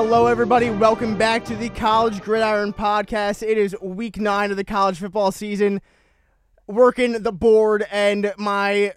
Hello, 0.00 0.26
everybody. 0.26 0.70
Welcome 0.70 1.18
back 1.18 1.44
to 1.46 1.56
the 1.56 1.70
College 1.70 2.20
Gridiron 2.20 2.72
Podcast. 2.72 3.42
It 3.42 3.58
is 3.58 3.74
week 3.82 4.16
nine 4.16 4.52
of 4.52 4.56
the 4.56 4.62
college 4.62 5.00
football 5.00 5.32
season. 5.32 5.80
Working 6.68 7.24
the 7.24 7.32
board, 7.32 7.84
and 7.90 8.32
my 8.38 8.92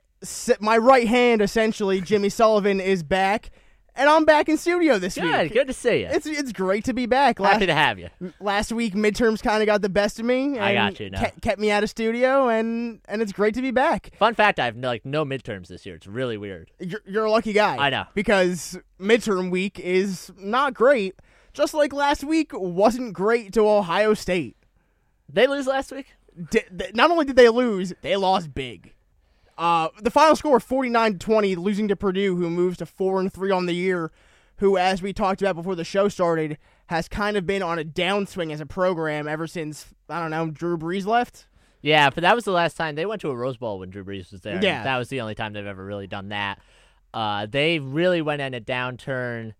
my 0.60 0.78
right 0.78 1.08
hand, 1.08 1.42
essentially, 1.42 2.02
Jimmy 2.02 2.30
Sullivan, 2.30 2.80
is 2.80 3.02
back, 3.02 3.50
and 3.96 4.10
I'm 4.10 4.26
back 4.26 4.48
in 4.50 4.58
studio 4.58 4.98
this 5.00 5.16
Good, 5.16 5.44
week. 5.44 5.54
good 5.54 5.68
to 5.68 5.74
see 5.74 6.02
you. 6.02 6.08
It's 6.10 6.26
it's 6.26 6.52
great 6.52 6.86
to 6.86 6.94
be 6.94 7.06
back. 7.06 7.40
Last, 7.40 7.54
Happy 7.54 7.66
to 7.68 7.74
have 7.74 8.00
you. 8.00 8.10
last 8.40 8.72
week, 8.72 8.94
midterms 8.94 9.42
kind 9.44 9.62
of 9.62 9.66
got 9.68 9.82
the 9.82 9.90
best 9.90 10.20
of 10.20 10.26
me. 10.26 10.58
I 10.60 10.74
got 10.74 11.00
you, 11.00 11.10
no. 11.10 11.20
ke- 11.20 11.42
kept 11.42 11.60
me 11.60 11.72
out 11.72 11.84
of 11.84 11.90
studio, 11.90 12.48
and 12.50 13.02
and 13.08 13.22
it's 13.22 13.32
great 13.32 13.54
to 13.56 13.62
be 13.62 13.72
back. 13.72 14.12
Fun 14.18 14.34
fact: 14.36 14.60
I 14.60 14.66
have 14.66 14.76
no, 14.76 14.88
like 14.88 15.06
no 15.06 15.26
midterms 15.26 15.68
this 15.68 15.86
year. 15.86 15.96
It's 15.96 16.08
really 16.08 16.38
weird. 16.38 16.72
You're, 16.80 17.02
you're 17.06 17.26
a 17.26 17.32
lucky 17.32 17.54
guy. 17.54 17.78
I 17.78 17.90
know. 17.90 18.06
Because 18.14 18.78
midterm 19.00 19.52
week 19.52 19.80
is 19.80 20.32
not 20.38 20.74
great. 20.74 21.16
Just 21.54 21.74
like 21.74 21.92
last 21.92 22.24
week 22.24 22.52
wasn't 22.54 23.14
great 23.14 23.52
to 23.54 23.68
Ohio 23.68 24.14
State. 24.14 24.56
They 25.28 25.48
lose 25.48 25.68
last 25.68 25.92
week. 25.92 26.08
Di- 26.50 26.64
th- 26.78 26.94
not 26.96 27.12
only 27.12 27.26
did 27.26 27.36
they 27.36 27.50
lose, 27.50 27.94
they 28.02 28.16
lost 28.16 28.54
big. 28.54 28.94
Uh, 29.62 29.90
the 30.02 30.10
final 30.10 30.36
score 30.36 30.58
49-20 30.58 31.56
losing 31.56 31.88
to 31.88 31.96
Purdue 31.96 32.36
who 32.36 32.50
moves 32.50 32.78
to 32.78 32.86
4 32.88 33.20
and 33.20 33.32
3 33.32 33.52
on 33.52 33.68
the 33.68 33.76
year, 33.76 34.12
who 34.56 34.76
as 34.76 35.04
we 35.04 35.14
talked 35.14 35.40
about 35.40 35.56
before 35.56 35.76
the 35.76 35.84
show 35.84 36.10
started 36.10 36.58
has 36.88 37.08
kind 37.08 37.38
of 37.38 37.46
been 37.46 37.62
on 37.62 37.78
a 37.78 37.84
downswing 37.84 38.52
as 38.52 38.60
a 38.60 38.66
program 38.66 39.28
ever 39.28 39.46
since 39.46 39.94
I 40.10 40.20
don't 40.20 40.32
know, 40.32 40.50
Drew 40.50 40.80
Brees 40.80 41.06
left. 41.06 41.46
Yeah, 41.84 42.10
but 42.10 42.22
that 42.22 42.34
was 42.34 42.44
the 42.44 42.52
last 42.52 42.76
time 42.76 42.96
they 42.96 43.06
went 43.06 43.22
to 43.22 43.30
a 43.30 43.36
Rose 43.36 43.58
Bowl 43.58 43.78
when 43.78 43.92
Drew 43.92 44.04
Brees 44.04 44.32
was 44.32 44.42
there. 44.42 44.60
Yeah. 44.64 44.84
that 44.84 44.98
was 44.98 45.10
the 45.10 45.22
only 45.22 45.36
time 45.36 45.54
they've 45.54 45.64
ever 45.66 45.86
really 45.86 46.08
done 46.08 46.30
that. 46.30 46.60
Uh, 47.14 47.46
they 47.46 47.78
really 47.78 48.24
went 48.24 48.42
in 48.42 48.56
a 48.56 48.62
downturn. 48.62 49.54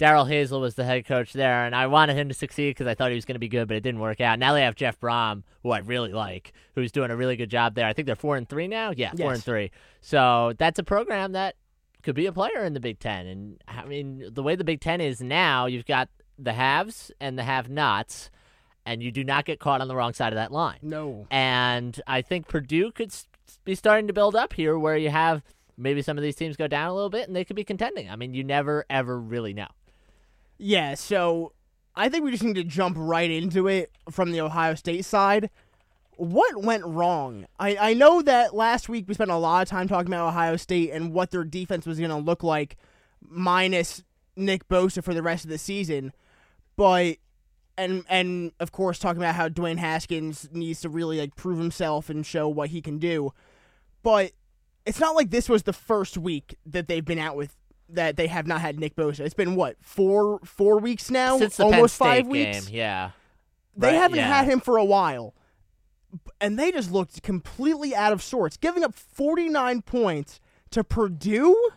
Darrell 0.00 0.24
Hazell 0.24 0.62
was 0.62 0.76
the 0.76 0.84
head 0.86 1.04
coach 1.04 1.34
there, 1.34 1.66
and 1.66 1.74
I 1.76 1.86
wanted 1.86 2.16
him 2.16 2.28
to 2.28 2.34
succeed 2.34 2.70
because 2.70 2.86
I 2.86 2.94
thought 2.94 3.10
he 3.10 3.14
was 3.16 3.26
going 3.26 3.34
to 3.34 3.38
be 3.38 3.48
good, 3.48 3.68
but 3.68 3.76
it 3.76 3.82
didn't 3.82 4.00
work 4.00 4.22
out. 4.22 4.38
Now 4.38 4.54
they 4.54 4.62
have 4.62 4.74
Jeff 4.74 4.98
Brohm, 4.98 5.42
who 5.62 5.72
I 5.72 5.80
really 5.80 6.14
like, 6.14 6.54
who's 6.74 6.90
doing 6.90 7.10
a 7.10 7.16
really 7.16 7.36
good 7.36 7.50
job 7.50 7.74
there. 7.74 7.86
I 7.86 7.92
think 7.92 8.06
they're 8.06 8.16
four 8.16 8.38
and 8.38 8.48
three 8.48 8.66
now. 8.66 8.94
Yeah, 8.96 9.12
four 9.12 9.34
and 9.34 9.44
three. 9.44 9.70
So 10.00 10.54
that's 10.56 10.78
a 10.78 10.82
program 10.82 11.32
that 11.32 11.56
could 12.02 12.14
be 12.14 12.24
a 12.24 12.32
player 12.32 12.64
in 12.64 12.72
the 12.72 12.80
Big 12.80 12.98
Ten. 12.98 13.26
And 13.26 13.62
I 13.68 13.84
mean, 13.84 14.24
the 14.32 14.42
way 14.42 14.56
the 14.56 14.64
Big 14.64 14.80
Ten 14.80 15.02
is 15.02 15.20
now, 15.20 15.66
you've 15.66 15.84
got 15.84 16.08
the 16.38 16.54
haves 16.54 17.12
and 17.20 17.38
the 17.38 17.42
have-nots, 17.42 18.30
and 18.86 19.02
you 19.02 19.12
do 19.12 19.22
not 19.22 19.44
get 19.44 19.60
caught 19.60 19.82
on 19.82 19.88
the 19.88 19.94
wrong 19.94 20.14
side 20.14 20.32
of 20.32 20.38
that 20.38 20.50
line. 20.50 20.78
No. 20.80 21.26
And 21.30 22.00
I 22.06 22.22
think 22.22 22.48
Purdue 22.48 22.90
could 22.90 23.14
be 23.66 23.74
starting 23.74 24.06
to 24.06 24.14
build 24.14 24.34
up 24.34 24.54
here 24.54 24.78
where 24.78 24.96
you 24.96 25.10
have 25.10 25.42
maybe 25.76 26.00
some 26.00 26.16
of 26.16 26.22
these 26.22 26.36
teams 26.36 26.56
go 26.56 26.66
down 26.66 26.88
a 26.88 26.94
little 26.94 27.10
bit 27.10 27.26
and 27.26 27.36
they 27.36 27.44
could 27.44 27.56
be 27.56 27.64
contending. 27.64 28.08
I 28.08 28.16
mean, 28.16 28.32
you 28.32 28.44
never, 28.44 28.86
ever 28.88 29.20
really 29.20 29.52
know. 29.52 29.68
Yeah, 30.62 30.94
so 30.94 31.54
I 31.96 32.10
think 32.10 32.22
we 32.22 32.30
just 32.30 32.44
need 32.44 32.56
to 32.56 32.64
jump 32.64 32.96
right 32.98 33.30
into 33.30 33.66
it 33.66 33.92
from 34.10 34.30
the 34.30 34.42
Ohio 34.42 34.74
State 34.74 35.06
side. 35.06 35.48
What 36.18 36.62
went 36.62 36.84
wrong? 36.84 37.46
I, 37.58 37.76
I 37.76 37.94
know 37.94 38.20
that 38.20 38.54
last 38.54 38.86
week 38.86 39.06
we 39.08 39.14
spent 39.14 39.30
a 39.30 39.36
lot 39.36 39.62
of 39.62 39.68
time 39.70 39.88
talking 39.88 40.12
about 40.12 40.28
Ohio 40.28 40.56
State 40.56 40.90
and 40.90 41.14
what 41.14 41.30
their 41.30 41.44
defense 41.44 41.86
was 41.86 41.98
going 41.98 42.10
to 42.10 42.18
look 42.18 42.42
like, 42.42 42.76
minus 43.26 44.04
Nick 44.36 44.68
Bosa 44.68 45.02
for 45.02 45.14
the 45.14 45.22
rest 45.22 45.44
of 45.44 45.50
the 45.50 45.56
season. 45.56 46.12
But 46.76 47.16
and 47.78 48.04
and 48.10 48.52
of 48.60 48.70
course 48.70 48.98
talking 48.98 49.22
about 49.22 49.36
how 49.36 49.48
Dwayne 49.48 49.78
Haskins 49.78 50.46
needs 50.52 50.82
to 50.82 50.90
really 50.90 51.18
like 51.18 51.36
prove 51.36 51.58
himself 51.58 52.10
and 52.10 52.26
show 52.26 52.48
what 52.48 52.68
he 52.68 52.82
can 52.82 52.98
do. 52.98 53.32
But 54.02 54.32
it's 54.84 55.00
not 55.00 55.16
like 55.16 55.30
this 55.30 55.48
was 55.48 55.62
the 55.62 55.72
first 55.72 56.18
week 56.18 56.56
that 56.66 56.86
they've 56.86 57.04
been 57.04 57.18
out 57.18 57.36
with 57.36 57.56
that 57.94 58.16
they 58.16 58.26
have 58.26 58.46
not 58.46 58.60
had 58.60 58.78
Nick 58.78 58.96
Bosa. 58.96 59.20
It's 59.20 59.34
been 59.34 59.54
what 59.54 59.76
four 59.80 60.38
four 60.44 60.78
weeks 60.78 61.10
now, 61.10 61.38
almost 61.58 61.96
five 61.96 62.24
game, 62.24 62.30
weeks. 62.30 62.70
yeah. 62.70 63.10
They 63.76 63.88
Right, 63.88 63.94
haven't 63.96 64.18
yeah. 64.18 64.26
had 64.28 64.46
him 64.48 64.60
for 64.60 64.76
a 64.76 64.84
while, 64.84 65.34
and 66.40 66.58
they 66.58 66.72
just 66.72 66.90
looked 66.90 67.22
completely 67.22 67.94
out 67.94 68.12
of 68.12 68.22
sorts, 68.22 68.56
giving 68.56 68.82
up 68.84 68.94
forty 68.94 69.48
nine 69.48 69.82
points 69.82 70.40
to 70.70 70.82
Purdue. 70.84 71.70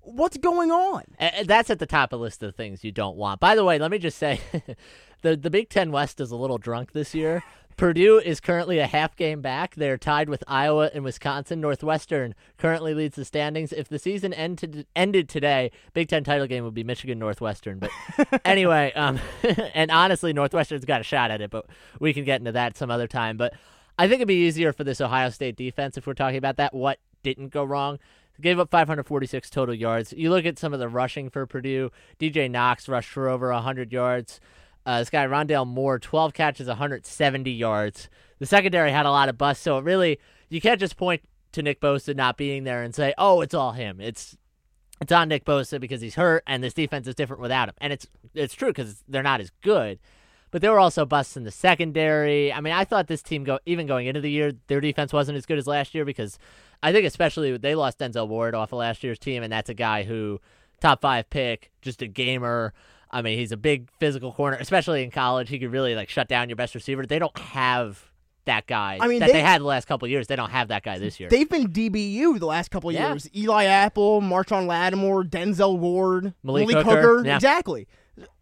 What's 0.00 0.36
going 0.36 0.70
on? 0.70 1.04
And 1.18 1.48
that's 1.48 1.70
at 1.70 1.78
the 1.78 1.86
top 1.86 2.12
of 2.12 2.18
the 2.18 2.22
list 2.22 2.42
of 2.42 2.54
things 2.54 2.84
you 2.84 2.92
don't 2.92 3.16
want. 3.16 3.40
By 3.40 3.54
the 3.54 3.64
way, 3.64 3.78
let 3.78 3.90
me 3.90 3.98
just 3.98 4.18
say 4.18 4.40
the 5.22 5.36
the 5.36 5.50
Big 5.50 5.70
Ten 5.70 5.92
West 5.92 6.20
is 6.20 6.30
a 6.30 6.36
little 6.36 6.58
drunk 6.58 6.92
this 6.92 7.14
year. 7.14 7.42
Purdue 7.76 8.18
is 8.18 8.40
currently 8.40 8.78
a 8.78 8.86
half 8.86 9.16
game 9.16 9.40
back. 9.40 9.74
They're 9.74 9.98
tied 9.98 10.28
with 10.28 10.44
Iowa 10.46 10.90
and 10.94 11.02
Wisconsin. 11.02 11.60
Northwestern 11.60 12.34
currently 12.56 12.94
leads 12.94 13.16
the 13.16 13.24
standings. 13.24 13.72
If 13.72 13.88
the 13.88 13.98
season 13.98 14.32
ended 14.32 14.86
ended 14.94 15.28
today, 15.28 15.72
Big 15.92 16.08
Ten 16.08 16.22
title 16.22 16.46
game 16.46 16.64
would 16.64 16.74
be 16.74 16.84
Michigan 16.84 17.18
Northwestern. 17.18 17.80
But 17.80 17.90
anyway, 18.44 18.92
um, 18.94 19.18
and 19.74 19.90
honestly, 19.90 20.32
Northwestern's 20.32 20.84
got 20.84 21.00
a 21.00 21.04
shot 21.04 21.30
at 21.30 21.40
it, 21.40 21.50
but 21.50 21.66
we 21.98 22.12
can 22.12 22.24
get 22.24 22.40
into 22.40 22.52
that 22.52 22.76
some 22.76 22.90
other 22.90 23.08
time. 23.08 23.36
But 23.36 23.54
I 23.98 24.06
think 24.06 24.18
it'd 24.18 24.28
be 24.28 24.46
easier 24.46 24.72
for 24.72 24.84
this 24.84 25.00
Ohio 25.00 25.30
State 25.30 25.56
defense 25.56 25.96
if 25.96 26.06
we're 26.06 26.14
talking 26.14 26.38
about 26.38 26.56
that. 26.56 26.74
What 26.74 26.98
didn't 27.22 27.48
go 27.48 27.64
wrong? 27.64 27.98
They 28.36 28.42
gave 28.42 28.58
up 28.60 28.70
546 28.70 29.50
total 29.50 29.74
yards. 29.74 30.12
You 30.12 30.30
look 30.30 30.44
at 30.44 30.58
some 30.58 30.72
of 30.72 30.80
the 30.80 30.88
rushing 30.88 31.28
for 31.28 31.46
Purdue. 31.46 31.90
DJ 32.20 32.50
Knox 32.50 32.88
rushed 32.88 33.10
for 33.10 33.28
over 33.28 33.52
100 33.52 33.92
yards. 33.92 34.40
Uh, 34.86 34.98
this 34.98 35.10
guy 35.10 35.26
Rondale 35.26 35.66
Moore, 35.66 35.98
12 35.98 36.34
catches, 36.34 36.66
170 36.66 37.50
yards. 37.50 38.08
The 38.38 38.46
secondary 38.46 38.90
had 38.90 39.06
a 39.06 39.10
lot 39.10 39.28
of 39.28 39.38
busts, 39.38 39.62
so 39.62 39.78
it 39.78 39.84
really 39.84 40.18
you 40.48 40.60
can't 40.60 40.80
just 40.80 40.96
point 40.96 41.22
to 41.52 41.62
Nick 41.62 41.80
Bosa 41.80 42.14
not 42.14 42.36
being 42.36 42.64
there 42.64 42.82
and 42.82 42.94
say, 42.94 43.14
"Oh, 43.16 43.40
it's 43.40 43.54
all 43.54 43.72
him." 43.72 44.00
It's 44.00 44.36
it's 45.00 45.12
on 45.12 45.28
Nick 45.28 45.44
Bosa 45.44 45.80
because 45.80 46.00
he's 46.00 46.14
hurt, 46.14 46.42
and 46.46 46.62
this 46.62 46.74
defense 46.74 47.06
is 47.06 47.14
different 47.14 47.42
without 47.42 47.68
him. 47.68 47.74
And 47.78 47.92
it's 47.92 48.06
it's 48.34 48.54
true 48.54 48.68
because 48.68 49.02
they're 49.08 49.22
not 49.22 49.40
as 49.40 49.50
good. 49.62 49.98
But 50.50 50.62
there 50.62 50.70
were 50.70 50.78
also 50.78 51.04
busts 51.04 51.36
in 51.36 51.42
the 51.42 51.50
secondary. 51.50 52.52
I 52.52 52.60
mean, 52.60 52.72
I 52.72 52.84
thought 52.84 53.08
this 53.08 53.22
team 53.22 53.42
go 53.42 53.58
even 53.66 53.86
going 53.86 54.06
into 54.06 54.20
the 54.20 54.30
year, 54.30 54.52
their 54.68 54.80
defense 54.80 55.12
wasn't 55.12 55.36
as 55.36 55.46
good 55.46 55.58
as 55.58 55.66
last 55.66 55.94
year 55.94 56.04
because 56.04 56.38
I 56.82 56.92
think 56.92 57.06
especially 57.06 57.56
they 57.56 57.74
lost 57.74 57.98
Denzel 57.98 58.28
Ward 58.28 58.54
off 58.54 58.72
of 58.72 58.78
last 58.78 59.02
year's 59.02 59.18
team, 59.18 59.42
and 59.42 59.52
that's 59.52 59.70
a 59.70 59.74
guy 59.74 60.04
who 60.04 60.40
top 60.80 61.00
five 61.00 61.28
pick, 61.30 61.72
just 61.82 62.02
a 62.02 62.06
gamer. 62.06 62.72
I 63.10 63.22
mean, 63.22 63.38
he's 63.38 63.52
a 63.52 63.56
big 63.56 63.88
physical 64.00 64.32
corner, 64.32 64.56
especially 64.60 65.02
in 65.04 65.10
college. 65.10 65.48
He 65.48 65.58
could 65.58 65.70
really 65.72 65.94
like 65.94 66.08
shut 66.08 66.28
down 66.28 66.48
your 66.48 66.56
best 66.56 66.74
receiver. 66.74 67.06
They 67.06 67.18
don't 67.18 67.36
have 67.38 68.02
that 68.46 68.66
guy 68.66 68.98
I 69.00 69.08
mean, 69.08 69.20
that 69.20 69.26
they- 69.28 69.32
they, 69.34 69.40
had 69.40 69.62
the 69.62 69.66
last 69.66 69.86
couple 69.86 70.04
of 70.06 70.10
years. 70.10 70.26
They 70.26 70.36
don't 70.36 70.50
have 70.50 70.68
that 70.68 70.82
guy 70.82 70.98
this 70.98 71.18
year. 71.18 71.28
They've 71.30 71.48
been 71.48 71.68
DBU 71.72 72.38
the 72.38 72.46
last 72.46 72.70
couple 72.70 72.90
of 72.90 72.94
Yeah. 72.94 73.08
years. 73.10 73.28
Eli 73.34 73.64
Apple, 73.64 74.20
Marshon 74.20 74.66
Lattimore, 74.66 75.24
Denzel 75.24 75.78
Ward, 75.78 76.34
Malik 76.42 76.68
Malik 76.68 76.84
Hooker, 76.86 77.00
Hooker. 77.00 77.26
yeah. 77.26 77.36
Exactly. 77.36 77.86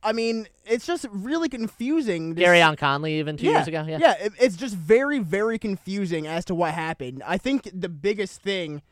I 0.02 0.12
mean, 0.12 0.48
it's 0.66 0.86
just 0.86 1.06
really 1.10 1.48
confusing. 1.48 2.34
Gareon 2.34 2.76
Conley 2.76 3.14
even 3.20 3.36
two 3.36 3.46
yeah, 3.46 3.52
years 3.52 3.68
ago. 3.68 3.84
Yeah. 3.86 3.98
yeah, 4.00 4.14
it- 4.24 4.32
it's 4.40 4.56
just 4.56 4.74
very, 4.74 5.20
very 5.20 5.58
confusing 5.58 6.26
as 6.26 6.44
to 6.46 6.54
what 6.54 6.74
happened. 6.74 7.22
I 7.24 7.38
think 7.38 7.70
the 7.72 7.88
biggest 7.88 8.42
thing 8.42 8.82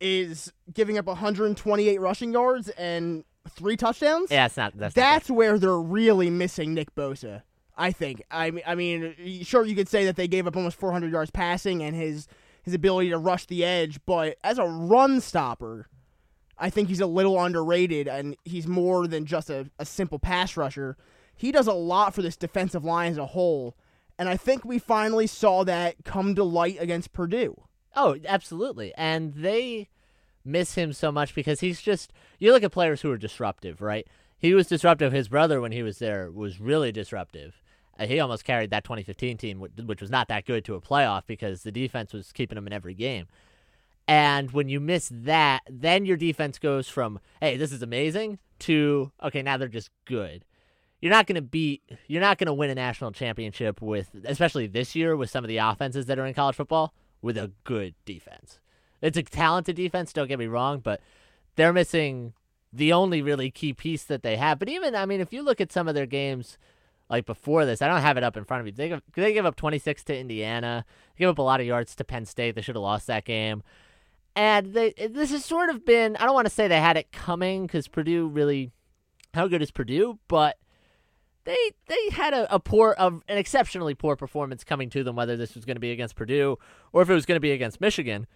is 0.00 0.52
giving 0.72 0.96
up 0.98 1.06
128 1.06 2.00
rushing 2.00 2.32
yards 2.32 2.68
and 2.70 3.24
three 3.48 3.76
touchdowns. 3.76 4.30
Yeah, 4.30 4.46
it's 4.46 4.56
not. 4.56 4.76
That's 4.76 4.96
not 4.96 5.02
That's 5.02 5.30
where 5.30 5.58
they're 5.58 5.78
really 5.78 6.30
missing 6.30 6.74
Nick 6.74 6.94
Bosa. 6.94 7.42
I 7.76 7.92
think. 7.92 8.22
I 8.30 8.50
mean, 8.50 8.64
I 8.66 8.74
mean, 8.74 9.14
sure 9.44 9.64
you 9.64 9.76
could 9.76 9.88
say 9.88 10.04
that 10.04 10.16
they 10.16 10.26
gave 10.26 10.46
up 10.46 10.56
almost 10.56 10.76
400 10.78 11.12
yards 11.12 11.30
passing 11.30 11.82
and 11.82 11.94
his 11.94 12.26
his 12.62 12.74
ability 12.74 13.10
to 13.10 13.18
rush 13.18 13.46
the 13.46 13.64
edge, 13.64 14.00
but 14.04 14.36
as 14.44 14.58
a 14.58 14.64
run 14.64 15.20
stopper, 15.20 15.88
I 16.58 16.70
think 16.70 16.88
he's 16.88 17.00
a 17.00 17.06
little 17.06 17.40
underrated, 17.40 18.08
and 18.08 18.36
he's 18.44 18.66
more 18.66 19.06
than 19.06 19.24
just 19.24 19.48
a, 19.48 19.70
a 19.78 19.86
simple 19.86 20.18
pass 20.18 20.56
rusher. 20.56 20.96
He 21.34 21.52
does 21.52 21.68
a 21.68 21.72
lot 21.72 22.14
for 22.14 22.20
this 22.20 22.36
defensive 22.36 22.84
line 22.84 23.12
as 23.12 23.18
a 23.18 23.26
whole, 23.26 23.76
and 24.18 24.28
I 24.28 24.36
think 24.36 24.64
we 24.64 24.78
finally 24.78 25.28
saw 25.28 25.64
that 25.64 26.04
come 26.04 26.34
to 26.34 26.42
light 26.44 26.76
against 26.80 27.12
Purdue. 27.12 27.62
Oh, 27.94 28.16
absolutely. 28.26 28.92
And 28.96 29.34
they 29.34 29.88
miss 30.44 30.74
him 30.74 30.92
so 30.92 31.12
much 31.12 31.34
because 31.34 31.60
he's 31.60 31.80
just 31.80 32.12
you 32.38 32.52
look 32.52 32.62
at 32.62 32.72
players 32.72 33.02
who 33.02 33.10
are 33.10 33.18
disruptive, 33.18 33.80
right? 33.80 34.06
He 34.38 34.54
was 34.54 34.68
disruptive. 34.68 35.12
His 35.12 35.28
brother 35.28 35.60
when 35.60 35.72
he 35.72 35.82
was 35.82 35.98
there 35.98 36.30
was 36.30 36.60
really 36.60 36.92
disruptive. 36.92 37.60
Uh, 37.98 38.06
he 38.06 38.20
almost 38.20 38.44
carried 38.44 38.70
that 38.70 38.84
2015 38.84 39.36
team, 39.36 39.58
which, 39.58 39.72
which 39.84 40.00
was 40.00 40.10
not 40.10 40.28
that 40.28 40.46
good, 40.46 40.64
to 40.64 40.74
a 40.74 40.80
playoff 40.80 41.22
because 41.26 41.62
the 41.62 41.72
defense 41.72 42.12
was 42.12 42.32
keeping 42.32 42.56
him 42.56 42.66
in 42.66 42.72
every 42.72 42.94
game. 42.94 43.26
And 44.06 44.52
when 44.52 44.68
you 44.68 44.80
miss 44.80 45.10
that, 45.12 45.62
then 45.68 46.06
your 46.06 46.16
defense 46.16 46.58
goes 46.58 46.88
from 46.88 47.20
"Hey, 47.40 47.56
this 47.56 47.72
is 47.72 47.82
amazing" 47.82 48.38
to 48.60 49.12
"Okay, 49.22 49.42
now 49.42 49.56
they're 49.56 49.68
just 49.68 49.90
good." 50.06 50.44
You're 51.00 51.12
not 51.12 51.26
going 51.26 51.36
to 51.36 51.42
beat. 51.42 51.82
You're 52.06 52.22
not 52.22 52.38
going 52.38 52.46
to 52.46 52.54
win 52.54 52.70
a 52.70 52.74
national 52.74 53.12
championship 53.12 53.82
with, 53.82 54.08
especially 54.24 54.66
this 54.66 54.96
year, 54.96 55.16
with 55.16 55.30
some 55.30 55.44
of 55.44 55.48
the 55.48 55.58
offenses 55.58 56.06
that 56.06 56.18
are 56.18 56.26
in 56.26 56.34
college 56.34 56.56
football 56.56 56.94
with 57.20 57.36
a 57.36 57.52
good 57.64 57.94
defense. 58.04 58.60
It's 59.00 59.18
a 59.18 59.22
talented 59.22 59.76
defense. 59.76 60.12
Don't 60.12 60.28
get 60.28 60.38
me 60.38 60.46
wrong, 60.46 60.80
but 60.80 61.00
they're 61.56 61.72
missing 61.72 62.32
the 62.72 62.92
only 62.92 63.22
really 63.22 63.50
key 63.50 63.72
piece 63.72 64.04
that 64.04 64.22
they 64.22 64.36
have. 64.36 64.58
But 64.58 64.68
even, 64.68 64.94
I 64.94 65.06
mean, 65.06 65.20
if 65.20 65.32
you 65.32 65.42
look 65.42 65.60
at 65.60 65.72
some 65.72 65.88
of 65.88 65.94
their 65.94 66.06
games 66.06 66.58
like 67.08 67.24
before 67.24 67.64
this, 67.64 67.80
I 67.80 67.88
don't 67.88 68.02
have 68.02 68.16
it 68.16 68.24
up 68.24 68.36
in 68.36 68.44
front 68.44 68.60
of 68.60 68.64
me. 68.66 68.72
They 68.72 68.88
give, 68.88 69.02
they 69.14 69.32
give 69.32 69.46
up 69.46 69.56
26 69.56 70.04
to 70.04 70.18
Indiana. 70.18 70.84
They 71.16 71.22
give 71.22 71.30
up 71.30 71.38
a 71.38 71.42
lot 71.42 71.60
of 71.60 71.66
yards 71.66 71.94
to 71.96 72.04
Penn 72.04 72.26
State. 72.26 72.54
They 72.54 72.62
should 72.62 72.74
have 72.76 72.82
lost 72.82 73.06
that 73.06 73.24
game. 73.24 73.62
And 74.36 74.72
they, 74.72 74.92
this 74.92 75.30
has 75.30 75.44
sort 75.44 75.70
of 75.70 75.84
been, 75.84 76.16
I 76.16 76.24
don't 76.24 76.34
want 76.34 76.46
to 76.46 76.52
say 76.52 76.68
they 76.68 76.80
had 76.80 76.96
it 76.96 77.10
coming 77.10 77.66
because 77.66 77.88
Purdue 77.88 78.28
really 78.28 78.70
how 79.34 79.48
good 79.48 79.62
is 79.62 79.70
Purdue, 79.70 80.18
but 80.28 80.58
they 81.44 81.56
they 81.86 82.10
had 82.12 82.34
a, 82.34 82.54
a 82.54 82.60
poor 82.60 82.92
of 82.92 83.22
an 83.26 83.38
exceptionally 83.38 83.94
poor 83.94 84.16
performance 84.16 84.64
coming 84.64 84.90
to 84.90 85.02
them 85.02 85.16
whether 85.16 85.36
this 85.36 85.54
was 85.54 85.64
going 85.64 85.76
to 85.76 85.80
be 85.80 85.90
against 85.92 86.14
Purdue 86.14 86.58
or 86.92 87.02
if 87.02 87.08
it 87.08 87.14
was 87.14 87.24
going 87.24 87.36
to 87.36 87.40
be 87.40 87.52
against 87.52 87.80
Michigan 87.80 88.26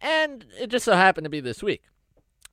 and 0.00 0.46
it 0.58 0.68
just 0.68 0.84
so 0.84 0.94
happened 0.94 1.24
to 1.24 1.30
be 1.30 1.40
this 1.40 1.62
week 1.62 1.82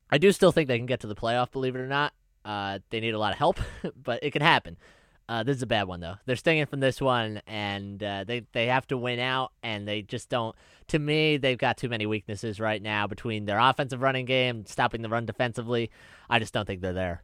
I 0.09 0.17
do 0.17 0.31
still 0.31 0.51
think 0.51 0.67
they 0.67 0.77
can 0.77 0.85
get 0.85 1.01
to 1.01 1.07
the 1.07 1.15
playoff 1.15 1.51
believe 1.51 1.75
it 1.75 1.79
or 1.79 1.87
not 1.87 2.13
uh, 2.45 2.79
they 2.89 2.99
need 2.99 3.13
a 3.13 3.19
lot 3.19 3.33
of 3.33 3.37
help 3.37 3.59
but 4.03 4.23
it 4.23 4.31
can 4.31 4.41
happen 4.41 4.77
uh, 5.29 5.43
this 5.43 5.57
is 5.57 5.61
a 5.61 5.67
bad 5.67 5.87
one 5.87 5.99
though 5.99 6.15
they're 6.25 6.35
stinging 6.35 6.65
from 6.65 6.79
this 6.79 7.01
one 7.01 7.41
and 7.47 8.01
uh, 8.01 8.23
they 8.25 8.43
they 8.53 8.67
have 8.67 8.87
to 8.87 8.97
win 8.97 9.19
out 9.19 9.51
and 9.63 9.87
they 9.87 10.01
just 10.01 10.29
don't 10.29 10.55
to 10.87 10.99
me 10.99 11.37
they've 11.37 11.57
got 11.57 11.77
too 11.77 11.89
many 11.89 12.05
weaknesses 12.05 12.59
right 12.59 12.81
now 12.81 13.07
between 13.07 13.45
their 13.45 13.59
offensive 13.59 14.01
running 14.01 14.25
game 14.25 14.65
stopping 14.65 15.01
the 15.01 15.09
run 15.09 15.25
defensively 15.25 15.91
I 16.29 16.39
just 16.39 16.53
don't 16.53 16.65
think 16.65 16.81
they're 16.81 16.93
there 16.93 17.23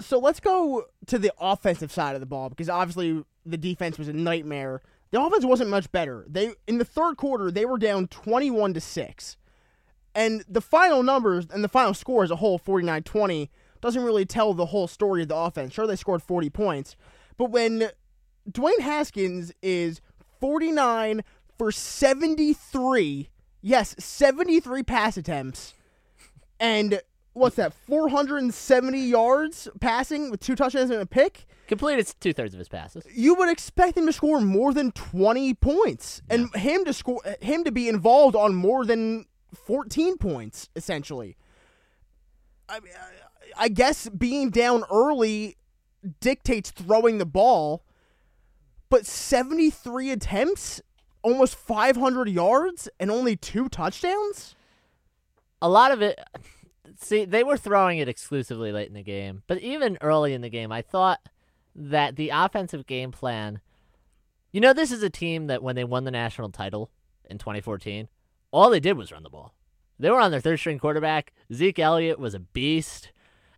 so 0.00 0.18
let's 0.18 0.40
go 0.40 0.84
to 1.06 1.18
the 1.18 1.32
offensive 1.40 1.90
side 1.90 2.14
of 2.14 2.20
the 2.20 2.26
ball 2.26 2.48
because 2.48 2.68
obviously 2.68 3.24
the 3.44 3.56
defense 3.56 3.98
was 3.98 4.08
a 4.08 4.12
nightmare. 4.12 4.80
The 5.10 5.20
offense 5.20 5.44
wasn't 5.44 5.70
much 5.70 5.90
better. 5.90 6.24
They 6.28 6.52
in 6.66 6.78
the 6.78 6.84
third 6.84 7.16
quarter 7.16 7.50
they 7.50 7.64
were 7.64 7.78
down 7.78 8.08
21 8.08 8.74
to 8.74 8.80
6. 8.80 9.36
And 10.18 10.44
the 10.48 10.60
final 10.60 11.04
numbers 11.04 11.46
and 11.48 11.62
the 11.62 11.68
final 11.68 11.94
score 11.94 12.24
as 12.24 12.32
a 12.32 12.36
whole 12.36 12.58
49-20 12.58 13.50
doesn't 13.80 14.02
really 14.02 14.26
tell 14.26 14.52
the 14.52 14.66
whole 14.66 14.88
story 14.88 15.22
of 15.22 15.28
the 15.28 15.36
offense. 15.36 15.72
Sure 15.72 15.86
they 15.86 15.94
scored 15.94 16.24
40 16.24 16.50
points, 16.50 16.96
but 17.36 17.52
when 17.52 17.90
Dwayne 18.50 18.80
Haskins 18.80 19.52
is 19.62 20.00
49 20.40 21.22
for 21.56 21.70
73, 21.70 23.28
yes, 23.62 23.94
73 23.96 24.82
pass 24.82 25.16
attempts 25.16 25.74
and 26.58 27.00
what's 27.34 27.54
that 27.54 27.72
470 27.72 28.98
yards 28.98 29.68
passing 29.80 30.32
with 30.32 30.40
two 30.40 30.56
touchdowns 30.56 30.90
and 30.90 31.00
a 31.00 31.06
pick 31.06 31.46
completed 31.68 32.12
two 32.18 32.32
thirds 32.32 32.54
of 32.54 32.58
his 32.58 32.68
passes. 32.68 33.04
You 33.14 33.34
would 33.34 33.48
expect 33.48 33.96
him 33.96 34.06
to 34.06 34.12
score 34.12 34.40
more 34.40 34.74
than 34.74 34.90
20 34.90 35.54
points, 35.54 36.22
yeah. 36.28 36.34
and 36.34 36.54
him 36.56 36.84
to 36.86 36.92
score 36.92 37.22
him 37.40 37.62
to 37.62 37.70
be 37.70 37.88
involved 37.88 38.34
on 38.34 38.56
more 38.56 38.84
than 38.84 39.26
14 39.54 40.18
points, 40.18 40.68
essentially. 40.76 41.36
I 42.68 42.80
mean, 42.80 42.92
I 43.56 43.68
guess 43.68 44.08
being 44.08 44.50
down 44.50 44.84
early 44.90 45.56
dictates 46.20 46.70
throwing 46.70 47.18
the 47.18 47.26
ball, 47.26 47.82
but 48.90 49.06
73 49.06 50.10
attempts, 50.10 50.80
almost 51.22 51.54
500 51.54 52.28
yards, 52.28 52.88
and 53.00 53.10
only 53.10 53.36
two 53.36 53.68
touchdowns. 53.68 54.54
A 55.60 55.68
lot 55.68 55.90
of 55.90 56.02
it 56.02 56.20
see, 57.00 57.24
they 57.24 57.44
were 57.44 57.56
throwing 57.56 57.98
it 57.98 58.08
exclusively 58.08 58.72
late 58.72 58.88
in 58.88 58.94
the 58.94 59.02
game, 59.02 59.42
but 59.46 59.58
even 59.60 59.98
early 60.00 60.34
in 60.34 60.40
the 60.40 60.48
game, 60.48 60.72
I 60.72 60.82
thought 60.82 61.20
that 61.74 62.16
the 62.16 62.30
offensive 62.30 62.86
game 62.86 63.12
plan. 63.12 63.60
You 64.52 64.60
know, 64.60 64.72
this 64.72 64.90
is 64.90 65.02
a 65.02 65.10
team 65.10 65.46
that 65.48 65.62
when 65.62 65.76
they 65.76 65.84
won 65.84 66.04
the 66.04 66.10
national 66.10 66.50
title 66.50 66.90
in 67.28 67.38
2014, 67.38 68.08
all 68.50 68.70
they 68.70 68.80
did 68.80 68.96
was 68.96 69.12
run 69.12 69.22
the 69.22 69.30
ball. 69.30 69.54
They 69.98 70.10
were 70.10 70.20
on 70.20 70.30
their 70.30 70.40
third 70.40 70.58
string 70.58 70.78
quarterback. 70.78 71.32
Zeke 71.52 71.78
Elliott 71.78 72.18
was 72.18 72.34
a 72.34 72.40
beast. 72.40 73.10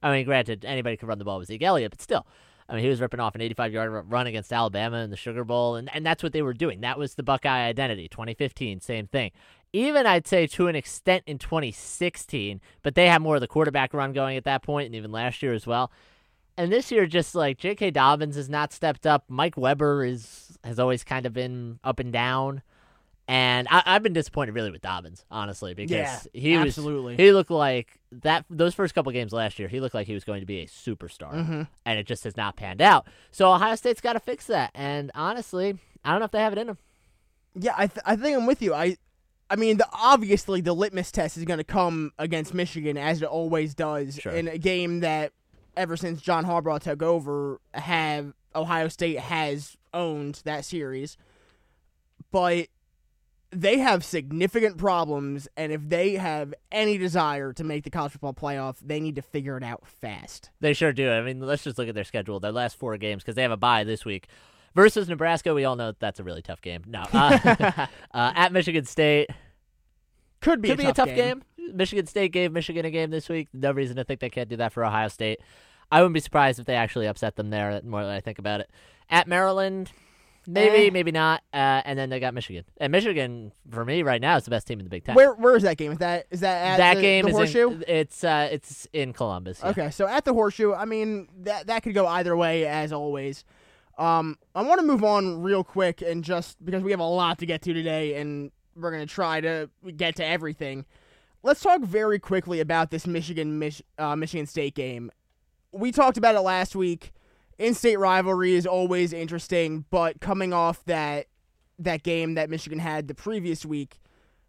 I 0.03 0.11
mean, 0.13 0.25
granted, 0.25 0.65
anybody 0.65 0.97
could 0.97 1.09
run 1.09 1.19
the 1.19 1.25
ball 1.25 1.39
with 1.39 1.49
Zeke 1.49 1.63
Elliott, 1.63 1.91
but 1.91 2.01
still. 2.01 2.27
I 2.69 2.75
mean, 2.75 2.85
he 2.85 2.89
was 2.89 3.01
ripping 3.01 3.19
off 3.21 3.35
an 3.35 3.41
85 3.41 3.73
yard 3.73 4.05
run 4.09 4.29
against 4.29 4.53
Alabama 4.53 4.99
in 4.99 5.11
the 5.11 5.17
Sugar 5.17 5.45
Bowl, 5.45 5.75
and, 5.75 5.95
and 5.95 6.07
that's 6.07 6.23
what 6.23 6.33
they 6.33 6.41
were 6.41 6.55
doing. 6.55 6.81
That 6.81 6.99
was 6.99 7.15
the 7.15 7.23
Buckeye 7.23 7.67
identity. 7.67 8.09
2015, 8.09 8.81
same 8.81 9.09
thing 9.09 9.33
even 9.73 10.07
I'd 10.07 10.27
say 10.27 10.47
to 10.49 10.67
an 10.67 10.77
extent 10.77 11.25
in 11.27 11.39
2016, 11.39 12.61
but 12.83 12.95
they 12.95 13.07
had 13.07 13.23
more 13.23 13.37
of 13.37 13.41
the 13.41 13.47
quarterback 13.47 13.95
run 13.95 14.13
going 14.13 14.37
at 14.37 14.45
that 14.45 14.63
point, 14.63 14.87
and 14.87 14.95
even 14.95 15.13
last 15.13 15.43
year 15.43 15.53
as 15.53 15.67
well. 15.67 15.93
And 16.57 16.73
this 16.73 16.91
year, 16.91 17.07
just 17.07 17.35
like 17.35 17.59
J.K. 17.59 17.93
Dobbins 17.93 18.37
has 18.37 18.49
not 18.49 18.73
stepped 18.73 19.07
up. 19.07 19.25
Mike 19.29 19.57
Weber 19.57 20.05
is 20.05 20.59
has 20.65 20.79
always 20.79 21.05
kind 21.05 21.25
of 21.25 21.33
been 21.33 21.79
up 21.85 22.01
and 22.01 22.13
down, 22.13 22.63
and 23.31 23.69
I, 23.71 23.93
have 23.93 24.03
been 24.03 24.12
disappointed 24.12 24.56
really 24.56 24.73
with 24.73 24.82
Dobbins, 24.82 25.25
honestly, 25.31 25.73
because 25.73 25.93
yeah, 25.93 26.21
he 26.32 26.55
absolutely. 26.55 27.12
was 27.12 27.21
he 27.21 27.31
looked 27.31 27.53
like 27.53 28.00
that 28.11 28.44
those 28.50 28.75
first 28.75 28.93
couple 28.93 29.12
games 29.12 29.32
last 29.32 29.61
year. 29.61 29.69
He 29.69 29.79
looked 29.79 29.94
like 29.94 30.09
he 30.09 30.15
was 30.15 30.25
going 30.25 30.41
to 30.41 30.47
be 30.47 30.62
a 30.62 30.67
superstar, 30.67 31.32
mm-hmm. 31.32 31.62
and 31.87 31.99
it 31.99 32.09
just 32.09 32.25
has 32.25 32.37
not 32.37 32.56
panned 32.56 32.82
out. 32.82 33.06
So 33.31 33.53
Ohio 33.53 33.77
State's 33.77 34.00
got 34.00 34.15
to 34.15 34.21
fix 34.21 34.49
that. 34.49 34.73
And 34.75 35.12
honestly, 35.15 35.79
I 36.05 36.11
don't 36.11 36.19
know 36.19 36.25
if 36.25 36.32
they 36.32 36.41
have 36.41 36.53
it 36.53 36.59
in 36.59 36.67
them. 36.67 36.79
Yeah, 37.55 37.75
I 37.79 37.87
th- 37.87 38.03
I 38.05 38.17
think 38.17 38.37
I'm 38.37 38.47
with 38.47 38.62
you. 38.62 38.75
I 38.75 38.97
I 39.49 39.55
mean, 39.55 39.77
the, 39.77 39.87
obviously 39.93 40.61
the 40.61 40.75
litmus 40.75 41.12
test 41.12 41.37
is 41.37 41.44
going 41.44 41.59
to 41.59 41.65
come 41.65 42.11
against 42.19 42.53
Michigan 42.53 42.97
as 42.97 43.23
it 43.23 43.29
always 43.29 43.77
does 43.77 44.17
sure. 44.17 44.32
in 44.32 44.49
a 44.49 44.59
game 44.59 45.00
that 45.00 45.31
ever 45.77 45.97
since 45.97 46.21
John 46.21 46.44
Harbaugh 46.44 46.81
took 46.81 47.00
over 47.00 47.61
have 47.75 48.35
Ohio 48.56 48.88
State 48.88 49.21
has 49.21 49.77
owned 49.94 50.43
that 50.44 50.65
series. 50.65 51.17
But 52.32 52.67
they 53.52 53.79
have 53.79 54.05
significant 54.05 54.76
problems 54.79 55.49
and 55.56 55.73
if 55.73 55.88
they 55.88 56.14
have 56.14 56.55
any 56.70 56.99
desire 56.99 57.52
to 57.52 57.64
make 57.64 57.85
the 57.85 57.91
college 57.91 58.12
football 58.12 58.35
playoff, 58.35 58.76
they 58.81 59.00
need 59.00 59.17
to 59.17 59.23
figure 59.23 59.56
it 59.56 59.64
out 59.64 59.87
fast. 59.87 60.50
They 60.61 60.73
sure 60.73 60.93
do. 60.93 61.11
I 61.11 61.20
mean, 61.23 61.41
let's 61.41 61.64
just 61.64 61.79
look 61.79 61.88
at 61.88 61.94
their 61.94 62.05
schedule. 62.05 62.41
Their 62.41 62.52
last 62.52 62.76
4 62.76 62.97
games 62.97 63.25
cuz 63.25 63.35
they 63.35 63.43
have 63.43 63.50
a 63.50 63.56
bye 63.56 63.85
this 63.85 64.05
week 64.05 64.29
versus 64.75 65.08
Nebraska. 65.08 65.55
We 65.55 65.64
all 65.64 65.76
know 65.76 65.93
that's 65.99 66.20
a 66.20 66.25
really 66.25 66.43
tough 66.43 66.61
game. 66.61 66.82
No, 66.87 67.02
uh, 67.12 67.38
uh, 68.14 68.32
at 68.35 68.52
Michigan 68.52 68.85
State 68.85 69.31
could 70.41 70.61
be 70.61 70.69
could 70.69 70.79
a 70.81 70.82
be 70.82 70.85
tough 70.85 70.93
a 70.93 70.96
tough 70.96 71.17
game. 71.17 71.17
game. 71.17 71.76
Michigan 71.76 72.06
State 72.06 72.32
gave 72.32 72.53
Michigan 72.53 72.85
a 72.85 72.91
game 72.91 73.11
this 73.11 73.29
week. 73.29 73.49
No 73.53 73.73
reason 73.73 73.96
to 73.96 74.05
think 74.05 74.20
they 74.20 74.31
can't 74.31 74.49
do 74.49 74.56
that 74.56 74.73
for 74.73 74.85
Ohio 74.85 75.08
State. 75.08 75.41
I 75.93 76.00
wouldn't 76.00 76.14
be 76.14 76.20
surprised 76.20 76.58
if 76.58 76.67
they 76.67 76.75
actually 76.75 77.06
upset 77.06 77.37
them 77.37 77.50
there. 77.50 77.81
More 77.85 78.03
than 78.03 78.12
I 78.12 78.20
think 78.20 78.38
about 78.38 78.61
it. 78.61 78.70
At 79.08 79.26
Maryland, 79.26 79.91
maybe, 80.47 80.87
Eh. 80.87 80.91
maybe 80.91 81.11
not. 81.13 81.43
Uh, 81.53 81.83
and 81.85 81.99
then 81.99 82.11
they 82.11 82.21
got 82.21 82.35
Michigan. 82.35 82.65
And 82.79 82.91
Michigan, 82.93 83.53
for 83.71 83.85
me, 83.85 84.03
right 84.03 84.21
now, 84.21 84.37
is 84.37 84.45
the 84.45 84.51
best 84.51 84.67
team 84.67 84.79
in 84.81 84.85
the 84.85 84.91
Big 84.91 85.05
Ten. 85.05 85.15
Where 85.15 85.35
where 85.35 85.57
is 85.57 85.63
that 85.65 85.77
game? 85.77 85.93
Is 85.93 85.99
that 85.99 86.27
is 86.31 86.41
that 86.41 86.73
at 86.73 86.77
that 86.79 86.95
the, 86.97 87.01
game 87.03 87.25
the 87.25 87.31
is 87.31 87.37
horseshoe? 87.37 87.71
in, 87.71 87.85
it's 87.87 88.25
uh, 88.25 88.49
it's 88.51 88.87
in 88.93 89.13
Columbus. 89.13 89.61
yeah. 89.63 89.71
Okay, 89.71 89.91
so 89.91 90.07
at 90.07 90.25
the 90.25 90.33
horseshoe, 90.33 90.73
I 90.73 90.85
mean 90.85 91.29
that 91.43 91.67
that 91.69 91.82
could 91.82 91.94
go 91.94 92.06
either 92.06 92.37
way 92.37 92.67
as 92.67 92.93
always. 92.93 93.44
Um, 93.99 94.39
I 94.55 94.63
want 94.63 94.81
to 94.81 94.87
move 94.87 95.05
on 95.05 95.43
real 95.43 95.63
quick 95.63 96.01
and 96.01 96.25
just 96.25 96.65
because 96.65 96.82
we 96.82 96.91
have 96.91 97.01
a 97.01 97.05
lot 97.05 97.39
to 97.41 97.47
get 97.47 97.61
to 97.63 97.75
today, 97.75 98.15
and 98.20 98.51
we're 98.75 98.91
gonna 98.91 99.05
try 99.06 99.41
to 99.43 99.69
get 99.97 100.17
to 100.17 100.25
everything. 100.25 100.87
Let's 101.43 101.61
talk 101.63 101.82
very 101.82 102.19
quickly 102.19 102.61
about 102.61 102.91
this 102.91 103.06
Michigan 103.06 103.59
Mich- 103.59 103.82
uh, 103.99 104.17
Michigan 104.17 104.47
State 104.47 104.75
game. 104.75 105.11
We 105.73 105.93
talked 105.93 106.17
about 106.19 106.35
it 106.35 106.41
last 106.41 106.75
week. 106.75 107.13
In-state 107.60 107.98
rivalry 107.98 108.55
is 108.55 108.67
always 108.67 109.12
interesting, 109.12 109.84
but 109.90 110.19
coming 110.19 110.55
off 110.55 110.82
that 110.86 111.26
that 111.79 112.02
game 112.02 112.32
that 112.34 112.48
Michigan 112.48 112.79
had 112.79 113.06
the 113.06 113.14
previous 113.14 113.67
week, 113.67 114.00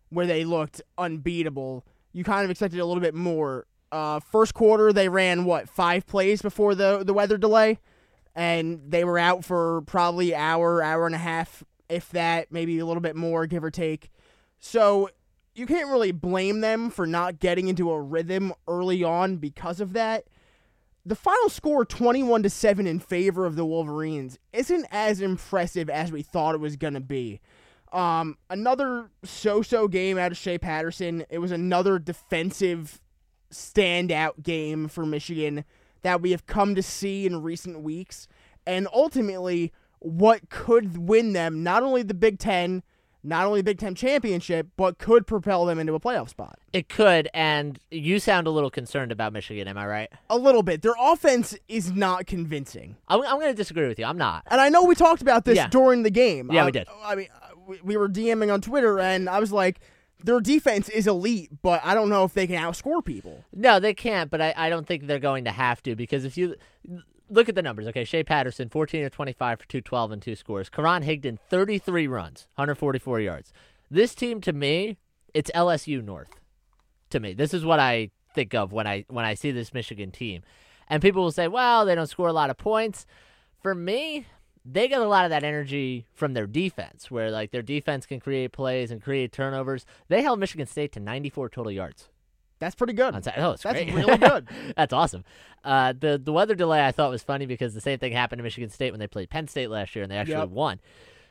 where 0.08 0.26
they 0.26 0.46
looked 0.46 0.82
unbeatable, 0.98 1.86
you 2.14 2.24
kind 2.24 2.46
of 2.46 2.50
expected 2.50 2.80
a 2.80 2.86
little 2.86 3.02
bit 3.02 3.14
more. 3.14 3.68
Uh, 3.92 4.22
first 4.22 4.54
quarter, 4.54 4.94
they 4.94 5.10
ran 5.10 5.44
what 5.44 5.68
five 5.68 6.08
plays 6.08 6.42
before 6.42 6.74
the 6.74 7.04
the 7.04 7.14
weather 7.14 7.38
delay, 7.38 7.80
and 8.34 8.80
they 8.88 9.04
were 9.04 9.20
out 9.20 9.44
for 9.44 9.82
probably 9.82 10.34
hour, 10.34 10.82
hour 10.82 11.06
and 11.06 11.14
a 11.14 11.18
half, 11.18 11.66
if 11.90 12.10
that, 12.12 12.50
maybe 12.50 12.80
a 12.80 12.86
little 12.86 13.02
bit 13.02 13.18
more, 13.18 13.46
give 13.46 13.62
or 13.62 13.72
take. 13.72 14.10
So 14.58 15.10
you 15.54 15.66
can't 15.66 15.90
really 15.90 16.14
blame 16.14 16.62
them 16.62 16.90
for 16.90 17.06
not 17.06 17.40
getting 17.40 17.68
into 17.68 17.92
a 17.92 18.02
rhythm 18.02 18.54
early 18.70 19.04
on 19.04 19.36
because 19.36 19.82
of 19.82 19.92
that. 19.92 20.28
The 21.06 21.16
final 21.16 21.50
score 21.50 21.84
21 21.84 22.44
to 22.44 22.50
7 22.50 22.86
in 22.86 23.00
favor 23.00 23.46
of 23.46 23.56
the 23.56 23.66
Wolverines 23.66 24.38
isn't 24.54 24.86
as 24.92 25.20
impressive 25.20 25.90
as 25.90 26.12
we 26.12 26.22
thought 26.22 26.54
it 26.54 26.62
was 26.62 26.76
going 26.76 26.94
to 26.94 27.00
be. 27.00 27.42
Um, 27.92 28.38
another 28.50 29.10
so-so 29.24 29.88
game 29.88 30.18
out 30.18 30.32
of 30.32 30.38
Shea 30.38 30.58
Patterson. 30.58 31.26
It 31.30 31.40
was 31.40 31.52
another 31.52 31.98
defensive 32.00 33.02
standout 33.52 34.44
game 34.44 34.88
for 34.88 35.06
Michigan 35.06 35.66
that 36.04 36.22
we 36.22 36.32
have 36.32 36.46
come 36.46 36.76
to 36.76 36.84
see 36.84 37.26
in 37.26 37.42
recent 37.42 37.82
weeks 37.82 38.28
and 38.66 38.88
ultimately 38.94 39.74
what 40.00 40.50
could 40.50 40.98
win 40.98 41.34
them 41.34 41.64
not 41.64 41.84
only 41.84 42.04
the 42.04 42.14
Big 42.14 42.40
10 42.40 42.84
not 43.24 43.46
only 43.46 43.62
Big 43.62 43.78
Ten 43.78 43.94
championship, 43.96 44.68
but 44.78 44.98
could 44.98 45.28
propel 45.28 45.66
them 45.66 45.78
into 45.80 45.94
a 45.94 46.00
playoff 46.00 46.30
spot. 46.30 46.58
It 46.74 46.90
could, 46.90 47.30
and 47.34 47.80
you 47.92 48.20
sound 48.20 48.48
a 48.48 48.50
little 48.50 48.70
concerned 48.72 49.12
about 49.12 49.34
Michigan. 49.34 49.68
Am 49.68 49.78
I 49.78 49.86
right? 49.86 50.10
A 50.30 50.38
little 50.38 50.64
bit. 50.64 50.82
Their 50.82 50.96
offense 51.00 51.56
is 51.68 51.92
not 51.92 52.26
convincing. 52.26 52.98
I'm, 53.08 53.22
I'm 53.22 53.40
going 53.40 53.52
to 53.52 53.54
disagree 53.54 53.88
with 53.88 54.00
you. 54.00 54.06
I'm 54.06 54.18
not. 54.18 54.44
And 54.50 54.60
I 54.60 54.70
know 54.70 54.84
we 54.84 54.96
talked 54.96 55.22
about 55.22 55.46
this 55.46 55.56
Yeah. 55.58 55.68
during 55.68 56.04
the 56.04 56.10
game. 56.12 56.52
Yeah, 56.52 56.64
Uh, 56.64 56.66
we 56.66 56.72
did. 56.72 56.88
I 57.04 57.16
mean, 57.16 57.28
we, 57.68 57.80
we 57.84 57.98
were 57.98 58.10
DMing 58.10 58.52
on 58.52 58.62
Twitter, 58.62 59.00
and 59.00 59.30
I 59.30 59.40
was 59.40 59.52
like, 59.52 59.80
their 60.24 60.40
defense 60.40 60.88
is 60.90 61.08
elite, 61.08 61.50
but 61.62 61.82
I 61.84 61.94
don't 61.96 62.08
know 62.10 62.24
if 62.24 62.34
they 62.34 62.46
can 62.48 62.56
outscore 62.62 63.04
people. 63.04 63.44
No, 63.54 63.80
they 63.80 63.94
can't, 63.94 64.30
but 64.30 64.40
I, 64.42 64.54
I 64.56 64.70
don't 64.70 64.86
think 64.86 65.08
they're 65.08 65.18
going 65.20 65.46
to 65.46 65.52
have 65.52 65.82
to 65.84 65.96
because 65.96 66.26
if 66.26 66.38
you 66.38 66.56
look 67.32 67.50
at 67.50 67.56
the 67.56 67.62
numbers, 67.62 67.88
okay, 67.88 68.04
Shea 68.04 68.24
Patterson, 68.24 68.70
14 68.70 69.04
or 69.04 69.10
25 69.10 69.60
for 69.60 69.68
212 69.68 70.12
and 70.12 70.22
two 70.22 70.36
scores. 70.36 70.70
Karan 70.70 71.04
Higdon, 71.04 71.40
33 71.50 72.08
runs, 72.08 72.48
144 72.56 73.20
yards. 73.22 73.54
This 73.90 74.14
team, 74.14 74.42
to 74.42 74.54
me, 74.54 74.98
it's 75.34 75.52
LSU 75.52 76.04
North. 76.04 76.40
To 77.10 77.20
me, 77.20 77.34
this 77.34 77.54
is 77.54 77.66
what 77.66 77.80
I 77.80 78.12
think 78.34 78.54
of 78.54 78.72
when 78.72 78.88
I 78.88 79.06
when 79.10 79.26
I 79.26 79.34
see 79.34 79.52
this 79.52 79.74
Michigan 79.74 80.12
team. 80.12 80.44
And 80.88 81.02
people 81.02 81.24
will 81.24 81.32
say, 81.32 81.48
well, 81.48 81.86
they 81.86 81.96
don't 81.96 82.08
score 82.08 82.28
a 82.28 82.34
lot 82.34 82.50
of 82.50 82.58
points. 82.58 83.06
For 83.62 83.74
me, 83.74 84.28
they 84.64 84.88
get 84.88 85.02
a 85.02 85.08
lot 85.08 85.26
of 85.26 85.32
that 85.32 85.44
energy 85.44 86.06
from 86.14 86.34
their 86.34 86.48
defense, 86.48 87.10
where 87.10 87.32
like 87.32 87.52
their 87.52 87.62
defense 87.62 88.06
can 88.06 88.20
create 88.20 88.52
plays 88.52 88.92
and 88.92 89.02
create 89.02 89.32
turnovers. 89.32 89.86
They 90.08 90.22
held 90.22 90.40
Michigan 90.40 90.68
State 90.68 90.92
to 90.94 91.00
94 91.00 91.50
total 91.50 91.72
yards. 91.72 92.10
That's 92.62 92.76
pretty 92.76 92.94
good. 92.94 93.16
On 93.16 93.22
oh, 93.38 93.56
That's 93.56 93.64
great. 93.64 93.92
really 93.92 94.18
good. 94.20 94.48
That's 94.78 94.94
awesome. 94.94 95.26
Uh, 95.64 95.94
the 96.00 96.22
the 96.24 96.32
weather 96.32 96.54
delay 96.56 96.86
I 96.86 96.92
thought 96.92 97.10
was 97.10 97.24
funny 97.24 97.48
because 97.48 97.74
the 97.74 97.82
same 97.82 97.98
thing 97.98 98.14
happened 98.14 98.38
to 98.40 98.44
Michigan 98.44 98.70
State 98.70 98.92
when 98.92 99.00
they 99.00 99.08
played 99.08 99.32
Penn 99.32 99.48
State 99.48 99.70
last 99.72 99.96
year 99.96 100.04
and 100.04 100.12
they 100.12 100.16
actually 100.16 100.36
Yep. 100.36 100.50
won. 100.50 100.80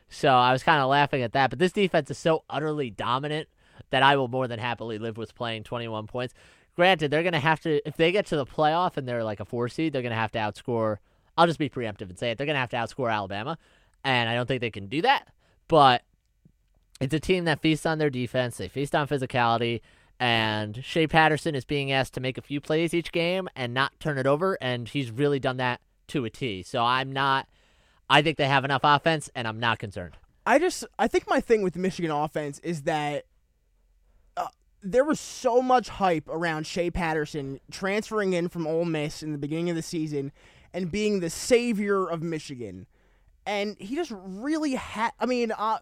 So 0.09 0.29
I 0.29 0.51
was 0.53 0.65
kind 0.65 0.83
of 0.83 0.91
laughing 0.91 1.23
at 1.23 1.33
that. 1.33 1.51
But 1.51 1.61
this 1.61 1.71
defense 1.71 2.11
is 2.11 2.19
so 2.19 2.43
utterly 2.51 2.91
dominant 2.91 3.49
that 3.91 4.03
I 4.03 4.17
will 4.17 4.27
more 4.27 4.49
than 4.49 4.59
happily 4.59 4.99
live 4.99 5.17
with 5.17 5.37
playing 5.37 5.63
21 5.63 6.09
points. 6.09 6.35
Granted, 6.75 7.13
they're 7.13 7.23
going 7.23 7.33
to 7.33 7.39
have 7.39 7.61
to 7.61 7.81
if 7.89 7.97
they 7.97 8.11
get 8.11 8.27
to 8.27 8.37
the 8.37 8.45
playoff 8.45 8.97
and 8.97 9.07
they're 9.07 9.23
like 9.23 9.39
a 9.39 9.45
four 9.45 9.69
seed, 9.69 9.93
they're 9.93 10.03
going 10.03 10.11
to 10.11 10.17
have 10.17 10.33
to 10.33 10.39
outscore. 10.41 10.97
I'll 11.39 11.47
just 11.47 11.61
be 11.61 11.69
preemptive 11.71 12.09
and 12.11 12.19
say 12.19 12.33
it. 12.33 12.39
They're 12.39 12.47
going 12.47 12.57
to 12.57 12.61
have 12.61 12.71
to 12.71 12.77
outscore 12.77 13.13
Alabama, 13.13 13.57
and 14.03 14.29
I 14.29 14.35
don't 14.35 14.47
think 14.47 14.61
they 14.61 14.71
can 14.71 14.89
do 14.89 15.01
that. 15.03 15.29
But 15.69 16.03
it's 17.01 17.15
a 17.15 17.21
team 17.21 17.45
that 17.45 17.61
feasts 17.61 17.87
on 17.87 17.99
their 17.99 18.11
defense. 18.11 18.57
They 18.57 18.67
feast 18.69 18.95
on 18.97 19.07
physicality. 19.07 19.81
And 20.21 20.85
Shea 20.85 21.07
Patterson 21.07 21.55
is 21.55 21.65
being 21.65 21.91
asked 21.91 22.13
to 22.15 22.21
make 22.21 22.37
a 22.37 22.43
few 22.43 22.61
plays 22.61 22.93
each 22.93 23.11
game 23.11 23.49
and 23.57 23.73
not 23.73 23.99
turn 23.99 24.19
it 24.19 24.27
over. 24.27 24.59
And 24.61 24.87
he's 24.87 25.11
really 25.11 25.41
done 25.41 25.57
that 25.57 25.81
to 26.09 26.27
a 26.27 26.31
T. 26.31 26.63
So 26.63 26.85
I'm 26.85 27.11
not, 27.11 27.49
I 28.11 28.21
think 28.21 28.37
they 28.37 28.47
have 28.47 28.65
enough 28.65 28.83
offense, 28.85 29.31
and 29.35 29.49
I'm 29.49 29.59
not 29.59 29.79
concerned. 29.79 30.19
I 30.47 30.59
just 30.59 30.85
I 30.99 31.07
think 31.09 31.29
my 31.29 31.41
thing 31.41 31.63
with 31.63 31.75
the 31.75 31.79
Michigan 31.79 32.11
offense 32.11 32.59
is 32.61 32.83
that 32.83 33.25
uh, 34.37 34.49
there 34.83 35.05
was 35.05 35.21
so 35.21 35.63
much 35.63 35.89
hype 35.89 36.29
around 36.29 36.67
Shea 36.67 36.91
Patterson 36.91 37.61
transferring 37.71 38.33
in 38.33 38.49
from 38.49 38.67
Ole 38.67 38.85
Miss 38.85 39.23
in 39.23 39.33
the 39.33 39.39
beginning 39.39 39.71
of 39.71 39.77
the 39.77 39.83
season 39.83 40.33
and 40.73 40.91
being 40.91 41.21
the 41.21 41.31
savior 41.31 42.09
of 42.09 42.23
Michigan, 42.23 42.87
and 43.47 43.77
he 43.79 43.95
just 43.95 44.13
really 44.15 44.75
had. 44.75 45.13
I 45.21 45.27
mean, 45.27 45.53
uh, 45.53 45.79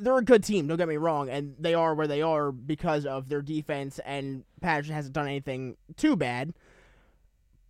they're 0.00 0.18
a 0.18 0.24
good 0.24 0.44
team. 0.44 0.66
Don't 0.66 0.76
get 0.76 0.88
me 0.88 0.96
wrong, 0.96 1.28
and 1.28 1.54
they 1.58 1.74
are 1.74 1.94
where 1.94 2.06
they 2.06 2.22
are 2.22 2.52
because 2.52 3.06
of 3.06 3.28
their 3.28 3.42
defense. 3.42 3.98
And 4.04 4.44
Patterson 4.60 4.94
hasn't 4.94 5.14
done 5.14 5.26
anything 5.26 5.76
too 5.96 6.16
bad, 6.16 6.54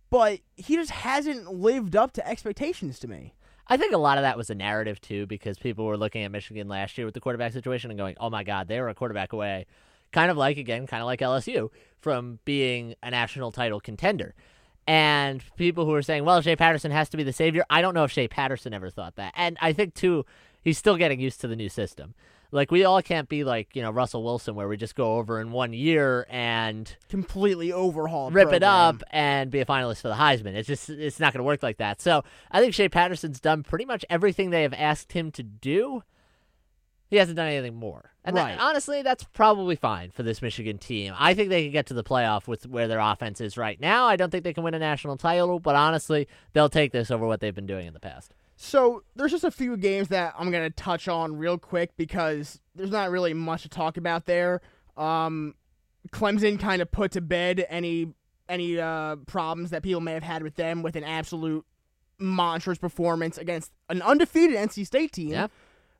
but 0.09 0.39
he 0.55 0.75
just 0.75 0.91
hasn't 0.91 1.53
lived 1.53 1.95
up 1.95 2.13
to 2.13 2.27
expectations 2.27 2.99
to 2.99 3.07
me. 3.07 3.33
I 3.67 3.77
think 3.77 3.93
a 3.93 3.97
lot 3.97 4.17
of 4.17 4.23
that 4.23 4.37
was 4.37 4.49
a 4.49 4.55
narrative 4.55 4.99
too, 4.99 5.27
because 5.27 5.59
people 5.59 5.85
were 5.85 5.97
looking 5.97 6.23
at 6.23 6.31
Michigan 6.31 6.67
last 6.67 6.97
year 6.97 7.05
with 7.05 7.13
the 7.13 7.19
quarterback 7.19 7.53
situation 7.53 7.91
and 7.91 7.99
going, 7.99 8.15
"Oh 8.19 8.29
my 8.29 8.43
God, 8.43 8.67
they 8.67 8.79
were 8.81 8.89
a 8.89 8.95
quarterback 8.95 9.31
away," 9.31 9.67
kind 10.11 10.31
of 10.31 10.37
like 10.37 10.57
again, 10.57 10.87
kind 10.87 11.01
of 11.01 11.05
like 11.05 11.21
LSU 11.21 11.69
from 11.99 12.39
being 12.45 12.95
a 13.03 13.11
national 13.11 13.51
title 13.51 13.79
contender. 13.79 14.33
And 14.87 15.43
people 15.55 15.85
who 15.85 15.91
were 15.91 16.01
saying, 16.01 16.25
"Well, 16.25 16.41
Shea 16.41 16.55
Patterson 16.55 16.89
has 16.89 17.09
to 17.09 17.17
be 17.17 17.21
the 17.21 17.31
savior," 17.31 17.63
I 17.69 17.81
don't 17.81 17.93
know 17.93 18.05
if 18.05 18.11
Shea 18.11 18.27
Patterson 18.27 18.73
ever 18.73 18.89
thought 18.89 19.17
that. 19.17 19.33
And 19.37 19.55
I 19.61 19.71
think 19.71 19.93
too, 19.93 20.25
he's 20.69 20.77
still 20.77 20.97
getting 20.97 21.19
used 21.19 21.41
to 21.41 21.47
the 21.47 21.55
new 21.55 21.69
system. 21.69 22.13
Like 22.51 22.71
we 22.71 22.83
all 22.83 23.01
can't 23.01 23.29
be 23.29 23.43
like 23.43 23.75
you 23.75 23.81
know 23.81 23.91
Russell 23.91 24.23
Wilson, 24.23 24.55
where 24.55 24.67
we 24.67 24.75
just 24.77 24.95
go 24.95 25.17
over 25.17 25.39
in 25.39 25.51
one 25.51 25.71
year 25.73 26.25
and 26.29 26.95
Completely 27.09 27.71
overhaul, 27.71 28.31
rip 28.31 28.51
it 28.53 28.63
up 28.63 29.03
and 29.11 29.51
be 29.51 29.59
a 29.59 29.65
finalist 29.65 30.01
for 30.01 30.07
the 30.07 30.15
Heisman. 30.15 30.55
It's 30.55 30.67
just 30.67 30.89
it's 30.89 31.19
not 31.19 31.33
going 31.33 31.39
to 31.39 31.43
work 31.43 31.61
like 31.61 31.77
that. 31.77 32.01
So 32.01 32.23
I 32.51 32.59
think 32.59 32.73
Shea 32.73 32.89
Patterson's 32.89 33.39
done 33.39 33.61
pretty 33.63 33.85
much 33.85 34.03
everything 34.09 34.49
they 34.49 34.63
have 34.63 34.73
asked 34.73 35.11
him 35.13 35.31
to 35.33 35.43
do. 35.43 36.01
He 37.07 37.17
hasn't 37.17 37.37
done 37.37 37.47
anything 37.47 37.75
more, 37.75 38.11
and 38.23 38.35
that- 38.37 38.59
honestly, 38.59 39.01
that's 39.01 39.23
probably 39.23 39.75
fine 39.75 40.11
for 40.11 40.21
this 40.23 40.41
Michigan 40.43 40.77
team. 40.77 41.13
I 41.17 41.33
think 41.33 41.49
they 41.49 41.63
can 41.63 41.71
get 41.71 41.87
to 41.87 41.95
the 41.95 42.03
playoff 42.03 42.47
with 42.47 42.67
where 42.67 42.87
their 42.87 42.99
offense 42.99 43.41
is 43.41 43.57
right 43.57 43.79
now. 43.81 44.05
I 44.05 44.15
don't 44.15 44.29
think 44.29 44.43
they 44.43 44.53
can 44.53 44.63
win 44.63 44.75
a 44.75 44.79
national 44.79 45.17
title, 45.17 45.59
but 45.59 45.75
honestly, 45.75 46.27
they'll 46.53 46.69
take 46.69 46.91
this 46.91 47.09
over 47.09 47.25
what 47.25 47.39
they've 47.41 47.53
been 47.55 47.65
doing 47.65 47.87
in 47.87 47.93
the 47.93 47.99
past. 47.99 48.33
So 48.61 49.03
there's 49.15 49.31
just 49.31 49.45
a 49.45 49.51
few 49.51 49.77
games 49.77 50.09
that 50.09 50.33
I'm 50.37 50.51
gonna 50.51 50.69
touch 50.69 51.07
on 51.07 51.37
real 51.37 51.57
quick 51.57 51.91
because 51.95 52.59
there's 52.75 52.91
not 52.91 53.09
really 53.09 53.33
much 53.33 53.61
to 53.61 53.69
talk 53.69 53.95
about 53.95 54.25
there. 54.25 54.59
Um, 54.97 55.55
Clemson 56.11 56.59
kind 56.59 56.81
of 56.81 56.91
put 56.91 57.11
to 57.13 57.21
bed 57.21 57.65
any 57.69 58.13
any 58.49 58.77
uh, 58.77 59.15
problems 59.27 59.69
that 59.69 59.81
people 59.81 60.01
may 60.01 60.11
have 60.11 60.23
had 60.23 60.43
with 60.43 60.55
them 60.55 60.83
with 60.83 60.97
an 60.97 61.05
absolute 61.05 61.65
monstrous 62.17 62.77
performance 62.77 63.37
against 63.37 63.71
an 63.87 64.01
undefeated 64.01 64.57
NC 64.57 64.85
State 64.85 65.13
team 65.13 65.29
Yeah. 65.29 65.47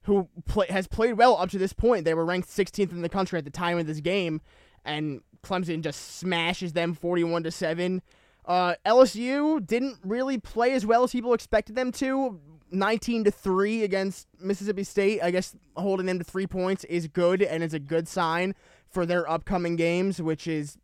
who 0.04 0.28
play, 0.46 0.66
has 0.70 0.86
played 0.86 1.14
well 1.14 1.38
up 1.38 1.50
to 1.52 1.58
this 1.58 1.72
point. 1.72 2.04
They 2.04 2.14
were 2.14 2.26
ranked 2.26 2.50
16th 2.50 2.92
in 2.92 3.04
the 3.04 3.08
country 3.10 3.40
at 3.40 3.46
the 3.46 3.52
time 3.52 3.78
of 3.78 3.88
this 3.88 4.02
game, 4.02 4.42
and 4.84 5.22
Clemson 5.44 5.82
just 5.82 6.18
smashes 6.18 6.74
them 6.74 6.94
41 6.94 7.44
to 7.44 7.52
seven. 7.52 8.02
Uh, 8.50 8.74
LSU 8.86 9.66
didn't 9.66 9.98
really 10.04 10.40
play 10.40 10.74
as 10.74 10.86
well 10.86 11.04
as 11.04 11.12
people 11.12 11.34
expected 11.34 11.76
them 11.76 11.92
to. 11.94 12.40
19 12.72 13.24
to 13.24 13.32
3 13.32 13.84
against 13.84 14.28
Mississippi 14.40 14.84
State. 14.84 15.22
I 15.24 15.32
guess 15.32 15.56
holding 15.76 16.06
them 16.08 16.18
to 16.20 16.24
3 16.26 16.46
points 16.48 16.84
is 16.86 17.08
good 17.08 17.42
and 17.42 17.64
is 17.64 17.74
a 17.74 17.80
good 17.80 18.08
sign 18.08 18.54
for 18.90 19.06
their 19.06 19.30
upcoming 19.30 19.76
games, 19.76 20.22
which 20.22 20.48
is 20.48 20.78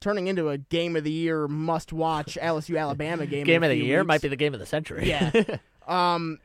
turning 0.00 0.26
into 0.26 0.48
a 0.50 0.58
game 0.58 0.96
of 0.96 1.04
the 1.04 1.10
year 1.10 1.48
must 1.48 1.92
watch 1.92 2.36
LSU 2.40 2.78
Alabama 2.78 3.26
game. 3.26 3.46
Game 3.46 3.62
of 3.62 3.70
the 3.70 3.76
year 3.76 4.00
weeks. 4.00 4.08
might 4.08 4.22
be 4.22 4.28
the 4.28 4.36
game 4.36 4.52
of 4.54 4.60
the 4.60 4.66
century. 4.66 5.08
Yeah. 5.08 5.30
Um, 5.86 6.38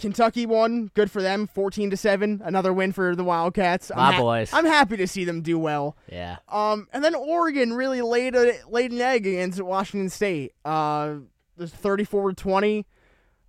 Kentucky 0.00 0.46
won. 0.46 0.90
Good 0.94 1.10
for 1.10 1.22
them. 1.22 1.46
Fourteen 1.46 1.90
to 1.90 1.96
seven. 1.96 2.40
Another 2.44 2.72
win 2.72 2.92
for 2.92 3.14
the 3.14 3.22
Wildcats. 3.24 3.90
I'm 3.90 3.96
My 3.98 4.12
ha- 4.12 4.20
boys. 4.20 4.50
I'm 4.52 4.64
happy 4.66 4.96
to 4.96 5.06
see 5.06 5.24
them 5.24 5.42
do 5.42 5.58
well. 5.58 5.96
yeah. 6.10 6.36
Um, 6.48 6.88
and 6.92 7.04
then 7.04 7.14
Oregon 7.14 7.72
really 7.74 8.00
laid 8.02 8.34
a 8.34 8.54
laid 8.68 8.92
an 8.92 9.00
egg 9.00 9.26
against 9.26 9.60
Washington 9.60 10.08
State. 10.08 10.52
Uh, 10.64 11.16
there's 11.56 11.70
34 11.72 12.30
to 12.30 12.34
20. 12.36 12.86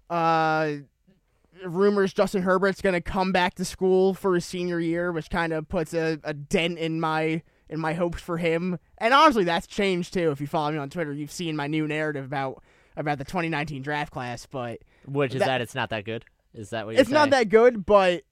Uh, 0.10 0.74
rumors 1.66 2.14
Justin 2.14 2.42
Herbert's 2.44 2.82
gonna 2.82 3.02
come 3.02 3.32
back 3.32 3.56
to 3.56 3.66
school 3.66 4.14
for 4.14 4.36
his 4.36 4.46
senior 4.46 4.80
year, 4.80 5.12
which 5.12 5.30
kind 5.30 5.54
of 5.54 5.68
puts 5.70 5.94
a, 5.94 6.20
a 6.24 6.34
dent 6.34 6.78
in 6.80 7.00
my 7.00 7.42
in 7.70 7.80
my 7.80 7.94
hopes 7.94 8.22
for 8.22 8.38
him. 8.38 8.78
And 8.98 9.14
honestly, 9.14 9.44
that's 9.44 9.68
changed 9.68 10.14
too. 10.14 10.32
If 10.32 10.42
you 10.42 10.48
follow 10.48 10.72
me 10.72 10.78
on 10.78 10.90
Twitter, 10.90 11.14
you've 11.14 11.32
seen 11.32 11.56
my 11.56 11.68
new 11.68 11.88
narrative 11.88 12.26
about 12.26 12.62
about 12.98 13.18
the 13.20 13.24
2019 13.24 13.82
draft 13.82 14.12
class. 14.12 14.46
But 14.46 14.80
Which 15.06 15.34
is 15.34 15.40
That- 15.40 15.46
that, 15.48 15.62
it's 15.62 15.76
not 15.76 15.90
that 15.92 16.04
good. 16.04 16.26
Is 16.54 16.72
that 16.72 16.86
what 16.86 16.94
you're 16.94 17.02
it's 17.02 17.10
not 17.10 17.30
that 17.32 17.50
good. 17.50 17.86
But 17.86 18.24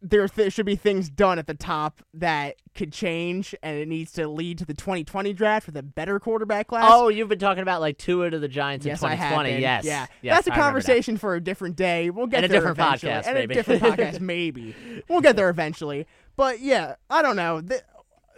there 0.00 0.28
th- 0.28 0.52
should 0.52 0.64
be 0.64 0.76
things 0.76 1.10
done 1.10 1.40
at 1.40 1.46
the 1.48 1.54
top 1.54 2.02
that 2.14 2.54
could 2.74 2.92
change, 2.92 3.54
and 3.64 3.76
it 3.76 3.88
needs 3.88 4.12
to 4.12 4.28
lead 4.28 4.58
to 4.58 4.64
the 4.64 4.72
2020 4.74 5.32
draft 5.32 5.66
with 5.66 5.76
a 5.76 5.82
better 5.82 6.20
quarterback 6.20 6.68
class. 6.68 6.88
Oh, 6.92 7.08
you've 7.08 7.28
been 7.28 7.40
talking 7.40 7.62
about 7.62 7.80
like 7.80 7.98
Tua 7.98 8.30
to 8.30 8.38
the 8.38 8.46
Giants 8.46 8.86
yes, 8.86 9.02
in 9.02 9.08
I 9.08 9.14
have 9.16 9.30
2020. 9.30 9.60
Yes. 9.60 9.84
yeah, 9.84 10.06
yes, 10.22 10.36
that's 10.36 10.46
a 10.46 10.52
I 10.52 10.54
remember 10.56 10.78
that. 10.80 10.86
conversation 10.86 11.16
for 11.16 11.34
a 11.34 11.40
different 11.40 11.74
day. 11.76 12.10
We'll 12.10 12.28
get 12.28 12.44
And 12.44 12.44
a 12.44 12.48
there 12.48 12.60
different 12.60 12.78
eventually. 12.78 13.12
podcast, 13.12 13.26
and 13.26 13.34
maybe. 13.34 13.54
a 13.54 13.56
different 13.56 13.82
podcast, 13.98 14.20
maybe. 14.20 14.74
We'll 15.08 15.20
get 15.20 15.34
there 15.34 15.48
eventually. 15.50 16.06
But 16.36 16.60
yeah, 16.60 16.94
I 17.10 17.20
don't 17.20 17.34
know. 17.36 17.60
The, 17.60 17.82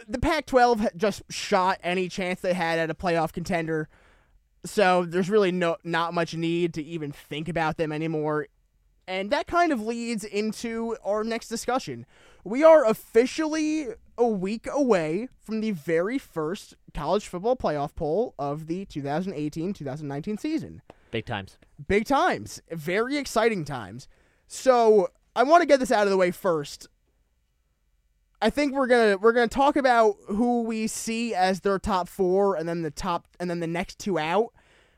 the 0.07 0.17
Pac-12 0.17 0.97
just 0.97 1.21
shot 1.29 1.77
any 1.83 2.09
chance 2.09 2.41
they 2.41 2.55
had 2.55 2.79
at 2.79 2.89
a 2.89 2.95
playoff 2.95 3.31
contender, 3.33 3.87
so 4.65 5.05
there's 5.05 5.29
really 5.29 5.51
no 5.51 5.77
not 5.83 6.15
much 6.15 6.33
need 6.33 6.73
to 6.73 6.83
even 6.83 7.11
think 7.11 7.47
about 7.47 7.77
them 7.77 7.91
anymore. 7.91 8.47
And 9.11 9.29
that 9.31 9.45
kind 9.45 9.73
of 9.73 9.81
leads 9.81 10.23
into 10.23 10.95
our 11.03 11.25
next 11.25 11.49
discussion. 11.49 12.05
We 12.45 12.63
are 12.63 12.85
officially 12.85 13.87
a 14.17 14.25
week 14.25 14.67
away 14.71 15.27
from 15.37 15.59
the 15.59 15.71
very 15.71 16.17
first 16.17 16.75
college 16.93 17.27
football 17.27 17.57
playoff 17.57 17.93
poll 17.93 18.33
of 18.39 18.67
the 18.67 18.85
2018-2019 18.85 20.39
season 20.39 20.81
Big 21.11 21.25
times. 21.25 21.57
big 21.89 22.05
times, 22.05 22.61
very 22.71 23.17
exciting 23.17 23.65
times. 23.65 24.07
So 24.47 25.09
I 25.35 25.43
want 25.43 25.59
to 25.61 25.67
get 25.67 25.81
this 25.81 25.91
out 25.91 26.07
of 26.07 26.09
the 26.09 26.15
way 26.15 26.31
first. 26.31 26.87
I 28.41 28.49
think 28.49 28.73
we're 28.73 28.87
gonna 28.87 29.17
we're 29.17 29.33
gonna 29.33 29.49
talk 29.49 29.75
about 29.75 30.15
who 30.27 30.61
we 30.61 30.87
see 30.87 31.35
as 31.35 31.59
their 31.59 31.79
top 31.79 32.07
four, 32.07 32.55
and 32.55 32.67
then 32.67 32.81
the 32.81 32.91
top, 32.91 33.27
and 33.41 33.49
then 33.49 33.59
the 33.59 33.67
next 33.67 33.99
two 33.99 34.17
out. 34.17 34.53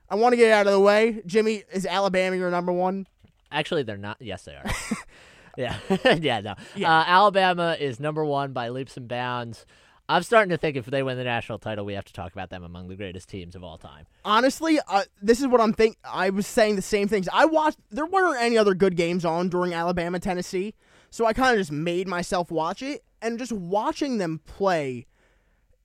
I 0.07 0.15
want 0.15 0.33
to 0.33 0.37
get 0.37 0.49
it 0.49 0.51
out 0.51 0.67
of 0.67 0.73
the 0.73 0.79
way. 0.79 1.23
Jimmy, 1.25 1.63
is 1.73 1.87
Alabama 1.87 2.35
your 2.35 2.51
number 2.51 2.71
one? 2.71 3.07
Actually, 3.53 3.83
they're 3.83 3.97
not. 3.97 4.17
Yes, 4.19 4.43
they 4.43 4.53
are. 4.53 4.65
yeah, 5.57 5.77
yeah, 6.19 6.41
no. 6.41 6.55
Yeah. 6.75 6.91
Uh, 6.91 7.03
Alabama 7.05 7.77
is 7.79 7.99
number 7.99 8.25
one 8.25 8.51
by 8.51 8.69
leaps 8.69 8.97
and 8.97 9.07
bounds. 9.07 9.65
I'm 10.09 10.23
starting 10.23 10.49
to 10.49 10.57
think 10.57 10.75
if 10.75 10.85
they 10.85 11.01
win 11.01 11.17
the 11.17 11.23
national 11.23 11.59
title, 11.59 11.85
we 11.85 11.93
have 11.93 12.03
to 12.05 12.13
talk 12.13 12.33
about 12.33 12.49
them 12.49 12.63
among 12.63 12.89
the 12.89 12.95
greatest 12.95 13.29
teams 13.29 13.55
of 13.55 13.63
all 13.63 13.77
time. 13.77 14.05
Honestly, 14.25 14.77
uh, 14.89 15.03
this 15.21 15.39
is 15.39 15.47
what 15.47 15.61
I'm 15.61 15.71
think. 15.71 15.97
I 16.03 16.29
was 16.29 16.45
saying 16.45 16.75
the 16.75 16.81
same 16.81 17.07
things. 17.07 17.29
I 17.31 17.45
watched. 17.45 17.77
There 17.89 18.05
weren't 18.05 18.41
any 18.41 18.57
other 18.57 18.73
good 18.73 18.97
games 18.97 19.23
on 19.23 19.47
during 19.47 19.73
Alabama 19.73 20.19
Tennessee, 20.19 20.73
so 21.09 21.25
I 21.25 21.33
kind 21.33 21.53
of 21.53 21.59
just 21.59 21.71
made 21.71 22.07
myself 22.07 22.51
watch 22.51 22.81
it, 22.81 23.03
and 23.21 23.39
just 23.39 23.53
watching 23.53 24.17
them 24.17 24.41
play, 24.45 25.05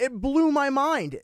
it 0.01 0.13
blew 0.13 0.51
my 0.51 0.71
mind. 0.71 1.21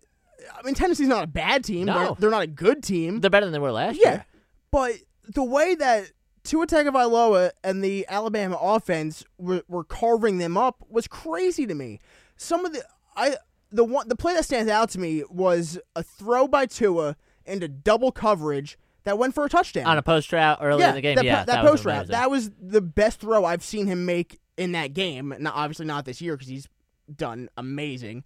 I 0.53 0.63
mean, 0.63 0.75
Tennessee's 0.75 1.09
not 1.09 1.25
a 1.25 1.29
bad 1.29 1.65
team. 1.65 1.87
No. 1.87 1.95
They're, 1.95 2.15
they're 2.21 2.31
not 2.31 2.43
a 2.43 2.49
good 2.49 2.83
team. 2.83 3.21
They're 3.21 3.31
better 3.31 3.47
than 3.47 3.53
they 3.53 3.59
were 3.59 3.73
last 3.73 3.99
yeah, 4.01 4.11
year. 4.11 4.27
but 4.71 4.93
the 5.27 5.43
way 5.43 5.75
that 5.75 6.11
Tua 6.45 6.67
Tagovailoa 6.67 7.51
and 7.65 7.83
the 7.83 8.07
Alabama 8.09 8.57
offense 8.61 9.25
were, 9.39 9.63
were 9.67 9.85
carving 9.85 10.39
them 10.39 10.57
up 10.57 10.85
was 10.89 11.09
crazy 11.09 11.67
to 11.67 11.75
me. 11.75 12.01
Some 12.37 12.65
of 12.67 12.75
the 12.75 12.85
I 13.17 13.37
the 13.73 13.85
one 13.85 14.09
the 14.09 14.17
play 14.17 14.35
that 14.35 14.45
stands 14.45 14.71
out 14.71 14.91
to 14.91 15.01
me 15.01 15.25
was 15.29 15.79
a 15.97 16.03
throw 16.03 16.47
by 16.47 16.67
Tua 16.67 17.17
into 17.47 17.67
double 17.67 18.13
coverage 18.13 18.79
that 19.05 19.19
went 19.19 19.35
for 19.35 19.45
a 19.45 19.49
touchdown 19.49 19.87
On 19.87 19.99
a 19.99 20.03
post 20.03 20.33
route 20.33 20.59
early 20.61 20.81
yeah, 20.81 20.91
in 20.91 20.95
the 20.95 21.01
game, 21.01 21.17
that, 21.17 21.25
yeah, 21.25 21.45
that, 21.45 21.63
was 21.63 21.73
post 21.73 21.85
route. 21.85 22.07
That 22.09 22.31
was 22.31 22.51
the 22.61 22.81
best 22.81 23.21
throw 23.21 23.45
I've 23.45 23.63
seen 23.65 23.87
him 23.87 24.07
make 24.07 24.39
in 24.57 24.73
that 24.73 24.95
game. 24.95 25.35
Not 25.39 25.55
obviously 25.55 25.87
not 25.87 26.05
this 26.05 26.21
year 26.21 26.37
because 26.37 26.49
he's 26.49 26.69
done 27.15 27.49
amazing, 27.57 28.25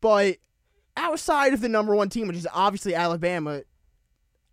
but 0.00 0.36
outside 0.96 1.52
of 1.54 1.60
the 1.60 1.68
number 1.68 1.94
one 1.94 2.08
team, 2.08 2.26
which 2.26 2.36
is 2.36 2.48
obviously 2.52 2.94
Alabama, 2.94 3.62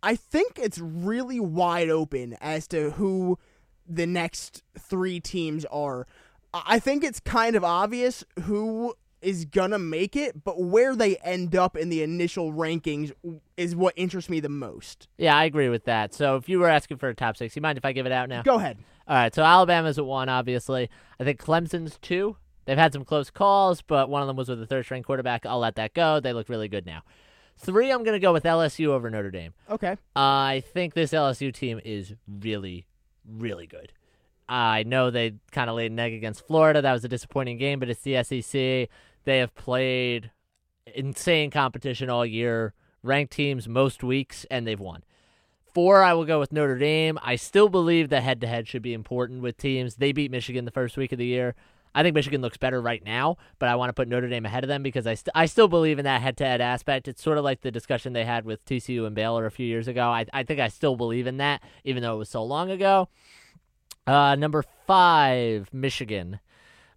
I 0.02 0.16
think 0.16 0.58
it's 0.58 0.78
really 0.78 1.40
wide 1.40 1.90
open 1.90 2.36
as 2.40 2.66
to 2.68 2.90
who 2.92 3.38
the 3.86 4.06
next 4.06 4.62
three 4.78 5.20
teams 5.20 5.64
are. 5.66 6.06
I 6.54 6.78
think 6.78 7.04
it's 7.04 7.20
kind 7.20 7.56
of 7.56 7.64
obvious 7.64 8.24
who 8.42 8.94
is 9.20 9.44
gonna 9.44 9.78
make 9.78 10.14
it, 10.14 10.44
but 10.44 10.62
where 10.62 10.94
they 10.94 11.16
end 11.18 11.56
up 11.56 11.76
in 11.76 11.88
the 11.88 12.02
initial 12.02 12.52
rankings 12.52 13.12
is 13.56 13.74
what 13.74 13.94
interests 13.96 14.30
me 14.30 14.40
the 14.40 14.48
most. 14.48 15.08
Yeah, 15.18 15.36
I 15.36 15.44
agree 15.44 15.68
with 15.68 15.84
that. 15.84 16.14
So 16.14 16.36
if 16.36 16.48
you 16.48 16.60
were 16.60 16.68
asking 16.68 16.98
for 16.98 17.08
a 17.08 17.14
top 17.14 17.36
six, 17.36 17.56
you 17.56 17.62
mind 17.62 17.78
if 17.78 17.84
I 17.84 17.92
give 17.92 18.06
it 18.06 18.12
out 18.12 18.28
now? 18.28 18.42
Go 18.42 18.56
ahead. 18.56 18.78
All 19.08 19.16
right, 19.16 19.34
so 19.34 19.42
Alabama's 19.42 19.98
at 19.98 20.06
one, 20.06 20.28
obviously. 20.28 20.88
I 21.18 21.24
think 21.24 21.40
Clemson's 21.40 21.98
two. 22.00 22.36
They've 22.66 22.78
had 22.78 22.92
some 22.92 23.04
close 23.04 23.30
calls, 23.30 23.80
but 23.80 24.10
one 24.10 24.20
of 24.20 24.28
them 24.28 24.36
was 24.36 24.48
with 24.48 24.62
a 24.62 24.66
third 24.66 24.84
string 24.84 25.02
quarterback. 25.02 25.46
I'll 25.46 25.58
let 25.58 25.76
that 25.76 25.94
go. 25.94 26.20
They 26.20 26.34
look 26.34 26.48
really 26.48 26.68
good 26.68 26.84
now. 26.84 27.02
Three, 27.58 27.90
I'm 27.90 28.04
going 28.04 28.14
to 28.14 28.20
go 28.20 28.32
with 28.32 28.44
LSU 28.44 28.88
over 28.88 29.10
Notre 29.10 29.30
Dame. 29.30 29.52
Okay. 29.68 29.96
I 30.14 30.62
think 30.72 30.94
this 30.94 31.12
LSU 31.12 31.52
team 31.52 31.80
is 31.84 32.14
really, 32.26 32.86
really 33.28 33.66
good. 33.66 33.92
I 34.48 34.84
know 34.84 35.10
they 35.10 35.34
kind 35.50 35.68
of 35.68 35.76
laid 35.76 35.92
an 35.92 35.98
egg 35.98 36.14
against 36.14 36.46
Florida. 36.46 36.80
That 36.80 36.92
was 36.92 37.04
a 37.04 37.08
disappointing 37.08 37.58
game, 37.58 37.80
but 37.80 37.90
it's 37.90 38.02
the 38.02 38.22
SEC. 38.22 38.88
They 39.24 39.38
have 39.38 39.54
played 39.54 40.30
insane 40.94 41.50
competition 41.50 42.08
all 42.08 42.24
year, 42.24 42.72
ranked 43.02 43.32
teams 43.32 43.68
most 43.68 44.02
weeks, 44.02 44.46
and 44.50 44.66
they've 44.66 44.80
won. 44.80 45.04
Four, 45.74 46.02
I 46.02 46.14
will 46.14 46.24
go 46.24 46.40
with 46.40 46.50
Notre 46.50 46.78
Dame. 46.78 47.18
I 47.22 47.36
still 47.36 47.68
believe 47.68 48.08
that 48.08 48.22
head 48.22 48.40
to 48.40 48.46
head 48.46 48.66
should 48.66 48.82
be 48.82 48.94
important 48.94 49.42
with 49.42 49.58
teams. 49.58 49.96
They 49.96 50.12
beat 50.12 50.30
Michigan 50.30 50.64
the 50.64 50.70
first 50.70 50.96
week 50.96 51.12
of 51.12 51.18
the 51.18 51.26
year. 51.26 51.54
I 51.94 52.02
think 52.02 52.14
Michigan 52.14 52.40
looks 52.42 52.56
better 52.56 52.80
right 52.80 53.04
now, 53.04 53.36
but 53.58 53.68
I 53.68 53.76
want 53.76 53.88
to 53.88 53.92
put 53.92 54.08
Notre 54.08 54.28
Dame 54.28 54.46
ahead 54.46 54.64
of 54.64 54.68
them 54.68 54.82
because 54.82 55.06
I, 55.06 55.14
st- 55.14 55.32
I 55.34 55.46
still 55.46 55.68
believe 55.68 55.98
in 55.98 56.04
that 56.04 56.20
head 56.20 56.36
to 56.38 56.44
head 56.44 56.60
aspect. 56.60 57.08
It's 57.08 57.22
sort 57.22 57.38
of 57.38 57.44
like 57.44 57.62
the 57.62 57.70
discussion 57.70 58.12
they 58.12 58.24
had 58.24 58.44
with 58.44 58.64
TCU 58.64 59.06
and 59.06 59.14
Baylor 59.14 59.46
a 59.46 59.50
few 59.50 59.66
years 59.66 59.88
ago. 59.88 60.08
I, 60.08 60.26
I 60.32 60.42
think 60.42 60.60
I 60.60 60.68
still 60.68 60.96
believe 60.96 61.26
in 61.26 61.38
that, 61.38 61.62
even 61.84 62.02
though 62.02 62.14
it 62.14 62.18
was 62.18 62.28
so 62.28 62.42
long 62.44 62.70
ago. 62.70 63.08
Uh, 64.06 64.34
number 64.36 64.64
five, 64.86 65.68
Michigan. 65.72 66.40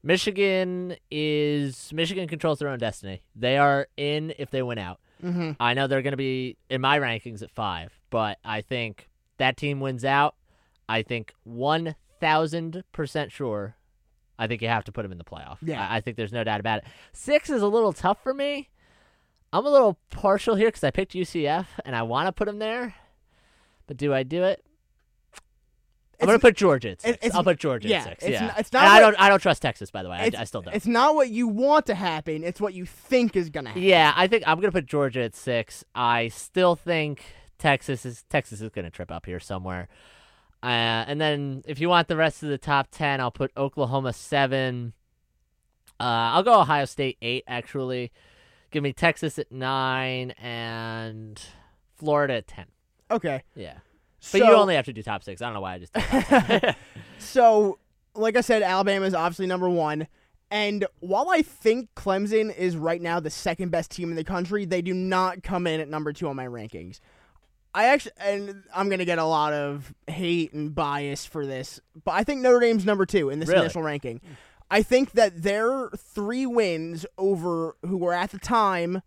Michigan 0.04 0.96
is 1.12 1.92
Michigan 1.94 2.28
controls 2.28 2.60
their 2.60 2.70
own 2.70 2.80
destiny. 2.80 3.22
They 3.36 3.58
are 3.58 3.88
in 3.98 4.34
if 4.40 4.50
they 4.50 4.64
win 4.64 4.78
out. 4.78 5.00
Mm-hmm. 5.24 5.52
I 5.60 5.74
know 5.74 5.88
they're 5.88 6.02
going 6.02 6.12
to 6.12 6.18
be 6.18 6.58
in 6.70 6.82
my 6.82 7.00
rankings 7.00 7.44
at 7.44 7.52
five, 7.52 8.00
but 8.10 8.40
I 8.44 8.62
think 8.62 9.10
that 9.38 9.58
team 9.58 9.80
wins 9.80 10.04
out. 10.04 10.36
I 10.90 11.04
think 11.04 11.34
one 11.44 11.96
thousand 12.20 12.84
percent 12.92 13.32
sure. 13.32 13.76
I 14.42 14.48
think 14.48 14.62
you 14.62 14.68
have 14.68 14.84
to 14.86 14.92
put 14.92 15.04
them 15.04 15.12
in 15.12 15.18
the 15.18 15.24
playoff. 15.24 15.58
Yeah. 15.62 15.86
I, 15.88 15.98
I 15.98 16.02
think 16.02 16.18
there's 16.18 16.34
no 16.34 16.44
doubt 16.44 16.60
about 16.60 16.80
it. 16.80 16.86
Six 17.14 17.50
is 17.50 17.62
a 17.62 17.68
little 17.68 17.94
tough 17.94 18.22
for 18.24 18.34
me. 18.34 18.70
I'm 19.54 19.66
a 19.66 19.70
little 19.70 19.98
partial 20.10 20.56
here 20.56 20.68
because 20.70 20.84
I 20.84 20.92
picked 20.92 21.14
UCF 21.14 21.66
and 21.86 21.96
I 21.96 22.04
want 22.04 22.28
to 22.28 22.32
put 22.32 22.46
them 22.46 22.60
there, 22.60 22.96
but 23.88 23.98
do 23.98 24.14
I 24.14 24.24
do 24.24 24.44
it? 24.44 24.64
I'm 26.20 26.26
It's- 26.26 26.28
gonna 26.28 26.40
put 26.40 26.56
Georgia 26.56 26.92
at 26.92 27.02
six. 27.02 27.18
it's- 27.18 27.34
I'll 27.36 27.44
put 27.44 27.58
Georgia 27.60 27.88
yeah, 27.88 27.98
at 27.98 28.04
six. 28.04 28.24
it's 28.24 28.32
yeah, 28.34 28.44
n- 28.50 28.54
it's 28.60 28.72
not 28.72 28.84
And 28.84 28.92
I 28.94 29.00
don't. 29.00 29.16
I 29.20 29.28
don't 29.30 29.40
trust 29.42 29.62
Texas, 29.62 29.90
by 29.90 30.04
the 30.04 30.10
way. 30.10 30.18
I, 30.18 30.42
I 30.42 30.44
still 30.44 30.62
don't. 30.62 30.76
It's 30.76 30.86
not 30.86 31.16
what 31.16 31.30
you 31.30 31.48
want 31.48 31.88
to 31.88 31.96
happen. 31.96 32.44
It's 32.44 32.62
what 32.62 32.74
you 32.76 32.86
think 32.86 33.36
is 33.36 33.50
gonna 33.50 33.70
happen. 33.70 33.82
Yeah, 33.84 34.14
I 34.16 34.28
think 34.28 34.44
I'm 34.48 34.60
gonna 34.60 34.72
put 34.72 34.86
Georgia 34.86 35.22
at 35.22 35.36
six. 35.36 35.84
I 35.96 36.28
still 36.28 36.76
think 36.76 37.24
Texas 37.58 38.06
is 38.06 38.24
Texas 38.30 38.62
is 38.62 38.70
gonna 38.70 38.92
trip 38.92 39.12
up 39.12 39.26
here 39.26 39.40
somewhere. 39.40 39.88
Uh, 40.64 41.06
and 41.08 41.20
then 41.20 41.64
if 41.66 41.80
you 41.80 41.90
want 41.90 42.08
the 42.08 42.16
rest 42.16 42.44
of 42.44 42.50
the 42.50 42.58
top 42.58 42.88
ten, 42.92 43.20
I'll 43.20 43.32
put 43.32 43.52
Oklahoma 43.58 44.14
seven. 44.14 44.94
Uh, 46.00 46.34
I'll 46.34 46.44
go 46.44 46.60
Ohio 46.62 46.86
State 46.86 47.18
eight. 47.22 47.44
Actually, 47.48 48.12
give 48.72 48.84
me 48.84 48.94
Texas 48.94 49.40
at 49.40 49.52
nine 49.52 50.32
and 50.32 51.42
Florida 51.96 52.36
at 52.36 52.48
ten. 52.48 52.66
Okay. 53.10 53.44
Yeah, 53.56 53.74
but 54.20 54.24
So, 54.24 54.38
you 54.38 54.52
only 54.54 54.76
have 54.76 54.86
to 54.86 54.94
do 54.94 55.02
top 55.04 55.24
six. 55.24 55.42
I 55.42 55.46
don't 55.46 55.54
know 55.56 55.62
why 55.62 55.76
I 55.76 55.80
just. 55.80 56.76
So, 57.20 57.78
like 58.16 58.36
I 58.36 58.42
said, 58.42 58.64
Alabama 58.64 59.06
is 59.06 59.14
obviously 59.14 59.46
number 59.48 59.70
one. 59.70 60.08
And 60.50 60.86
while 61.00 61.30
I 61.30 61.44
think 61.44 61.90
Clemson 61.96 62.54
is 62.56 62.76
right 62.76 63.02
now 63.02 63.20
the 63.20 63.30
second 63.30 63.70
best 63.70 63.92
team 63.92 64.10
in 64.10 64.16
the 64.16 64.24
country, 64.24 64.66
they 64.66 64.82
do 64.82 64.94
not 64.94 65.44
come 65.44 65.66
in 65.66 65.80
at 65.80 65.88
number 65.88 66.12
two 66.12 66.28
on 66.28 66.36
my 66.36 66.46
rankings. 66.46 67.00
I 67.74 67.86
actually, 67.86 68.12
and 68.20 68.64
I'm 68.76 68.90
gonna 68.90 69.06
get 69.06 69.18
a 69.20 69.26
lot 69.26 69.54
of 69.54 69.94
hate 70.08 70.52
and 70.54 70.74
bias 70.76 71.26
for 71.26 71.46
this, 71.46 71.80
but 72.04 72.12
I 72.12 72.24
think 72.24 72.42
Notre 72.42 72.60
Dame's 72.60 72.86
number 72.86 73.06
two 73.06 73.30
in 73.30 73.40
this 73.40 73.48
Really? 73.50 73.62
initial 73.62 73.82
ranking. 73.82 74.20
I 74.70 74.84
think 74.84 75.12
that 75.14 75.42
their 75.44 75.90
three 75.98 76.46
wins 76.46 77.06
over 77.18 77.76
who 77.86 77.98
were 77.98 78.14
at 78.14 78.32
the 78.32 78.40
time 78.40 79.02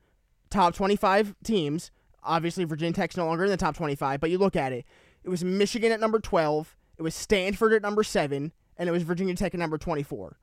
top 0.50 0.74
25 0.74 1.34
teams. 1.44 1.90
Obviously, 2.22 2.64
Virginia 2.64 2.92
Tech's 2.94 3.16
no 3.16 3.26
longer 3.26 3.44
in 3.44 3.50
the 3.50 3.56
top 3.56 3.76
25, 3.76 4.20
but 4.20 4.30
you 4.30 4.38
look 4.38 4.56
at 4.56 4.72
it. 4.72 4.84
It 5.22 5.28
was 5.28 5.42
Michigan 5.44 5.90
at 5.92 6.00
number 6.00 6.20
12, 6.20 6.76
it 6.98 7.02
was 7.02 7.14
Stanford 7.14 7.72
at 7.72 7.82
number 7.82 8.02
7, 8.02 8.52
and 8.78 8.88
it 8.88 8.92
was 8.92 9.02
Virginia 9.02 9.34
Tech 9.34 9.52
at 9.54 9.60
number 9.60 9.76
24. 9.78 10.38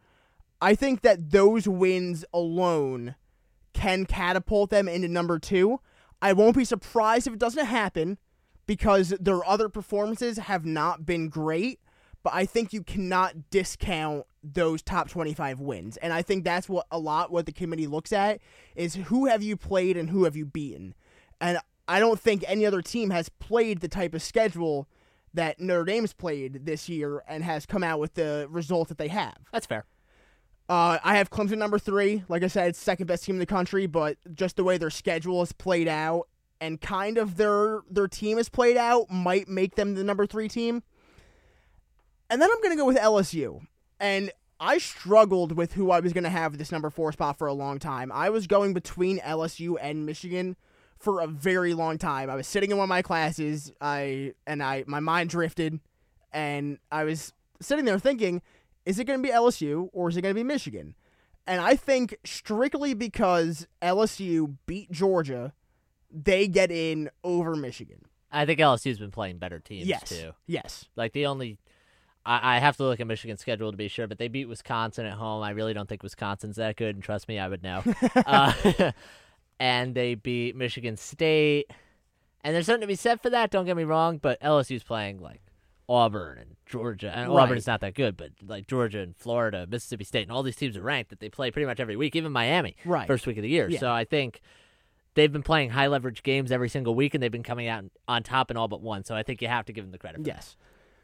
I 0.61 0.75
think 0.75 1.01
that 1.01 1.31
those 1.31 1.67
wins 1.67 2.23
alone 2.33 3.15
can 3.73 4.05
catapult 4.05 4.69
them 4.69 4.87
into 4.87 5.07
number 5.07 5.39
2. 5.39 5.79
I 6.21 6.33
won't 6.33 6.55
be 6.55 6.65
surprised 6.65 7.27
if 7.27 7.33
it 7.33 7.39
doesn't 7.39 7.65
happen 7.65 8.17
because 8.67 9.09
their 9.19 9.43
other 9.45 9.69
performances 9.69 10.37
have 10.37 10.65
not 10.65 11.05
been 11.05 11.29
great, 11.29 11.79
but 12.23 12.33
I 12.33 12.45
think 12.45 12.73
you 12.73 12.83
cannot 12.83 13.49
discount 13.49 14.25
those 14.43 14.81
top 14.81 15.09
25 15.09 15.59
wins. 15.59 15.97
And 15.97 16.13
I 16.13 16.21
think 16.21 16.43
that's 16.43 16.69
what 16.69 16.85
a 16.91 16.99
lot 16.99 17.31
what 17.31 17.45
the 17.45 17.51
committee 17.51 17.87
looks 17.87 18.13
at 18.13 18.39
is 18.75 18.95
who 18.95 19.25
have 19.25 19.43
you 19.43 19.57
played 19.57 19.97
and 19.97 20.09
who 20.09 20.23
have 20.23 20.35
you 20.35 20.45
beaten. 20.45 20.93
And 21.39 21.59
I 21.87 21.99
don't 21.99 22.19
think 22.19 22.43
any 22.47 22.65
other 22.65 22.81
team 22.81 23.09
has 23.09 23.29
played 23.29 23.81
the 23.81 23.87
type 23.87 24.13
of 24.13 24.21
schedule 24.21 24.87
that 25.33 25.59
Notre 25.59 25.85
Dame's 25.85 26.13
played 26.13 26.65
this 26.65 26.87
year 26.89 27.23
and 27.27 27.43
has 27.43 27.65
come 27.65 27.83
out 27.83 27.99
with 27.99 28.13
the 28.13 28.47
result 28.49 28.89
that 28.89 28.97
they 28.97 29.07
have. 29.07 29.37
That's 29.51 29.65
fair. 29.65 29.85
Uh, 30.71 30.97
I 31.03 31.17
have 31.17 31.29
Clemson 31.29 31.57
number 31.57 31.77
three. 31.77 32.23
Like 32.29 32.43
I 32.43 32.47
said, 32.47 32.69
it's 32.69 32.79
second 32.79 33.07
best 33.07 33.25
team 33.25 33.35
in 33.35 33.39
the 33.39 33.45
country, 33.45 33.87
but 33.87 34.15
just 34.33 34.55
the 34.55 34.63
way 34.63 34.77
their 34.77 34.89
schedule 34.89 35.41
is 35.41 35.51
played 35.51 35.89
out 35.89 36.29
and 36.61 36.79
kind 36.79 37.17
of 37.17 37.35
their 37.35 37.81
their 37.89 38.07
team 38.07 38.37
is 38.37 38.47
played 38.47 38.77
out 38.77 39.11
might 39.11 39.49
make 39.49 39.75
them 39.75 39.95
the 39.95 40.03
number 40.05 40.25
three 40.25 40.47
team. 40.47 40.81
And 42.29 42.41
then 42.41 42.49
I'm 42.49 42.61
gonna 42.61 42.77
go 42.77 42.85
with 42.85 42.95
LSU. 42.95 43.67
And 43.99 44.31
I 44.61 44.77
struggled 44.77 45.57
with 45.57 45.73
who 45.73 45.91
I 45.91 45.99
was 45.99 46.13
gonna 46.13 46.29
have 46.29 46.57
this 46.57 46.71
number 46.71 46.89
four 46.89 47.11
spot 47.11 47.37
for 47.37 47.47
a 47.47 47.53
long 47.53 47.77
time. 47.77 48.09
I 48.09 48.29
was 48.29 48.47
going 48.47 48.73
between 48.73 49.19
LSU 49.19 49.75
and 49.81 50.05
Michigan 50.05 50.55
for 50.97 51.19
a 51.19 51.27
very 51.27 51.73
long 51.73 51.97
time. 51.97 52.29
I 52.29 52.35
was 52.35 52.47
sitting 52.47 52.71
in 52.71 52.77
one 52.77 52.85
of 52.85 52.89
my 52.89 53.01
classes, 53.01 53.73
I 53.81 54.35
and 54.47 54.63
I 54.63 54.85
my 54.87 55.01
mind 55.01 55.31
drifted, 55.31 55.81
and 56.31 56.77
I 56.89 57.03
was 57.03 57.33
sitting 57.59 57.83
there 57.83 57.99
thinking, 57.99 58.41
is 58.85 58.99
it 58.99 59.05
going 59.05 59.21
to 59.21 59.27
be 59.27 59.33
LSU 59.33 59.89
or 59.93 60.09
is 60.09 60.17
it 60.17 60.21
going 60.21 60.33
to 60.33 60.39
be 60.39 60.43
Michigan? 60.43 60.95
And 61.47 61.61
I 61.61 61.75
think 61.75 62.17
strictly 62.23 62.93
because 62.93 63.67
LSU 63.81 64.57
beat 64.65 64.91
Georgia, 64.91 65.53
they 66.11 66.47
get 66.47 66.71
in 66.71 67.09
over 67.23 67.55
Michigan. 67.55 68.05
I 68.31 68.45
think 68.45 68.59
LSU's 68.59 68.99
been 68.99 69.11
playing 69.11 69.37
better 69.39 69.59
teams 69.59 69.87
yes. 69.87 70.07
too. 70.07 70.31
Yes. 70.47 70.85
Like 70.95 71.13
the 71.13 71.25
only, 71.25 71.57
I, 72.25 72.57
I 72.57 72.59
have 72.59 72.77
to 72.77 72.83
look 72.83 72.99
at 72.99 73.07
Michigan's 73.07 73.41
schedule 73.41 73.71
to 73.71 73.77
be 73.77 73.87
sure, 73.87 74.07
but 74.07 74.17
they 74.17 74.27
beat 74.27 74.45
Wisconsin 74.45 75.05
at 75.05 75.13
home. 75.13 75.43
I 75.43 75.49
really 75.51 75.73
don't 75.73 75.89
think 75.89 76.03
Wisconsin's 76.03 76.55
that 76.55 76.77
good, 76.77 76.95
and 76.95 77.03
trust 77.03 77.27
me, 77.27 77.39
I 77.39 77.47
would 77.47 77.63
know. 77.63 77.83
uh, 78.15 78.91
and 79.59 79.93
they 79.93 80.15
beat 80.15 80.55
Michigan 80.55 80.95
State, 80.95 81.69
and 82.43 82.55
there's 82.55 82.67
something 82.67 82.81
to 82.81 82.87
be 82.87 82.95
said 82.95 83.21
for 83.21 83.29
that. 83.31 83.51
Don't 83.51 83.65
get 83.65 83.75
me 83.75 83.83
wrong, 83.83 84.17
but 84.17 84.39
LSU's 84.41 84.83
playing 84.83 85.19
like 85.19 85.41
Auburn 85.91 86.37
and 86.37 86.55
Georgia, 86.65 87.11
and 87.15 87.33
Right. 87.33 87.43
Auburn's 87.43 87.67
not 87.67 87.81
that 87.81 87.93
good, 87.95 88.15
but 88.15 88.31
like 88.47 88.65
Georgia 88.67 88.99
and 88.99 89.15
Florida, 89.17 89.67
Mississippi 89.69 90.03
State, 90.05 90.23
and 90.23 90.31
all 90.31 90.41
these 90.43 90.55
teams 90.55 90.77
are 90.77 90.81
ranked 90.81 91.09
that 91.09 91.19
they 91.19 91.29
play 91.29 91.51
pretty 91.51 91.65
much 91.65 91.79
every 91.79 91.95
week, 91.95 92.15
even 92.15 92.31
Miami, 92.31 92.75
Right. 92.85 93.07
first 93.07 93.27
week 93.27 93.37
of 93.37 93.43
the 93.43 93.49
year. 93.49 93.69
Yeah. 93.69 93.79
So 93.79 93.91
I 93.91 94.05
think. 94.05 94.41
They've 95.13 95.29
been 95.29 95.43
playing 95.43 95.71
high 95.71 95.87
leverage 95.87 96.23
games 96.23 96.53
every 96.53 96.69
single 96.69 96.95
week, 96.95 97.13
and 97.13 97.21
they've 97.21 97.29
been 97.29 97.43
coming 97.43 97.67
out 97.67 97.83
on 98.07 98.23
top 98.23 98.49
in 98.49 98.55
all 98.55 98.69
but 98.69 98.81
one. 98.81 99.03
So 99.03 99.13
I 99.13 99.23
think 99.23 99.41
you 99.41 99.49
have 99.49 99.65
to 99.65 99.73
give 99.73 99.83
them 99.83 99.91
the 99.91 99.97
credit. 99.97 100.19
For 100.19 100.23
that. 100.23 100.29
Yes. 100.35 100.55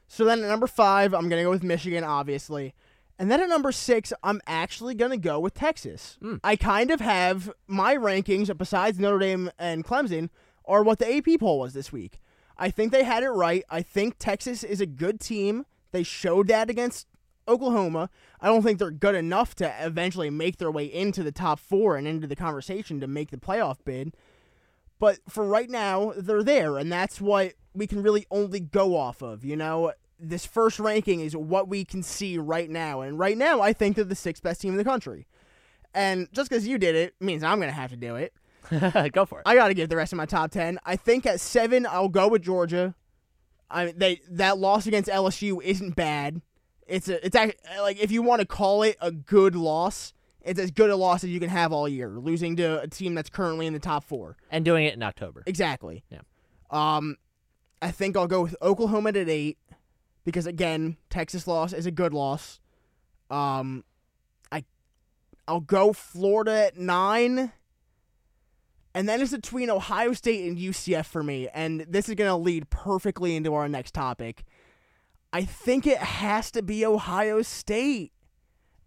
So 0.08 0.24
then 0.24 0.42
at 0.42 0.48
number 0.48 0.66
five, 0.66 1.14
I'm 1.14 1.28
going 1.28 1.42
to 1.42 1.44
go 1.44 1.50
with 1.50 1.62
Michigan, 1.62 2.06
obviously. 2.06 2.74
And 3.20 3.30
then 3.30 3.42
at 3.42 3.50
number 3.50 3.74
six, 3.74 4.14
I'm 4.24 4.40
actually 4.48 4.96
going 4.96 5.12
to 5.12 5.18
go 5.18 5.42
with 5.42 5.56
Texas. 5.56 6.18
Mm. 6.24 6.40
I 6.42 6.56
kind 6.56 6.90
of 6.90 7.02
have 7.02 7.52
my 7.68 7.98
rankings, 7.98 8.58
besides 8.58 8.98
Notre 8.98 9.20
Dame 9.20 9.52
and 9.60 9.84
Clemson, 9.84 10.30
are 10.64 10.84
what 10.84 11.00
the 11.00 11.14
AP 11.14 11.42
poll 11.42 11.60
was 11.60 11.74
this 11.74 11.92
week. 11.92 12.18
I 12.58 12.70
think 12.70 12.92
they 12.92 13.04
had 13.04 13.24
it 13.24 13.30
right. 13.30 13.64
I 13.70 13.82
think 13.82 14.16
Texas 14.18 14.64
is 14.64 14.82
a 14.82 14.86
good 14.86 15.20
team. 15.20 15.66
They 15.92 16.04
showed 16.04 16.48
that 16.48 16.70
against 16.70 17.08
Oklahoma. 17.48 18.10
I 18.42 18.48
don't 18.48 18.62
think 18.62 18.80
they're 18.80 18.92
good 18.92 19.16
enough 19.16 19.56
to 19.56 19.74
eventually 19.80 20.30
make 20.30 20.58
their 20.58 20.72
way 20.72 20.86
into 20.86 21.24
the 21.24 21.32
top 21.32 21.60
four 21.60 21.96
and 21.96 22.08
into 22.08 22.28
the 22.28 22.36
conversation 22.36 23.00
to 23.00 23.08
make 23.08 23.32
the 23.32 23.38
playoff 23.38 23.78
bid. 23.86 24.16
But 25.00 25.20
for 25.30 25.46
right 25.46 25.70
now, 25.70 26.14
they're 26.18 26.44
there, 26.44 26.78
and 26.78 26.92
that's 26.92 27.22
what 27.22 27.54
we 27.74 27.86
can 27.86 28.02
really 28.02 28.26
only 28.32 28.60
go 28.60 28.98
off 28.98 29.22
of. 29.22 29.46
You 29.46 29.56
know, 29.56 29.94
this 30.20 30.46
first 30.46 30.80
ranking 30.80 31.20
is 31.20 31.36
what 31.36 31.68
we 31.68 31.86
can 31.86 32.02
see 32.02 32.38
right 32.38 32.70
now, 32.70 33.02
and 33.02 33.20
right 33.20 33.38
now, 33.38 33.62
I 33.62 33.74
think 33.74 33.96
they're 33.96 34.06
the 34.06 34.16
sixth 34.16 34.42
best 34.42 34.62
team 34.62 34.72
in 34.72 34.78
the 34.78 34.84
country. 34.84 35.28
And 35.94 36.28
just 36.32 36.50
because 36.50 36.68
you 36.68 36.78
did 36.78 36.96
it 36.96 37.16
means 37.20 37.44
I'm 37.44 37.60
going 37.60 37.70
to 37.70 37.76
have 37.76 37.92
to 37.92 37.98
do 37.98 38.16
it. 38.16 38.34
Go 39.14 39.26
for 39.26 39.40
it. 39.40 39.44
I 39.46 39.56
got 39.56 39.70
to 39.70 39.74
give 39.74 39.90
the 39.90 39.96
rest 39.96 40.14
of 40.14 40.18
my 40.18 40.26
top 40.26 40.52
ten. 40.52 40.80
I 40.86 40.96
think 40.96 41.26
at 41.26 41.40
seven, 41.40 41.86
I'll 41.86 42.10
go 42.10 42.28
with 42.28 42.42
Georgia. 42.42 42.96
I 43.70 43.92
they 43.92 44.22
that 44.30 44.58
loss 44.58 44.88
against 44.88 45.10
LSU 45.10 45.62
isn't 45.64 45.96
bad. 45.96 46.42
It's 46.88 47.10
a 47.10 47.26
it's 47.26 47.36
act, 47.36 47.60
like 47.80 48.00
if 48.00 48.12
you 48.12 48.22
want 48.22 48.40
to 48.42 48.48
call 48.48 48.84
it 48.84 48.96
a 49.02 49.12
good 49.12 49.56
loss, 49.56 50.14
it's 50.42 50.60
as 50.60 50.72
good 50.72 50.90
a 50.90 50.96
loss 50.96 51.24
as 51.24 51.30
you 51.30 51.40
can 51.40 51.50
have 51.50 51.74
all 51.74 51.88
year, 51.88 52.10
losing 52.10 52.56
to 52.58 52.82
a 52.82 52.88
team 52.88 53.14
that's 53.14 53.30
currently 53.30 53.68
in 53.68 53.74
the 53.74 53.80
top 53.80 54.04
four. 54.04 54.38
and 54.50 54.64
doing 54.64 54.86
it 54.86 54.94
in 54.94 55.04
October. 55.04 55.44
Exactly. 55.46 56.04
Yeah. 56.10 56.20
Um, 56.70 57.18
I 57.82 57.92
think 57.92 58.16
I'll 58.18 58.28
go 58.28 58.44
with 58.44 58.56
Oklahoma 58.62 59.10
at 59.10 59.18
eight 59.18 59.58
because 60.24 60.46
again, 60.48 60.98
Texas 61.10 61.48
loss 61.48 61.74
is 61.74 61.86
a 61.86 61.92
good 61.92 62.14
loss. 62.14 62.60
Um, 63.30 63.84
I, 64.52 64.64
I'll 65.48 65.60
go 65.60 65.94
Florida 65.94 66.68
at 66.68 66.78
nine. 66.78 67.52
And 68.98 69.08
then 69.08 69.22
it's 69.22 69.32
between 69.32 69.70
Ohio 69.70 70.12
State 70.14 70.48
and 70.48 70.58
UCF 70.58 71.06
for 71.06 71.22
me, 71.22 71.48
and 71.54 71.82
this 71.82 72.10
is 72.10 72.16
going 72.16 72.32
to 72.32 72.36
lead 72.36 72.72
perfectly 72.72 73.36
into 73.36 73.54
our 73.54 73.70
next 73.70 73.94
topic. 73.94 74.44
I 75.32 75.44
think 75.44 75.86
it 75.86 76.00
has 76.00 76.50
to 76.50 76.64
be 76.64 76.84
Ohio 76.84 77.44
State 77.44 78.12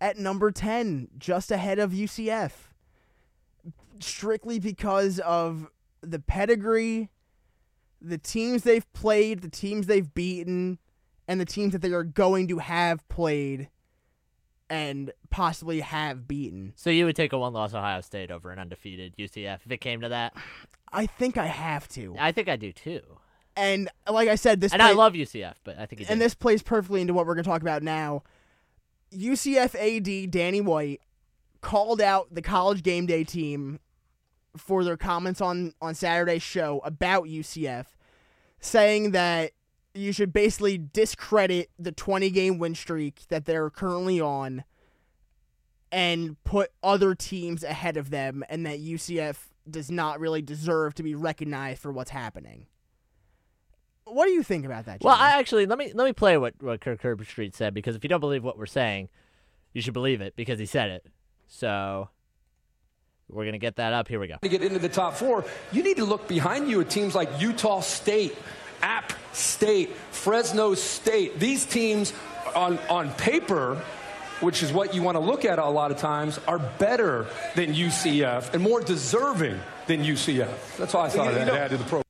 at 0.01 0.18
number 0.18 0.51
10, 0.51 1.11
just 1.16 1.53
ahead 1.53 1.79
of 1.79 1.92
UCF. 1.92 2.51
Strictly 4.01 4.59
because 4.59 5.20
of 5.20 5.68
the 6.01 6.18
pedigree, 6.18 7.09
the 8.03 8.18
teams 8.18 8.64
they've 8.64 8.92
played, 8.92 9.42
the 9.42 9.49
teams 9.49 9.87
they've 9.87 10.12
beaten, 10.12 10.81
and 11.29 11.40
the 11.40 11.44
teams 11.44 11.73
that 11.73 11.83
they 11.83 11.92
are 11.92 12.03
going 12.03 12.49
to 12.49 12.59
have 12.59 13.09
played 13.09 13.68
and 14.70 15.12
possibly 15.30 15.80
have 15.80 16.26
beaten. 16.28 16.72
So 16.76 16.88
you 16.88 17.04
would 17.04 17.16
take 17.16 17.33
a 17.33 17.38
one-loss 17.38 17.74
Ohio 17.74 18.00
State 18.00 18.30
over 18.30 18.50
an 18.50 18.59
undefeated 18.59 19.16
UCF 19.18 19.59
if 19.66 19.70
it 19.70 19.78
came 19.78 20.00
to 20.00 20.09
that? 20.09 20.35
I 20.92 21.06
think 21.06 21.37
I 21.37 21.46
have 21.46 21.88
to. 21.88 22.14
I 22.18 22.33
think 22.33 22.48
I 22.48 22.56
do 22.56 22.72
too. 22.72 23.02
And 23.56 23.90
like 24.09 24.28
I 24.28 24.37
said, 24.37 24.61
this 24.61 24.72
And 24.72 24.80
I 24.80 24.92
love 24.92 25.12
UCF, 25.12 25.54
but 25.64 25.78
I 25.78 25.87
think 25.87 26.09
and 26.09 26.20
this 26.20 26.35
plays 26.35 26.62
perfectly 26.62 27.00
into 27.00 27.12
what 27.12 27.26
we're 27.26 27.35
going 27.35 27.44
to 27.44 27.50
talk 27.50 27.62
about 27.62 27.83
now. 27.83 28.22
UCF 29.12 29.74
AD 29.74 30.30
Danny 30.30 30.61
White 30.61 31.00
called 31.61 32.00
out 32.00 32.33
the 32.33 32.40
college 32.40 32.83
game 32.83 33.06
day 33.06 33.24
team 33.24 33.80
for 34.56 34.85
their 34.85 34.96
comments 34.96 35.40
on 35.40 35.74
on 35.83 35.94
Saturday's 35.94 36.42
show 36.42 36.80
about 36.85 37.24
UCF, 37.24 37.87
saying 38.61 39.11
that 39.11 39.50
you 39.94 40.12
should 40.12 40.33
basically 40.33 40.79
discredit 40.79 41.70
the 41.79 41.92
20 41.92 42.31
game 42.31 42.59
win 42.59 42.74
streak 42.74 43.22
that 43.29 43.44
they're 43.44 43.70
currently 43.70 44.20
on 44.20 44.64
and 45.92 46.42
put 46.44 46.70
other 46.83 47.14
teams 47.14 47.64
ahead 47.64 47.96
of 47.96 48.11
them 48.11 48.44
and 48.48 48.64
that 48.64 48.81
UCF 48.81 49.48
does 49.68 49.90
not 49.90 50.20
really 50.20 50.42
deserve 50.42 50.94
to 50.94 51.03
be 51.03 51.14
recognized 51.14 51.81
for 51.81 51.92
what's 51.92 52.11
happening. 52.11 52.66
What 54.05 54.26
do 54.26 54.33
you 54.33 54.42
think 54.42 54.64
about 54.64 54.87
that? 54.87 55.03
well, 55.03 55.16
I 55.16 55.38
actually 55.38 55.66
let 55.66 55.79
me 55.79 55.92
let 55.94 56.05
me 56.05 56.12
play 56.12 56.37
what 56.37 56.55
what 56.61 56.81
Kirk 56.81 57.00
Herbstreit 57.03 57.55
said 57.55 57.74
because 57.74 57.94
if 57.94 58.03
you 58.03 58.09
don't 58.09 58.20
believe 58.20 58.42
what 58.42 58.59
we're 58.59 58.66
saying, 58.66 59.09
you 59.72 59.83
should 59.83 59.94
believe 59.94 60.20
it 60.20 60.35
because 60.35 60.59
he 60.59 60.66
said 60.66 60.90
it. 60.90 61.07
So 61.46 62.09
we're 63.29 63.44
gonna 63.44 63.59
get 63.59 63.76
that 63.76 63.92
up. 63.92 64.09
Here 64.09 64.18
we 64.18 64.26
go. 64.26 64.37
to 64.42 64.48
get 64.48 64.62
into 64.62 64.81
the 64.81 64.88
top 64.88 65.14
four, 65.14 65.44
you 65.70 65.83
need 65.85 65.96
to 65.96 66.05
look 66.05 66.26
behind 66.26 66.68
you 66.68 66.81
at 66.81 66.90
teams 66.90 67.14
like 67.14 67.29
Utah 67.40 67.81
State, 67.81 68.37
App 68.83 69.12
State, 69.33 69.95
Fresno 70.11 70.75
State. 70.75 71.38
These 71.38 71.64
teams 71.64 72.12
on, 72.55 72.79
on 72.88 73.11
paper, 73.14 73.77
which 74.40 74.62
is 74.62 74.73
what 74.73 74.95
you 74.95 75.03
want 75.03 75.16
to 75.16 75.21
look 75.21 75.45
at 75.45 75.59
a 75.59 75.66
lot 75.66 75.90
of 75.90 75.99
times, 75.99 76.38
are 76.49 76.59
better 76.59 77.27
than 77.55 77.75
UCF 77.75 78.55
and 78.55 78.62
more 78.62 78.81
deserving 78.81 79.59
than 79.87 80.05
UCF. 80.05 80.77
That's 80.77 80.95
all 80.95 81.05
I 81.05 81.09
thought 81.09 81.29
I'd 81.29 81.49
add 81.49 81.71
to 81.71 81.77
the 81.77 81.85
program. 81.85 82.05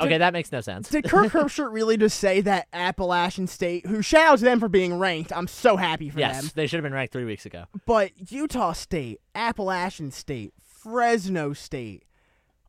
Okay, 0.00 0.18
that 0.18 0.32
makes 0.32 0.50
no 0.50 0.60
sense. 0.60 0.88
Did 0.88 1.04
Kirk 1.04 1.26
Herbstreit 1.32 1.72
really 1.72 1.96
just 1.96 2.18
say 2.18 2.40
that 2.40 2.66
Appalachian 2.72 3.46
State, 3.46 3.86
who 3.86 4.02
shout 4.02 4.26
out 4.26 4.38
to 4.40 4.44
them 4.44 4.58
for 4.58 4.68
being 4.68 4.98
ranked, 4.98 5.32
I'm 5.32 5.46
so 5.46 5.76
happy 5.76 6.10
for 6.10 6.18
yes, 6.18 6.40
them. 6.40 6.50
they 6.54 6.66
should 6.66 6.78
have 6.78 6.82
been 6.82 6.92
ranked 6.92 7.12
three 7.12 7.24
weeks 7.24 7.46
ago. 7.46 7.64
But 7.86 8.32
Utah 8.32 8.72
State, 8.72 9.20
Appalachian 9.34 10.10
State, 10.10 10.54
Fresno 10.60 11.52
State, 11.52 12.04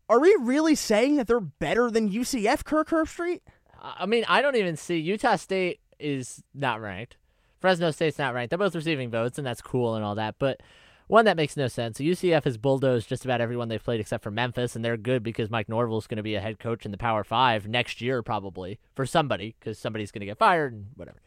are 0.10 0.20
we 0.20 0.36
really 0.40 0.76
saying 0.76 1.16
that 1.16 1.28
they're 1.28 1.40
better 1.40 1.90
than 1.90 2.10
UCF, 2.10 2.64
Kirk 2.64 2.90
Herbstreit? 2.90 3.42
I 3.84 4.06
mean, 4.06 4.24
I 4.28 4.42
don't 4.42 4.56
even 4.56 4.78
see 4.78 4.98
Utah 4.98 5.36
State 5.36 5.82
is 6.00 6.42
not 6.54 6.82
ranked. 6.82 7.18
Fresno 7.60 7.92
State's 7.92 8.18
not 8.18 8.34
ranked. 8.34 8.50
They're 8.50 8.58
both 8.58 8.76
receiving 8.76 9.10
votes, 9.10 9.38
and 9.38 9.46
that's 9.46 9.62
cool 9.62 9.96
and 9.96 10.04
all 10.04 10.16
that. 10.16 10.36
But 10.40 10.62
one 11.08 11.26
that 11.26 11.38
makes 11.38 11.58
no 11.58 11.68
sense. 11.68 11.98
UCF 11.98 12.46
has 12.46 12.58
bulldozed 12.58 13.10
just 13.10 13.26
about 13.26 13.42
everyone 13.42 13.68
they've 13.68 13.84
played 13.84 14.00
except 14.00 14.24
for 14.24 14.32
Memphis, 14.32 14.76
and 14.76 14.84
they're 14.84 14.98
good 14.98 15.24
because 15.24 15.50
Mike 15.50 15.70
Norvell's 15.70 16.08
going 16.08 16.18
to 16.18 16.24
be 16.24 16.36
a 16.36 16.42
head 16.42 16.60
coach 16.60 16.86
in 16.86 16.92
the 16.92 16.98
Power 16.98 17.24
Five 17.24 17.68
next 17.68 18.02
year, 18.02 18.24
probably 18.24 18.80
for 18.96 19.06
somebody, 19.06 19.56
because 19.60 19.78
somebody's 19.78 20.12
going 20.12 20.22
to 20.22 20.26
get 20.26 20.38
fired 20.38 20.74
and 20.74 20.88
whatever. 20.96 21.20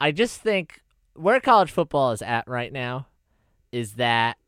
I 0.00 0.10
just 0.10 0.40
think 0.40 0.80
where 1.14 1.40
college 1.40 1.70
football 1.70 2.12
is 2.12 2.22
at 2.22 2.48
right 2.48 2.72
now 2.72 3.06
is 3.70 3.94
that 3.94 4.38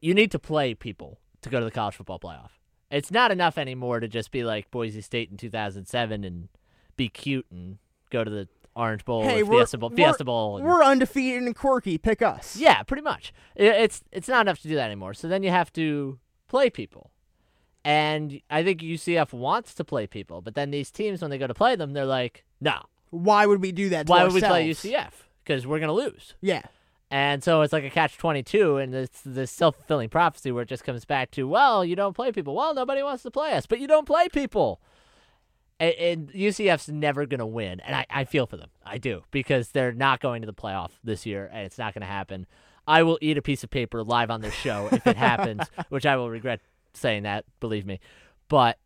you 0.00 0.14
need 0.14 0.30
to 0.32 0.38
play 0.38 0.74
people 0.74 1.18
to 1.42 1.50
go 1.50 1.58
to 1.58 1.64
the 1.64 1.70
college 1.70 1.94
football 1.94 2.18
playoff. 2.18 2.50
It's 2.90 3.10
not 3.10 3.30
enough 3.30 3.56
anymore 3.58 4.00
to 4.00 4.08
just 4.08 4.30
be 4.30 4.42
like 4.44 4.70
Boise 4.70 5.00
State 5.00 5.30
in 5.30 5.36
2007 5.36 6.24
and 6.24 6.48
be 6.96 7.08
cute 7.08 7.46
and 7.50 7.78
go 8.10 8.24
to 8.24 8.30
the 8.30 8.48
Orange 8.74 9.04
Bowl 9.04 9.22
hey, 9.24 9.42
Fiesta 9.42 9.78
Bowl. 9.78 9.90
we're, 9.90 9.96
Fiesta 9.96 10.24
Bowl 10.24 10.56
and- 10.56 10.66
we're 10.66 10.82
undefeated 10.82 11.42
and 11.42 11.54
quirky. 11.56 11.98
Pick 11.98 12.22
us. 12.22 12.56
yeah, 12.56 12.82
pretty 12.82 13.02
much. 13.02 13.32
I- 13.58 13.62
It's 13.64 14.02
it's 14.12 14.28
not 14.28 14.42
enough 14.42 14.60
to 14.62 14.68
do 14.68 14.74
that 14.76 14.86
anymore. 14.86 15.14
So 15.14 15.28
then 15.28 15.42
you 15.42 15.50
have 15.50 15.72
to 15.74 16.18
play 16.48 16.70
people. 16.70 17.10
And 17.84 18.40
I 18.50 18.62
think 18.62 18.82
UCF 18.82 19.32
wants 19.32 19.74
to 19.74 19.84
play 19.84 20.06
people, 20.06 20.42
but 20.42 20.54
then 20.54 20.70
these 20.70 20.90
teams 20.90 21.22
when 21.22 21.30
they 21.30 21.38
go 21.38 21.46
to 21.46 21.54
play 21.54 21.76
them, 21.76 21.92
they're 21.94 22.04
like, 22.04 22.44
"No. 22.60 22.82
Why 23.10 23.46
would 23.46 23.62
we 23.62 23.72
do 23.72 23.88
that? 23.88 24.06
To 24.06 24.10
Why 24.10 24.24
would 24.24 24.34
we 24.34 24.40
play? 24.40 24.68
UCF? 24.68 25.12
Because 25.42 25.66
we're 25.66 25.78
going 25.78 25.88
to 25.88 25.94
lose." 25.94 26.34
Yeah. 26.42 26.62
And 27.10 27.42
so 27.42 27.62
it's 27.62 27.72
like 27.72 27.84
a 27.84 27.90
catch 27.90 28.16
22 28.16 28.76
and 28.76 28.94
it's 28.94 29.20
this 29.24 29.50
self-fulfilling 29.50 30.10
prophecy 30.10 30.52
where 30.52 30.62
it 30.62 30.68
just 30.68 30.84
comes 30.84 31.04
back 31.04 31.32
to, 31.32 31.48
well, 31.48 31.84
you 31.84 31.96
don't 31.96 32.14
play 32.14 32.30
people. 32.30 32.54
Well, 32.54 32.72
nobody 32.72 33.02
wants 33.02 33.24
to 33.24 33.30
play 33.32 33.52
us, 33.52 33.66
but 33.66 33.80
you 33.80 33.88
don't 33.88 34.06
play 34.06 34.28
people. 34.28 34.80
And, 35.80 35.94
and 35.94 36.32
UCF's 36.32 36.88
never 36.88 37.26
going 37.26 37.40
to 37.40 37.46
win. 37.46 37.80
And 37.80 37.96
I, 37.96 38.06
I 38.10 38.24
feel 38.24 38.46
for 38.46 38.56
them. 38.56 38.70
I 38.84 38.98
do 38.98 39.24
because 39.32 39.70
they're 39.70 39.92
not 39.92 40.20
going 40.20 40.42
to 40.42 40.46
the 40.46 40.54
playoff 40.54 40.90
this 41.02 41.26
year 41.26 41.50
and 41.52 41.66
it's 41.66 41.78
not 41.78 41.94
going 41.94 42.02
to 42.02 42.06
happen. 42.06 42.46
I 42.86 43.02
will 43.02 43.18
eat 43.20 43.36
a 43.36 43.42
piece 43.42 43.64
of 43.64 43.70
paper 43.70 44.04
live 44.04 44.30
on 44.30 44.40
this 44.40 44.54
show 44.54 44.88
if 44.92 45.04
it 45.06 45.16
happens, 45.16 45.62
which 45.88 46.06
I 46.06 46.16
will 46.16 46.30
regret 46.30 46.60
saying 46.94 47.24
that, 47.24 47.44
believe 47.58 47.86
me. 47.86 47.98
But 48.48 48.78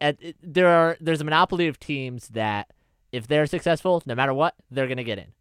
at, 0.00 0.18
there 0.42 0.68
are 0.68 0.96
there's 1.00 1.20
a 1.20 1.24
monopoly 1.24 1.66
of 1.66 1.78
teams 1.78 2.28
that 2.28 2.70
if 3.12 3.26
they're 3.26 3.46
successful, 3.46 4.02
no 4.06 4.14
matter 4.14 4.32
what, 4.32 4.54
they're 4.70 4.86
going 4.86 4.96
to 4.98 5.04
get 5.04 5.18
in. 5.18 5.32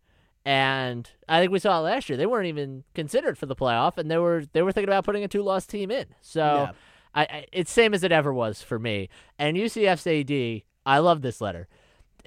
And 0.46 1.10
I 1.28 1.40
think 1.40 1.52
we 1.52 1.60
saw 1.60 1.80
it 1.80 1.82
last 1.82 2.10
year. 2.10 2.18
They 2.18 2.26
weren't 2.26 2.48
even 2.48 2.84
considered 2.96 3.38
for 3.38 3.46
the 3.46 3.56
playoff, 3.56 3.98
and 3.98 4.10
they 4.10 4.18
were 4.18 4.46
they 4.54 4.62
were 4.62 4.72
thinking 4.72 4.90
about 4.90 5.06
putting 5.06 5.24
a 5.24 5.28
two 5.28 5.44
loss 5.44 5.66
team 5.66 5.92
in. 5.92 6.06
So 6.22 6.42
Yeah. 6.42 6.72
I, 7.14 7.22
I 7.24 7.46
it's 7.52 7.72
same 7.72 7.94
as 7.94 8.04
it 8.04 8.12
ever 8.12 8.34
was 8.34 8.62
for 8.62 8.80
me. 8.80 9.10
And 9.38 9.58
UCF's 9.58 10.08
AD, 10.08 10.64
I 10.86 11.00
love 11.00 11.22
this 11.22 11.42
letter, 11.42 11.68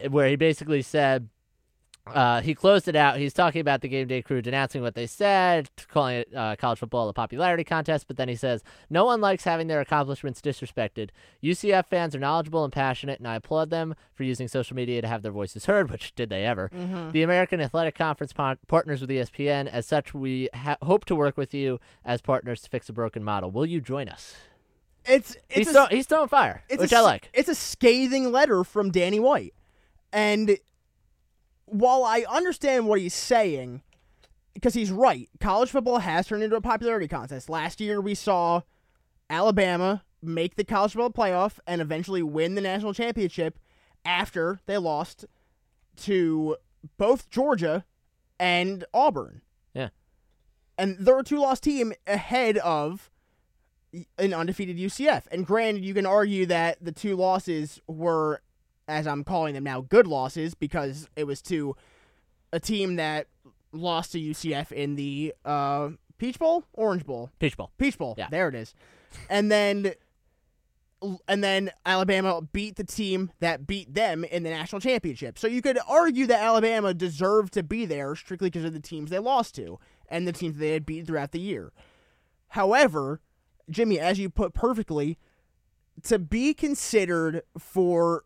where 0.08 0.28
he 0.28 0.36
basically 0.36 0.82
said. 0.82 1.28
Uh, 2.04 2.40
he 2.40 2.52
closed 2.52 2.88
it 2.88 2.96
out. 2.96 3.16
He's 3.18 3.32
talking 3.32 3.60
about 3.60 3.80
the 3.80 3.88
game 3.88 4.08
day 4.08 4.22
crew 4.22 4.42
denouncing 4.42 4.82
what 4.82 4.96
they 4.96 5.06
said, 5.06 5.70
calling 5.88 6.16
it 6.16 6.34
uh, 6.34 6.56
college 6.56 6.80
football 6.80 7.08
a 7.08 7.12
popularity 7.12 7.62
contest. 7.62 8.08
But 8.08 8.16
then 8.16 8.28
he 8.28 8.34
says, 8.34 8.64
No 8.90 9.04
one 9.04 9.20
likes 9.20 9.44
having 9.44 9.68
their 9.68 9.80
accomplishments 9.80 10.40
disrespected. 10.40 11.10
UCF 11.44 11.86
fans 11.86 12.16
are 12.16 12.18
knowledgeable 12.18 12.64
and 12.64 12.72
passionate, 12.72 13.20
and 13.20 13.28
I 13.28 13.36
applaud 13.36 13.70
them 13.70 13.94
for 14.14 14.24
using 14.24 14.48
social 14.48 14.74
media 14.74 15.00
to 15.00 15.06
have 15.06 15.22
their 15.22 15.30
voices 15.30 15.66
heard, 15.66 15.90
which 15.92 16.12
did 16.16 16.28
they 16.28 16.44
ever. 16.44 16.70
The 17.12 17.22
American 17.22 17.60
Athletic 17.60 17.94
Conference 17.94 18.32
pon- 18.32 18.58
partners 18.66 19.00
with 19.00 19.10
ESPN. 19.10 19.68
As 19.68 19.86
such, 19.86 20.12
we 20.12 20.48
ha- 20.54 20.78
hope 20.82 21.04
to 21.04 21.14
work 21.14 21.36
with 21.36 21.54
you 21.54 21.78
as 22.04 22.20
partners 22.20 22.62
to 22.62 22.68
fix 22.70 22.88
a 22.88 22.92
broken 22.92 23.22
model. 23.22 23.52
Will 23.52 23.66
you 23.66 23.80
join 23.80 24.08
us? 24.08 24.34
It's 25.04 25.36
it's 25.50 25.68
He's, 25.68 25.74
a, 25.74 25.86
he's 25.88 26.06
throwing 26.06 26.28
fire, 26.28 26.62
it's 26.68 26.80
which 26.80 26.92
a 26.92 26.96
I 26.96 27.00
like. 27.00 27.28
It's 27.32 27.48
a 27.48 27.54
scathing 27.56 28.30
letter 28.32 28.62
from 28.64 28.90
Danny 28.90 29.18
White, 29.20 29.52
and 30.12 30.56
while 31.72 32.04
I 32.04 32.24
understand 32.28 32.86
what 32.86 33.00
he's 33.00 33.14
saying, 33.14 33.82
because 34.54 34.74
he's 34.74 34.90
right, 34.90 35.28
college 35.40 35.70
football 35.70 35.98
has 35.98 36.26
turned 36.26 36.42
into 36.42 36.56
a 36.56 36.60
popularity 36.60 37.08
contest. 37.08 37.48
Last 37.48 37.80
year, 37.80 38.00
we 38.00 38.14
saw 38.14 38.62
Alabama 39.30 40.04
make 40.22 40.56
the 40.56 40.64
college 40.64 40.92
football 40.92 41.10
playoff 41.10 41.58
and 41.66 41.80
eventually 41.80 42.22
win 42.22 42.54
the 42.54 42.60
national 42.60 42.92
championship 42.92 43.58
after 44.04 44.60
they 44.66 44.76
lost 44.76 45.24
to 45.96 46.56
both 46.98 47.30
Georgia 47.30 47.84
and 48.38 48.84
Auburn. 48.92 49.40
Yeah. 49.74 49.88
And 50.76 50.96
they're 50.98 51.20
a 51.20 51.24
two 51.24 51.40
loss 51.40 51.60
team 51.60 51.92
ahead 52.06 52.58
of 52.58 53.10
an 54.18 54.34
undefeated 54.34 54.76
UCF. 54.76 55.24
And 55.32 55.46
granted, 55.46 55.84
you 55.84 55.94
can 55.94 56.06
argue 56.06 56.46
that 56.46 56.78
the 56.80 56.92
two 56.92 57.16
losses 57.16 57.80
were, 57.86 58.42
as 58.92 59.06
I'm 59.06 59.24
calling 59.24 59.54
them 59.54 59.64
now, 59.64 59.80
good 59.80 60.06
losses 60.06 60.54
because 60.54 61.08
it 61.16 61.24
was 61.24 61.42
to 61.42 61.76
a 62.52 62.60
team 62.60 62.96
that 62.96 63.26
lost 63.72 64.12
to 64.12 64.20
UCF 64.20 64.70
in 64.70 64.96
the 64.96 65.34
uh, 65.44 65.90
Peach 66.18 66.38
Bowl, 66.38 66.64
Orange 66.74 67.04
Bowl, 67.04 67.30
Peach 67.38 67.56
Bowl. 67.56 67.70
Peach 67.78 67.98
Bowl. 67.98 68.14
Yeah. 68.16 68.28
There 68.30 68.48
it 68.48 68.54
is. 68.54 68.74
And 69.28 69.50
then 69.50 69.94
and 71.26 71.42
then 71.42 71.72
Alabama 71.84 72.40
beat 72.40 72.76
the 72.76 72.84
team 72.84 73.32
that 73.40 73.66
beat 73.66 73.92
them 73.92 74.22
in 74.24 74.44
the 74.44 74.50
national 74.50 74.80
championship. 74.80 75.36
So 75.36 75.48
you 75.48 75.60
could 75.60 75.78
argue 75.88 76.26
that 76.28 76.40
Alabama 76.40 76.94
deserved 76.94 77.54
to 77.54 77.64
be 77.64 77.86
there 77.86 78.14
strictly 78.14 78.50
because 78.50 78.64
of 78.64 78.72
the 78.72 78.80
teams 78.80 79.10
they 79.10 79.18
lost 79.18 79.56
to 79.56 79.80
and 80.08 80.28
the 80.28 80.32
teams 80.32 80.58
they 80.58 80.70
had 80.70 80.86
beaten 80.86 81.06
throughout 81.06 81.32
the 81.32 81.40
year. 81.40 81.72
However, 82.48 83.20
Jimmy, 83.68 83.98
as 83.98 84.20
you 84.20 84.30
put 84.30 84.54
perfectly, 84.54 85.18
to 86.04 86.18
be 86.18 86.54
considered 86.54 87.42
for 87.58 88.24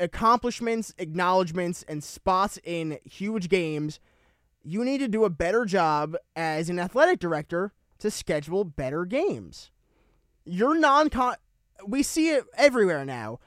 accomplishments, 0.00 0.94
acknowledgments, 0.98 1.84
and 1.88 2.02
spots 2.02 2.58
in 2.64 2.98
huge 3.04 3.48
games, 3.48 4.00
you 4.62 4.84
need 4.84 4.98
to 4.98 5.08
do 5.08 5.24
a 5.24 5.30
better 5.30 5.64
job 5.64 6.16
as 6.36 6.68
an 6.68 6.78
athletic 6.78 7.18
director 7.18 7.72
to 7.98 8.10
schedule 8.10 8.64
better 8.64 9.04
games. 9.04 9.70
You're 10.44 10.78
non 10.78 11.10
con. 11.10 11.36
We 11.86 12.02
see 12.02 12.30
it 12.30 12.44
everywhere 12.56 13.04
now. 13.04 13.38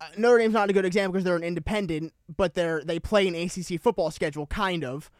Uh, 0.00 0.06
Notre 0.16 0.38
Dame's 0.38 0.54
not 0.54 0.70
a 0.70 0.72
good 0.72 0.84
example 0.84 1.12
because 1.12 1.24
they're 1.24 1.36
an 1.36 1.44
independent, 1.44 2.12
but 2.34 2.54
they're 2.54 2.82
they 2.84 2.98
play 2.98 3.28
an 3.28 3.34
ACC 3.34 3.80
football 3.80 4.10
schedule, 4.10 4.46
kind 4.46 4.84
of. 4.84 5.10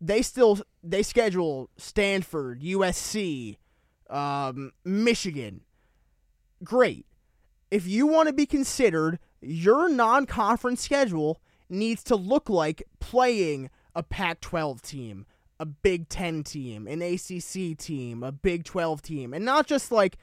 They 0.00 0.22
still 0.22 0.58
they 0.82 1.02
schedule 1.02 1.70
Stanford, 1.76 2.60
USC, 2.62 3.56
um, 4.10 4.72
Michigan. 4.84 5.62
Great. 6.62 7.06
If 7.70 7.86
you 7.86 8.06
want 8.06 8.28
to 8.28 8.32
be 8.32 8.46
considered, 8.46 9.18
your 9.44 9.88
non-conference 9.88 10.80
schedule 10.80 11.40
needs 11.68 12.02
to 12.04 12.16
look 12.16 12.48
like 12.48 12.82
playing 13.00 13.70
a 13.94 14.02
Pac-12 14.02 14.80
team, 14.82 15.26
a 15.58 15.66
Big 15.66 16.08
10 16.08 16.42
team, 16.44 16.86
an 16.86 17.02
ACC 17.02 17.76
team, 17.78 18.22
a 18.22 18.32
Big 18.32 18.64
12 18.64 19.02
team, 19.02 19.32
and 19.32 19.44
not 19.44 19.66
just 19.66 19.92
like 19.92 20.16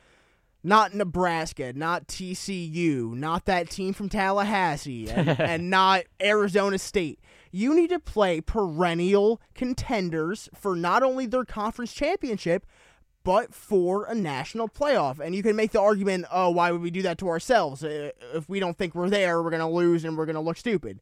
not 0.63 0.93
Nebraska, 0.93 1.73
not 1.73 2.07
TCU, 2.07 3.13
not 3.13 3.45
that 3.45 3.69
team 3.69 3.93
from 3.93 4.09
Tallahassee, 4.09 5.09
and, 5.09 5.29
and 5.39 5.69
not 5.69 6.03
Arizona 6.21 6.77
State. 6.77 7.19
You 7.51 7.73
need 7.73 7.89
to 7.89 7.99
play 7.99 8.41
perennial 8.41 9.41
contenders 9.55 10.49
for 10.53 10.75
not 10.75 11.03
only 11.03 11.25
their 11.25 11.45
conference 11.45 11.93
championship, 11.93 12.65
but 13.23 13.53
for 13.53 14.05
a 14.05 14.15
national 14.15 14.67
playoff. 14.67 15.19
And 15.19 15.35
you 15.35 15.43
can 15.43 15.55
make 15.55 15.71
the 15.71 15.81
argument, 15.81 16.25
oh, 16.31 16.49
why 16.49 16.71
would 16.71 16.81
we 16.81 16.91
do 16.91 17.01
that 17.03 17.17
to 17.19 17.29
ourselves? 17.29 17.83
Uh, 17.83 18.11
If 18.33 18.49
we 18.49 18.59
don't 18.59 18.77
think 18.77 18.95
we're 18.95 19.09
there, 19.09 19.41
we're 19.41 19.49
going 19.49 19.59
to 19.61 19.67
lose 19.67 20.03
and 20.03 20.17
we're 20.17 20.25
going 20.25 20.35
to 20.35 20.41
look 20.41 20.57
stupid. 20.57 20.99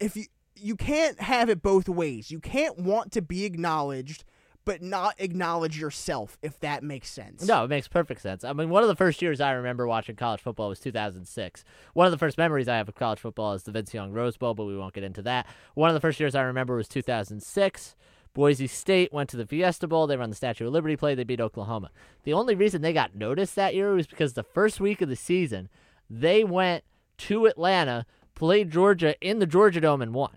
If 0.00 0.16
you 0.16 0.24
you 0.56 0.76
can't 0.76 1.20
have 1.20 1.50
it 1.50 1.62
both 1.62 1.88
ways. 1.88 2.30
You 2.30 2.38
can't 2.38 2.78
want 2.78 3.10
to 3.12 3.22
be 3.22 3.44
acknowledged 3.44 4.24
but 4.64 4.82
not 4.82 5.14
acknowledge 5.18 5.78
yourself 5.78 6.38
if 6.42 6.58
that 6.60 6.82
makes 6.82 7.10
sense. 7.10 7.46
No, 7.46 7.64
it 7.64 7.68
makes 7.68 7.88
perfect 7.88 8.22
sense. 8.22 8.44
I 8.44 8.52
mean, 8.52 8.70
one 8.70 8.82
of 8.82 8.88
the 8.88 8.96
first 8.96 9.20
years 9.20 9.40
I 9.40 9.52
remember 9.52 9.86
watching 9.86 10.16
college 10.16 10.40
football 10.40 10.70
was 10.70 10.80
2006. 10.80 11.64
One 11.92 12.06
of 12.06 12.12
the 12.12 12.18
first 12.18 12.38
memories 12.38 12.68
I 12.68 12.76
have 12.76 12.88
of 12.88 12.94
college 12.94 13.18
football 13.20 13.52
is 13.52 13.64
the 13.64 13.72
Vince 13.72 13.92
Young 13.92 14.12
Rose 14.12 14.36
Bowl, 14.36 14.54
but 14.54 14.64
we 14.64 14.76
won't 14.76 14.94
get 14.94 15.04
into 15.04 15.22
that. 15.22 15.46
One 15.74 15.90
of 15.90 15.94
the 15.94 16.00
first 16.00 16.18
years 16.18 16.34
I 16.34 16.42
remember 16.42 16.76
was 16.76 16.88
2006. 16.88 17.96
Boise 18.34 18.66
State 18.66 19.12
went 19.12 19.30
to 19.30 19.36
the 19.36 19.46
Fiesta 19.46 19.86
Bowl. 19.86 20.06
They 20.06 20.16
run 20.16 20.30
the 20.30 20.36
Statue 20.36 20.66
of 20.66 20.72
Liberty 20.72 20.96
play. 20.96 21.14
They 21.14 21.24
beat 21.24 21.40
Oklahoma. 21.40 21.90
The 22.24 22.32
only 22.32 22.54
reason 22.54 22.82
they 22.82 22.92
got 22.92 23.14
noticed 23.14 23.54
that 23.54 23.74
year 23.74 23.94
was 23.94 24.08
because 24.08 24.32
the 24.32 24.42
first 24.42 24.80
week 24.80 25.00
of 25.00 25.08
the 25.08 25.16
season, 25.16 25.68
they 26.10 26.42
went 26.42 26.82
to 27.18 27.46
Atlanta, 27.46 28.06
played 28.34 28.72
Georgia 28.72 29.14
in 29.20 29.38
the 29.38 29.46
Georgia 29.46 29.80
Dome, 29.80 30.02
and 30.02 30.12
won. 30.12 30.32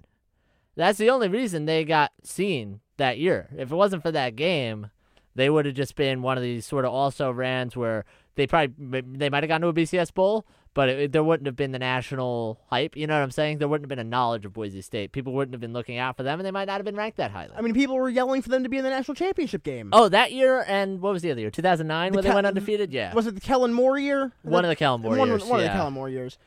That's 0.76 1.00
the 1.00 1.10
only 1.10 1.28
reason 1.28 1.66
they 1.66 1.84
got 1.84 2.12
seen 2.24 2.82
that 2.98 3.18
year. 3.18 3.50
If 3.58 3.72
it 3.72 3.76
wasn't 3.76 4.04
for 4.04 4.12
that 4.12 4.36
game, 4.36 4.92
they 5.34 5.50
would 5.50 5.66
have 5.66 5.76
just 5.76 5.96
been 5.96 6.22
one 6.22 6.38
of 6.38 6.44
these 6.44 6.68
sort 6.68 6.86
of 6.86 6.94
also 6.94 7.32
rans 7.32 7.76
where 7.76 8.06
they 8.36 8.46
probably 8.46 9.02
they 9.02 9.30
might 9.30 9.42
have 9.42 9.48
gotten 9.48 9.64
to 9.64 9.68
a 9.70 9.74
BCS 9.74 10.14
bowl, 10.14 10.46
but 10.78 10.90
it, 10.90 11.12
there 11.12 11.24
wouldn't 11.24 11.48
have 11.48 11.56
been 11.56 11.72
the 11.72 11.80
national 11.80 12.62
hype. 12.68 12.96
You 12.96 13.08
know 13.08 13.16
what 13.16 13.24
I'm 13.24 13.32
saying? 13.32 13.58
There 13.58 13.68
wouldn't 13.68 13.86
have 13.86 13.90
been 13.90 13.98
a 13.98 14.08
knowledge 14.08 14.46
of 14.46 14.54
Boise 14.54 14.84
State. 14.84 15.12
People 15.12 15.34
wouldn't 15.34 15.56
have 15.56 15.60
been 15.60 15.74
looking 15.74 15.98
out 15.98 16.16
for 16.16 16.22
them, 16.22 16.40
and 16.40 16.46
they 16.46 16.52
might 16.52 16.66
not 16.66 16.76
have 16.76 16.86
been 16.86 16.96
ranked 16.96 17.18
that 17.18 17.32
highly. 17.32 17.54
I 17.58 17.62
mean, 17.62 17.74
people 17.74 17.96
were 17.96 18.10
yelling 18.10 18.44
for 18.44 18.50
them 18.50 18.62
to 18.62 18.70
be 18.70 18.78
in 18.78 18.84
the 18.84 18.92
national 18.92 19.16
championship 19.16 19.64
game. 19.64 19.90
oh, 19.92 20.08
that 20.08 20.34
year 20.34 20.64
and 20.68 21.02
what 21.02 21.14
was 21.14 21.24
the 21.24 21.32
other 21.32 21.42
year? 21.42 21.50
2009, 21.50 22.14
where 22.14 22.22
they 22.22 22.30
Ke- 22.30 22.36
went 22.36 22.46
undefeated. 22.46 22.94
Yeah, 22.94 23.12
Was 23.16 23.26
it 23.26 23.34
the 23.34 23.42
Kellen 23.42 23.74
Moore 23.74 23.98
year? 23.98 24.34
one 24.44 24.66
of 24.66 24.70
the 24.70 24.76
Kellen 24.76 25.02
Moore 25.02 25.18
one, 25.18 25.28
years. 25.28 25.44
One 25.46 25.60
of 25.62 25.66
yeah. 25.66 25.72
the 25.72 25.78
Kellen 25.80 25.94
Moore 25.94 26.10
years. 26.10 26.38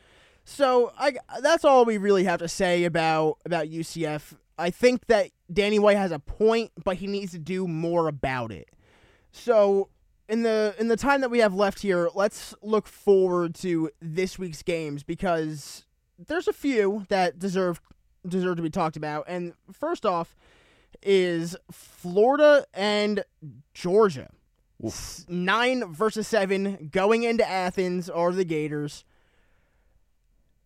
So 0.44 0.92
I 0.96 1.14
that's 1.42 1.64
all 1.64 1.84
we 1.84 1.98
really 1.98 2.22
have 2.22 2.38
to 2.38 2.48
say 2.48 2.84
about 2.84 3.38
about 3.44 3.66
UCF. 3.66 4.34
I 4.56 4.70
think 4.70 5.08
that 5.08 5.30
Danny 5.52 5.80
White 5.80 5.96
has 5.96 6.12
a 6.12 6.20
point, 6.20 6.70
but 6.84 6.98
he 6.98 7.08
needs 7.08 7.32
to 7.32 7.40
do 7.40 7.66
more 7.66 8.06
about 8.06 8.52
it. 8.52 8.68
So 9.32 9.88
in 10.30 10.42
the 10.42 10.74
in 10.78 10.88
the 10.88 10.96
time 10.96 11.20
that 11.20 11.30
we 11.30 11.40
have 11.40 11.52
left 11.54 11.80
here, 11.80 12.08
let's 12.14 12.54
look 12.62 12.86
forward 12.86 13.54
to 13.56 13.90
this 14.00 14.38
week's 14.38 14.62
games 14.62 15.02
because 15.02 15.84
there's 16.18 16.48
a 16.48 16.52
few 16.52 17.04
that 17.08 17.38
deserve 17.38 17.80
deserve 18.26 18.56
to 18.56 18.62
be 18.62 18.70
talked 18.70 18.96
about. 18.96 19.24
And 19.28 19.52
first 19.72 20.06
off 20.06 20.36
is 21.02 21.56
Florida 21.70 22.64
and 22.72 23.24
Georgia. 23.74 24.30
S- 24.84 25.26
Nine 25.28 25.92
versus 25.92 26.26
seven 26.26 26.88
going 26.92 27.22
into 27.22 27.46
Athens 27.48 28.08
are 28.08 28.32
the 28.32 28.44
Gators. 28.44 29.04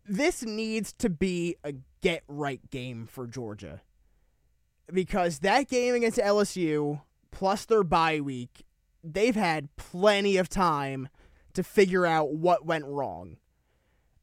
This 0.06 0.42
needs 0.42 0.92
to 0.94 1.08
be 1.08 1.56
a 1.64 1.74
get 2.02 2.22
right 2.28 2.60
game 2.70 3.06
for 3.06 3.26
Georgia 3.26 3.80
because 4.92 5.38
that 5.38 5.68
game 5.68 5.94
against 5.94 6.18
LSU 6.18 7.00
plus 7.30 7.64
their 7.64 7.82
bye 7.82 8.20
week, 8.20 8.64
they've 9.04 9.36
had 9.36 9.74
plenty 9.76 10.36
of 10.36 10.48
time 10.48 11.08
to 11.52 11.62
figure 11.62 12.06
out 12.06 12.32
what 12.32 12.64
went 12.64 12.84
wrong. 12.86 13.36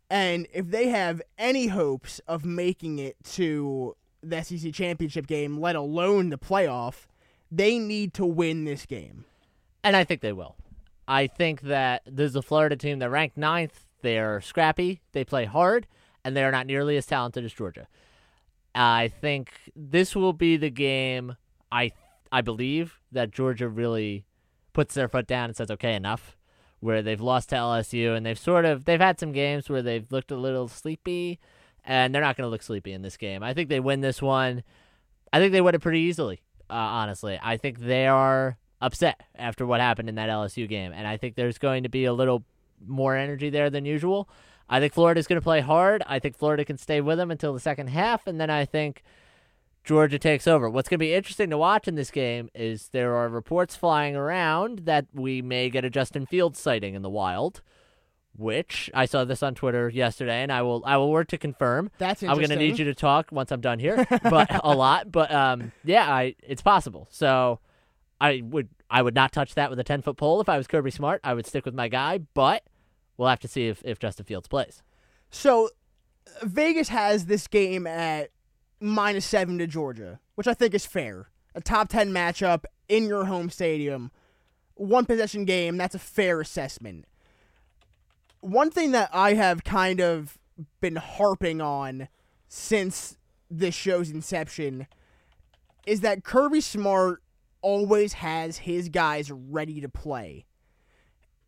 And 0.09 0.47
if 0.53 0.69
they 0.69 0.89
have 0.89 1.21
any 1.37 1.67
hopes 1.67 2.19
of 2.27 2.43
making 2.43 2.99
it 2.99 3.15
to 3.31 3.95
the 4.21 4.41
SEC 4.41 4.73
championship 4.73 5.27
game, 5.27 5.57
let 5.59 5.75
alone 5.75 6.29
the 6.29 6.37
playoff, 6.37 7.07
they 7.49 7.79
need 7.79 8.13
to 8.15 8.25
win 8.25 8.65
this 8.65 8.85
game. 8.85 9.25
And 9.83 9.95
I 9.95 10.03
think 10.03 10.21
they 10.21 10.33
will. 10.33 10.55
I 11.07 11.27
think 11.27 11.61
that 11.61 12.03
there's 12.05 12.35
a 12.35 12.41
Florida 12.41 12.75
team 12.75 12.99
that 12.99 13.09
ranked 13.09 13.37
ninth. 13.37 13.85
They're 14.01 14.41
scrappy, 14.41 15.01
they 15.11 15.23
play 15.23 15.45
hard, 15.45 15.87
and 16.23 16.35
they're 16.35 16.51
not 16.51 16.65
nearly 16.65 16.97
as 16.97 17.05
talented 17.05 17.45
as 17.45 17.53
Georgia. 17.53 17.87
I 18.73 19.09
think 19.09 19.53
this 19.75 20.15
will 20.15 20.33
be 20.33 20.57
the 20.57 20.69
game. 20.69 21.35
I 21.71 21.91
I 22.31 22.41
believe 22.41 22.99
that 23.11 23.31
Georgia 23.31 23.67
really 23.67 24.25
puts 24.73 24.95
their 24.95 25.07
foot 25.07 25.27
down 25.27 25.45
and 25.45 25.55
says, 25.55 25.71
"Okay, 25.71 25.93
enough." 25.95 26.37
Where 26.79 27.03
they've 27.03 27.21
lost 27.21 27.49
to 27.49 27.55
LSU 27.57 28.15
and 28.15 28.25
they've 28.25 28.39
sort 28.39 28.65
of 28.65 28.85
they've 28.85 28.99
had 28.99 29.19
some 29.19 29.31
games 29.31 29.69
where 29.69 29.83
they've 29.83 30.11
looked 30.11 30.31
a 30.31 30.35
little 30.35 30.67
sleepy, 30.67 31.39
and 31.83 32.13
they're 32.13 32.21
not 32.21 32.37
going 32.37 32.47
to 32.47 32.49
look 32.49 32.63
sleepy 32.63 32.91
in 32.91 33.03
this 33.03 33.17
game. 33.17 33.43
I 33.43 33.53
think 33.53 33.69
they 33.69 33.79
win 33.79 34.01
this 34.01 34.21
one. 34.21 34.63
I 35.31 35.39
think 35.39 35.51
they 35.51 35.61
win 35.61 35.75
it 35.75 35.81
pretty 35.81 35.99
easily. 35.99 36.41
Uh, 36.69 36.73
honestly, 36.73 37.39
I 37.41 37.57
think 37.57 37.79
they 37.79 38.07
are 38.07 38.57
upset 38.81 39.21
after 39.35 39.65
what 39.65 39.79
happened 39.79 40.09
in 40.09 40.15
that 40.15 40.29
LSU 40.29 40.67
game, 40.67 40.91
and 40.91 41.07
I 41.07 41.17
think 41.17 41.35
there's 41.35 41.57
going 41.57 41.83
to 41.83 41.89
be 41.89 42.05
a 42.05 42.13
little 42.13 42.43
more 42.85 43.15
energy 43.15 43.49
there 43.49 43.69
than 43.69 43.85
usual. 43.85 44.27
I 44.69 44.79
think 44.79 44.93
Florida's 44.93 45.27
going 45.27 45.39
to 45.39 45.43
play 45.43 45.59
hard. 45.59 46.01
I 46.07 46.19
think 46.19 46.37
Florida 46.37 46.63
can 46.63 46.77
stay 46.77 47.01
with 47.01 47.17
them 47.17 47.29
until 47.29 47.53
the 47.53 47.59
second 47.59 47.87
half, 47.87 48.25
and 48.25 48.39
then 48.39 48.49
I 48.49 48.65
think 48.65 49.03
Georgia 49.83 50.19
takes 50.19 50.47
over. 50.47 50.69
What's 50.69 50.87
going 50.87 50.99
to 50.99 51.05
be 51.05 51.13
interesting 51.13 51.49
to 51.49 51.57
watch 51.57 51.87
in 51.87 51.95
this 51.95 52.11
game 52.11 52.49
is 52.53 52.89
there 52.89 53.15
are 53.15 53.27
reports 53.29 53.75
flying 53.75 54.15
around 54.15 54.79
that 54.79 55.07
we 55.13 55.41
may 55.41 55.69
get 55.69 55.83
a 55.83 55.89
Justin 55.89 56.25
Fields 56.25 56.59
sighting 56.59 56.93
in 56.93 57.01
the 57.01 57.09
wild, 57.09 57.61
which 58.35 58.91
I 58.93 59.05
saw 59.05 59.25
this 59.25 59.41
on 59.41 59.55
Twitter 59.55 59.89
yesterday, 59.89 60.43
and 60.43 60.51
I 60.51 60.61
will 60.61 60.83
I 60.85 60.97
will 60.97 61.11
work 61.11 61.27
to 61.29 61.37
confirm. 61.37 61.89
That's 61.97 62.21
interesting. 62.21 62.29
I'm 62.29 62.49
going 62.49 62.59
to 62.59 62.65
need 62.65 62.77
you 62.77 62.85
to 62.85 62.93
talk 62.93 63.31
once 63.31 63.51
I'm 63.51 63.61
done 63.61 63.79
here, 63.79 64.05
but 64.23 64.63
a 64.63 64.75
lot. 64.75 65.11
But 65.11 65.31
um, 65.31 65.71
yeah, 65.83 66.11
I 66.11 66.35
it's 66.43 66.61
possible. 66.61 67.07
So 67.09 67.59
I 68.19 68.41
would 68.43 68.69
I 68.89 69.01
would 69.01 69.15
not 69.15 69.31
touch 69.31 69.55
that 69.55 69.71
with 69.71 69.79
a 69.79 69.83
ten 69.83 70.03
foot 70.03 70.17
pole 70.17 70.41
if 70.41 70.49
I 70.49 70.57
was 70.57 70.67
Kirby 70.67 70.91
Smart. 70.91 71.21
I 71.23 71.33
would 71.33 71.47
stick 71.47 71.65
with 71.65 71.73
my 71.73 71.87
guy, 71.87 72.19
but 72.19 72.63
we'll 73.17 73.29
have 73.29 73.39
to 73.39 73.47
see 73.47 73.67
if, 73.67 73.81
if 73.83 73.97
Justin 73.97 74.25
Fields 74.25 74.47
plays. 74.47 74.83
So 75.31 75.69
Vegas 76.43 76.89
has 76.89 77.25
this 77.25 77.47
game 77.47 77.87
at 77.87 78.29
minus 78.81 79.25
seven 79.25 79.57
to 79.59 79.67
Georgia, 79.67 80.19
which 80.35 80.47
I 80.47 80.53
think 80.53 80.73
is 80.73 80.85
fair. 80.85 81.29
A 81.55 81.61
top 81.61 81.89
ten 81.89 82.11
matchup 82.11 82.63
in 82.89 83.05
your 83.05 83.25
home 83.25 83.49
stadium, 83.49 84.11
one 84.73 85.05
possession 85.05 85.45
game. 85.45 85.77
That's 85.77 85.95
a 85.95 85.99
fair 85.99 86.41
assessment. 86.41 87.05
One 88.39 88.71
thing 88.71 88.91
that 88.91 89.09
I 89.13 89.35
have 89.35 89.63
kind 89.63 89.99
of 89.99 90.37
been 90.79 90.95
harping 90.95 91.61
on 91.61 92.07
since 92.47 93.17
this 93.49 93.75
show's 93.75 94.09
inception 94.09 94.87
is 95.85 96.01
that 96.01 96.23
Kirby 96.23 96.61
Smart 96.61 97.21
always 97.61 98.13
has 98.13 98.57
his 98.57 98.89
guys 98.89 99.31
ready 99.31 99.81
to 99.81 99.89
play. 99.89 100.45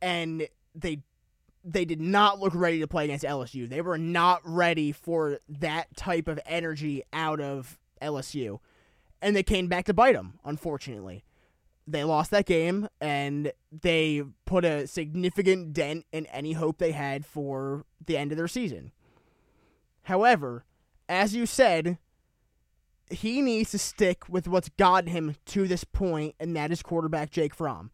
And 0.02 0.48
they 0.76 1.00
they 1.63 1.86
did 1.86 2.02
not 2.02 2.39
look 2.39 2.54
ready 2.56 2.80
to 2.80 2.88
play 2.88 3.06
against 3.06 3.23
LSU. 3.23 3.67
They 3.67 3.82
were 3.82 3.97
not 3.97 4.41
ready 4.43 4.91
for 4.91 5.39
that 5.47 5.95
type 5.95 6.28
of 6.28 6.39
energy 6.45 7.04
out 7.13 7.39
of 7.39 7.78
LSU. 8.02 8.60
And 9.21 9.36
they 9.36 9.43
came 9.43 9.67
back 9.67 9.86
to 9.86 9.93
bite 9.93 10.13
them, 10.13 10.39
unfortunately. 10.43 11.23
They 11.88 12.04
lost 12.04 12.32
that 12.32 12.45
game 12.45 12.88
and 12.99 13.52
they 13.71 14.23
put 14.45 14.65
a 14.65 14.88
significant 14.88 15.73
dent 15.73 16.06
in 16.12 16.26
any 16.28 16.54
hope 16.54 16.78
they 16.78 16.91
had 16.91 17.26
for 17.26 17.86
the 18.06 18.17
end 18.17 18.32
of 18.32 18.38
their 18.38 18.47
season. 18.47 18.91
However, 20.04 20.65
as 21.08 21.36
you 21.36 21.45
said, 21.45 21.97
he 23.10 23.41
needs 23.41 23.71
to 23.71 23.78
stick 23.78 24.28
with 24.30 24.47
what's 24.47 24.69
gotten 24.69 25.10
him 25.10 25.36
to 25.47 25.67
this 25.67 25.84
point, 25.84 26.36
and 26.39 26.56
that 26.56 26.71
is 26.71 26.82
quarterback 26.82 27.32
Jake 27.32 27.54
Fromm. 27.54 27.91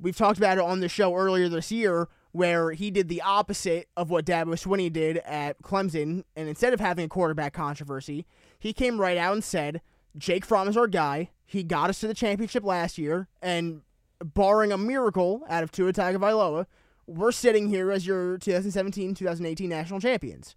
We've 0.00 0.16
talked 0.16 0.38
about 0.38 0.58
it 0.58 0.64
on 0.64 0.80
the 0.80 0.88
show 0.88 1.14
earlier 1.14 1.48
this 1.48 1.72
year, 1.72 2.08
where 2.32 2.72
he 2.72 2.90
did 2.90 3.08
the 3.08 3.22
opposite 3.22 3.88
of 3.96 4.10
what 4.10 4.24
Dabo 4.24 4.54
Swinney 4.54 4.92
did 4.92 5.18
at 5.18 5.62
Clemson, 5.62 6.24
and 6.34 6.48
instead 6.48 6.72
of 6.72 6.80
having 6.80 7.04
a 7.04 7.08
quarterback 7.08 7.52
controversy, 7.52 8.26
he 8.58 8.72
came 8.72 9.00
right 9.00 9.18
out 9.18 9.34
and 9.34 9.44
said, 9.44 9.82
Jake 10.16 10.44
Fromm 10.44 10.68
is 10.68 10.76
our 10.76 10.88
guy. 10.88 11.30
He 11.44 11.62
got 11.62 11.90
us 11.90 12.00
to 12.00 12.08
the 12.08 12.14
championship 12.14 12.64
last 12.64 12.98
year, 12.98 13.28
and 13.42 13.82
barring 14.22 14.72
a 14.72 14.78
miracle 14.78 15.42
out 15.48 15.62
of 15.62 15.70
Tua 15.70 15.92
Tagovailoa, 15.92 16.66
we're 17.06 17.32
sitting 17.32 17.68
here 17.68 17.90
as 17.90 18.06
your 18.06 18.38
2017-2018 18.38 19.68
national 19.68 20.00
champions. 20.00 20.56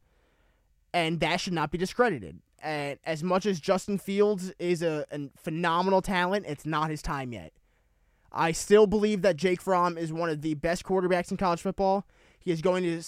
And 0.94 1.20
that 1.20 1.42
should 1.42 1.54
not 1.54 1.72
be 1.72 1.78
discredited. 1.78 2.40
And 2.62 3.00
as 3.06 3.22
much 3.22 3.46
as 3.46 3.60
Justin 3.60 3.98
Fields 3.98 4.54
is 4.60 4.82
a, 4.82 5.06
a 5.12 5.30
phenomenal 5.36 6.02
talent, 6.02 6.46
it's 6.48 6.66
not 6.66 6.90
his 6.90 7.02
time 7.02 7.34
yet. 7.34 7.52
I 8.36 8.52
still 8.52 8.86
believe 8.86 9.22
that 9.22 9.38
Jake 9.38 9.62
Fromm 9.62 9.98
is 9.98 10.12
one 10.12 10.30
of 10.30 10.42
the 10.42 10.54
best 10.56 10.84
quarterbacks 10.84 11.32
in 11.32 11.38
college 11.38 11.62
football. 11.62 12.06
He 12.38 12.52
is 12.52 12.62
going 12.62 12.84
to 12.84 13.02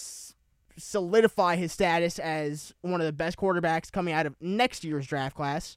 solidify 0.78 1.56
his 1.56 1.72
status 1.72 2.18
as 2.18 2.72
one 2.80 3.00
of 3.00 3.06
the 3.06 3.12
best 3.12 3.36
quarterbacks 3.36 3.92
coming 3.92 4.14
out 4.14 4.26
of 4.26 4.34
next 4.40 4.84
year's 4.84 5.06
draft 5.06 5.36
class. 5.36 5.76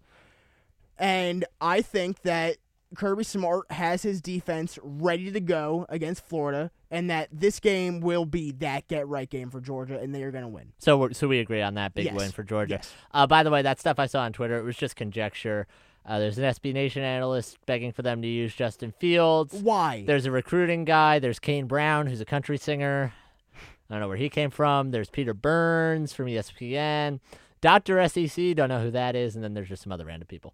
And 0.98 1.46
I 1.60 1.82
think 1.82 2.22
that 2.22 2.58
Kirby 2.96 3.24
Smart 3.24 3.72
has 3.72 4.04
his 4.04 4.22
defense 4.22 4.78
ready 4.84 5.32
to 5.32 5.40
go 5.40 5.86
against 5.90 6.26
Florida, 6.26 6.72
and 6.90 7.10
that 7.10 7.30
this 7.32 7.60
game 7.60 8.02
will 8.02 8.26
be 8.26 8.52
that 8.54 8.88
get 8.88 9.08
right 9.08 9.30
game 9.30 9.50
for 9.50 9.62
Georgia, 9.62 9.98
and 9.98 10.14
they 10.14 10.24
are 10.24 10.32
going 10.32 10.44
to 10.44 10.50
win. 10.50 10.74
So, 10.78 10.98
we're, 10.98 11.14
so 11.14 11.28
we 11.28 11.40
agree 11.40 11.62
on 11.62 11.76
that 11.76 11.94
big 11.94 12.06
Yes. 12.06 12.16
win 12.16 12.32
for 12.32 12.44
Georgia. 12.44 12.76
Yes. 12.76 12.94
Uh, 13.12 13.26
by 13.26 13.44
the 13.44 13.50
way, 13.50 13.62
that 13.62 13.80
stuff 13.80 13.98
I 13.98 14.08
saw 14.08 14.22
on 14.22 14.34
Twitter, 14.34 14.58
it 14.58 14.64
was 14.64 14.76
just 14.76 14.96
conjecture. 14.96 15.68
Uh, 16.06 16.20
there's 16.20 16.38
an 16.38 16.44
SB 16.46 16.74
Nation 16.74 17.04
analyst 17.04 17.58
begging 17.66 17.92
for 17.92 18.02
them 18.02 18.22
to 18.22 18.28
use 18.28 18.56
Justin 18.56 18.92
Fields. 19.00 19.54
Why? 19.54 20.04
There's 20.06 20.26
a 20.26 20.32
recruiting 20.32 20.84
guy. 20.84 21.20
There's 21.20 21.40
Kane 21.40 21.68
Brown, 21.68 22.08
who's 22.08 22.22
a 22.22 22.26
country 22.26 22.58
singer. 22.58 23.14
I 23.90 23.94
don't 23.94 24.02
know 24.02 24.08
where 24.08 24.18
he 24.18 24.30
came 24.30 24.50
from. 24.50 24.92
There's 24.92 25.10
Peter 25.10 25.34
Burns 25.34 26.14
from 26.14 26.26
ESPN. 26.28 27.20
Dr. 27.60 28.08
SEC, 28.08 28.56
don't 28.56 28.70
know 28.70 28.82
who 28.82 28.92
that 28.92 29.16
is. 29.16 29.36
And 29.36 29.44
then 29.44 29.54
there's 29.54 29.70
just 29.70 29.84
some 29.84 29.92
other 29.92 30.06
random 30.06 30.28
people. 30.28 30.54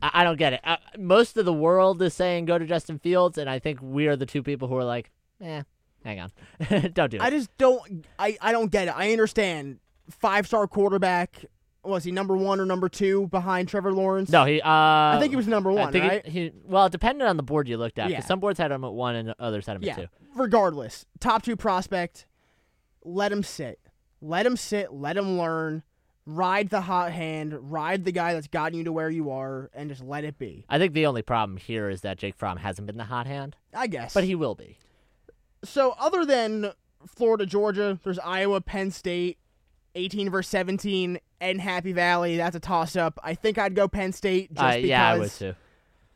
I, 0.00 0.10
I 0.14 0.24
don't 0.24 0.36
get 0.36 0.52
it. 0.52 0.60
Uh, 0.62 0.76
most 0.96 1.36
of 1.36 1.44
the 1.44 1.52
world 1.52 2.00
is 2.02 2.14
saying 2.14 2.44
go 2.44 2.58
to 2.58 2.66
Justin 2.66 2.98
Fields, 2.98 3.38
and 3.38 3.50
I 3.50 3.58
think 3.58 3.80
we 3.82 4.06
are 4.06 4.16
the 4.16 4.26
two 4.26 4.42
people 4.42 4.68
who 4.68 4.76
are 4.76 4.84
like, 4.84 5.10
eh, 5.42 5.62
hang 6.04 6.20
on. 6.20 6.30
don't 6.92 7.10
do 7.10 7.16
it. 7.16 7.22
I 7.22 7.30
just 7.30 7.56
don't. 7.58 8.06
I, 8.18 8.38
I 8.40 8.52
don't 8.52 8.70
get 8.70 8.88
it. 8.88 8.94
I 8.96 9.10
understand 9.10 9.78
five 10.10 10.46
star 10.46 10.66
quarterback. 10.66 11.44
Was 11.88 12.04
he 12.04 12.12
number 12.12 12.36
one 12.36 12.60
or 12.60 12.66
number 12.66 12.88
two 12.88 13.26
behind 13.28 13.68
Trevor 13.68 13.92
Lawrence? 13.92 14.30
no, 14.30 14.44
he. 14.44 14.60
Uh, 14.60 14.68
I 14.68 15.16
think 15.20 15.30
he 15.30 15.36
was 15.36 15.46
number 15.46 15.72
one. 15.72 15.88
I 15.88 15.90
think 15.90 16.04
he- 16.04 16.10
right? 16.10 16.26
he, 16.26 16.52
well, 16.64 16.86
it 16.86 16.92
depended 16.92 17.26
on 17.26 17.36
the 17.36 17.42
board 17.42 17.68
you 17.68 17.76
looked 17.76 17.98
at. 17.98 18.10
Yeah. 18.10 18.20
some 18.20 18.40
boards 18.40 18.58
had 18.58 18.70
him 18.70 18.84
at 18.84 18.92
one 18.92 19.16
and 19.16 19.34
others 19.38 19.66
had 19.66 19.76
him 19.76 19.82
yeah. 19.82 19.92
at 19.92 19.96
two. 19.96 20.06
Regardless, 20.34 21.06
top 21.20 21.42
two 21.42 21.56
prospect. 21.56 22.26
Let 23.02 23.32
him 23.32 23.42
sit. 23.42 23.80
Let 24.20 24.44
him 24.44 24.56
sit. 24.56 24.92
Let 24.92 25.16
him 25.16 25.38
learn. 25.38 25.82
Ride 26.26 26.68
the 26.68 26.82
hot 26.82 27.12
hand. 27.12 27.72
Ride 27.72 28.04
the 28.04 28.12
guy 28.12 28.34
that's 28.34 28.48
gotten 28.48 28.76
you 28.76 28.84
to 28.84 28.92
where 28.92 29.08
you 29.08 29.30
are, 29.30 29.70
and 29.72 29.88
just 29.88 30.02
let 30.02 30.24
it 30.24 30.38
be. 30.38 30.66
I 30.68 30.78
think 30.78 30.92
the 30.92 31.06
only 31.06 31.22
problem 31.22 31.56
here 31.56 31.88
is 31.88 32.02
that 32.02 32.18
Jake 32.18 32.36
Fromm 32.36 32.58
hasn't 32.58 32.86
been 32.86 32.98
the 32.98 33.04
hot 33.04 33.26
hand, 33.26 33.56
I 33.72 33.86
guess. 33.86 34.12
but 34.12 34.24
he 34.24 34.34
will 34.34 34.54
be. 34.54 34.76
So 35.64 35.94
other 35.98 36.26
than 36.26 36.72
Florida, 37.06 37.46
Georgia, 37.46 37.98
there's 38.04 38.18
Iowa, 38.18 38.60
Penn 38.60 38.90
State, 38.90 39.38
18 39.94 40.30
versus 40.30 40.50
17, 40.50 41.18
and 41.40 41.60
Happy 41.60 41.92
Valley. 41.92 42.36
That's 42.36 42.56
a 42.56 42.60
toss 42.60 42.96
up. 42.96 43.18
I 43.22 43.34
think 43.34 43.58
I'd 43.58 43.74
go 43.74 43.88
Penn 43.88 44.12
State 44.12 44.50
just 44.52 44.62
Uh, 44.62 44.74
because 44.76 44.88
yeah, 44.88 45.08
I 45.10 45.18
would 45.18 45.30
too. 45.30 45.54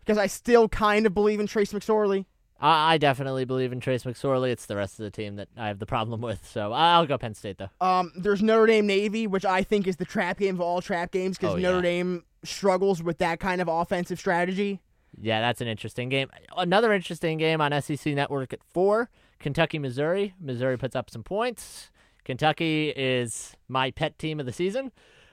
because 0.00 0.18
I 0.18 0.26
still 0.26 0.68
kind 0.68 1.06
of 1.06 1.14
believe 1.14 1.40
in 1.40 1.46
Trace 1.46 1.72
McSorley. 1.72 2.26
I, 2.60 2.94
I 2.94 2.98
definitely 2.98 3.44
believe 3.44 3.72
in 3.72 3.80
Trace 3.80 4.04
McSorley. 4.04 4.50
It's 4.50 4.66
the 4.66 4.76
rest 4.76 5.00
of 5.00 5.04
the 5.04 5.10
team 5.10 5.36
that 5.36 5.48
I 5.56 5.66
have 5.68 5.78
the 5.78 5.86
problem 5.86 6.20
with. 6.28 6.46
So 6.48 6.72
I'll 6.72 7.06
go 7.06 7.18
Penn 7.18 7.34
State 7.34 7.58
though. 7.58 7.70
Um, 7.86 8.12
there's 8.16 8.42
Notre 8.42 8.66
Dame 8.66 8.86
Navy, 8.86 9.26
which 9.26 9.44
I 9.44 9.62
think 9.62 9.86
is 9.86 9.96
the 9.96 10.04
trap 10.04 10.38
game 10.38 10.54
of 10.56 10.60
all 10.60 10.80
trap 10.80 11.10
games 11.12 11.38
because 11.38 11.54
Oh, 11.54 11.58
Notre 11.58 11.76
yeah. 11.76 11.82
Dame 11.82 12.24
struggles 12.44 13.02
with 13.02 13.18
that 13.18 13.38
kind 13.40 13.60
of 13.60 13.68
offensive 13.68 14.18
strategy. 14.18 14.80
Yeah, 15.20 15.40
that's 15.42 15.60
an 15.60 15.68
interesting 15.68 16.08
game. 16.08 16.30
Another 16.56 16.92
interesting 16.92 17.36
game 17.36 17.60
on 17.60 17.78
SEC 17.82 18.14
Network 18.14 18.52
at 18.54 18.64
four. 18.64 19.10
Kentucky, 19.40 19.78
Missouri. 19.78 20.34
Missouri 20.40 20.78
puts 20.78 20.96
up 20.96 21.10
some 21.10 21.22
points. 21.22 21.90
Kentucky 22.24 22.90
is 22.90 23.56
my 23.68 23.90
pet 23.90 24.18
team 24.18 24.40
of 24.40 24.46
the 24.46 24.52
season, 24.52 24.92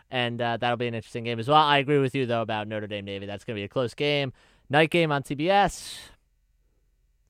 and 0.09 0.41
uh, 0.41 0.57
that'll 0.57 0.77
be 0.77 0.87
an 0.87 0.95
interesting 0.95 1.23
game 1.23 1.39
as 1.39 1.47
well. 1.47 1.57
I 1.57 1.77
agree 1.77 1.99
with 1.99 2.15
you 2.15 2.25
though 2.25 2.41
about 2.41 2.67
Notre 2.67 2.87
Dame 2.87 3.05
Navy. 3.05 3.25
That's 3.25 3.43
going 3.43 3.55
to 3.55 3.59
be 3.59 3.65
a 3.65 3.69
close 3.69 3.93
game. 3.93 4.33
Night 4.69 4.89
game 4.89 5.11
on 5.11 5.23
CBS. 5.23 5.97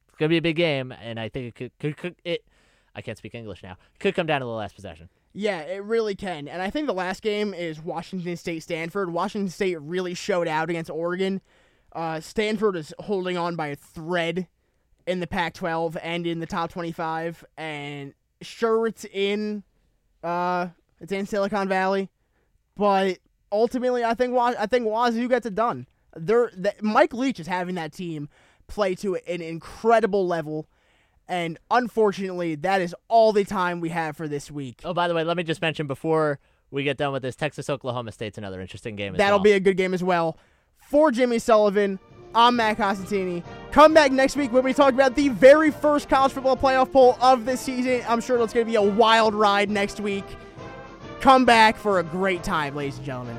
It's 0.08 0.18
going 0.18 0.30
to 0.30 0.34
be 0.34 0.38
a 0.38 0.42
big 0.42 0.56
game, 0.56 0.92
and 0.92 1.20
I 1.20 1.30
think 1.30 1.48
it 1.48 1.56
could, 1.56 1.72
could, 1.80 1.98
could 1.98 2.16
it. 2.24 2.44
I 2.96 3.02
can't 3.02 3.18
speak 3.18 3.36
English 3.36 3.64
now. 3.64 3.78
Could 4.00 4.16
come 4.16 4.26
down 4.26 4.42
to 4.42 4.46
the 4.46 4.52
last 4.52 4.76
possession. 4.76 5.10
Yeah, 5.34 5.62
it 5.62 5.84
really 5.84 6.16
can. 6.16 6.48
And 6.48 6.62
I 6.62 6.70
think 6.70 6.88
the 6.88 6.94
last 6.94 7.22
game 7.22 7.54
is 7.54 7.80
Washington 7.80 8.36
State 8.36 8.64
Stanford. 8.64 9.12
Washington 9.12 9.50
State 9.50 9.80
really 9.80 10.14
showed 10.14 10.48
out 10.48 10.70
against 10.70 10.90
Oregon. 10.90 11.42
Uh, 11.94 12.20
Stanford 12.20 12.76
is 12.76 12.94
holding 13.00 13.38
on 13.38 13.56
by 13.56 13.68
a 13.68 13.76
thread 13.76 14.48
in 15.06 15.20
the 15.20 15.28
Pac 15.28 15.54
12 15.54 15.98
and 16.02 16.26
in 16.26 16.40
the 16.40 16.46
top 16.46 16.72
25. 16.72 17.46
And 17.58 18.14
sure, 18.42 18.88
it's 18.88 19.06
in, 19.06 19.64
uh, 20.24 20.68
it's 21.00 21.12
in 21.12 21.26
Silicon 21.26 21.68
Valley. 21.68 22.10
But 22.76 23.18
ultimately, 23.52 24.04
I 24.04 24.14
think 24.14 24.36
I 24.38 24.66
think 24.66 24.86
Wazoo 24.86 25.28
gets 25.28 25.46
it 25.46 25.56
done. 25.56 25.88
They're, 26.16 26.50
th- 26.50 26.82
Mike 26.82 27.14
Leach 27.14 27.40
is 27.40 27.48
having 27.48 27.76
that 27.76 27.94
team 27.94 28.30
play 28.68 28.96
to 28.96 29.16
an 29.16 29.42
incredible 29.42 30.26
level. 30.26 30.68
And 31.28 31.60
unfortunately, 31.70 32.56
that 32.56 32.82
is 32.82 32.96
all 33.08 33.34
the 33.34 33.44
time 33.44 33.82
we 33.82 33.90
have 33.90 34.18
for 34.18 34.28
this 34.28 34.50
week. 34.50 34.82
Oh, 34.84 34.94
by 34.94 35.08
the 35.08 35.14
way, 35.14 35.24
let 35.24 35.38
me 35.38 35.44
just 35.44 35.62
mention 35.62 35.86
before 35.86 36.40
we 36.72 36.84
get 36.84 36.98
done 36.98 37.14
with 37.14 37.22
this, 37.22 37.36
Texas 37.36 37.70
Oklahoma 37.70 38.12
State's 38.12 38.38
another 38.38 38.62
interesting 38.62 38.96
game. 38.96 39.16
That'll 39.16 39.38
well. 39.38 39.44
be 39.44 39.52
a 39.52 39.60
good 39.60 39.78
game 39.78 39.94
as 39.94 40.04
well. 40.04 40.38
For 40.78 41.12
Jimmy 41.12 41.38
Sullivan, 41.38 42.00
I'm 42.34 42.56
Matt 42.58 42.78
Costantini. 42.78 43.44
Come 43.72 43.94
back 43.94 44.12
next 44.12 44.36
week 44.36 44.52
when 44.52 44.64
we 44.64 44.74
talk 44.74 44.94
about 44.94 45.16
the 45.16 45.30
very 45.30 45.72
first 45.72 46.10
college 46.10 46.32
football 46.32 46.56
playoff 46.56 46.92
poll 46.92 47.18
of 47.22 47.46
this 47.46 47.62
season. 47.62 48.04
I'm 48.08 48.22
sure 48.22 48.42
it's 48.42 48.54
going 48.54 48.66
to 48.66 48.70
be 48.70 48.76
a 48.76 48.82
wild 48.82 49.34
ride 49.34 49.70
next 49.70 50.00
week. 50.00 50.26
Come 51.22 51.46
back 51.46 51.76
for 51.76 52.00
a 52.00 52.04
great 52.04 52.44
time, 52.44 52.76
ladies 52.76 52.98
and 52.98 53.06
gentlemen. 53.06 53.38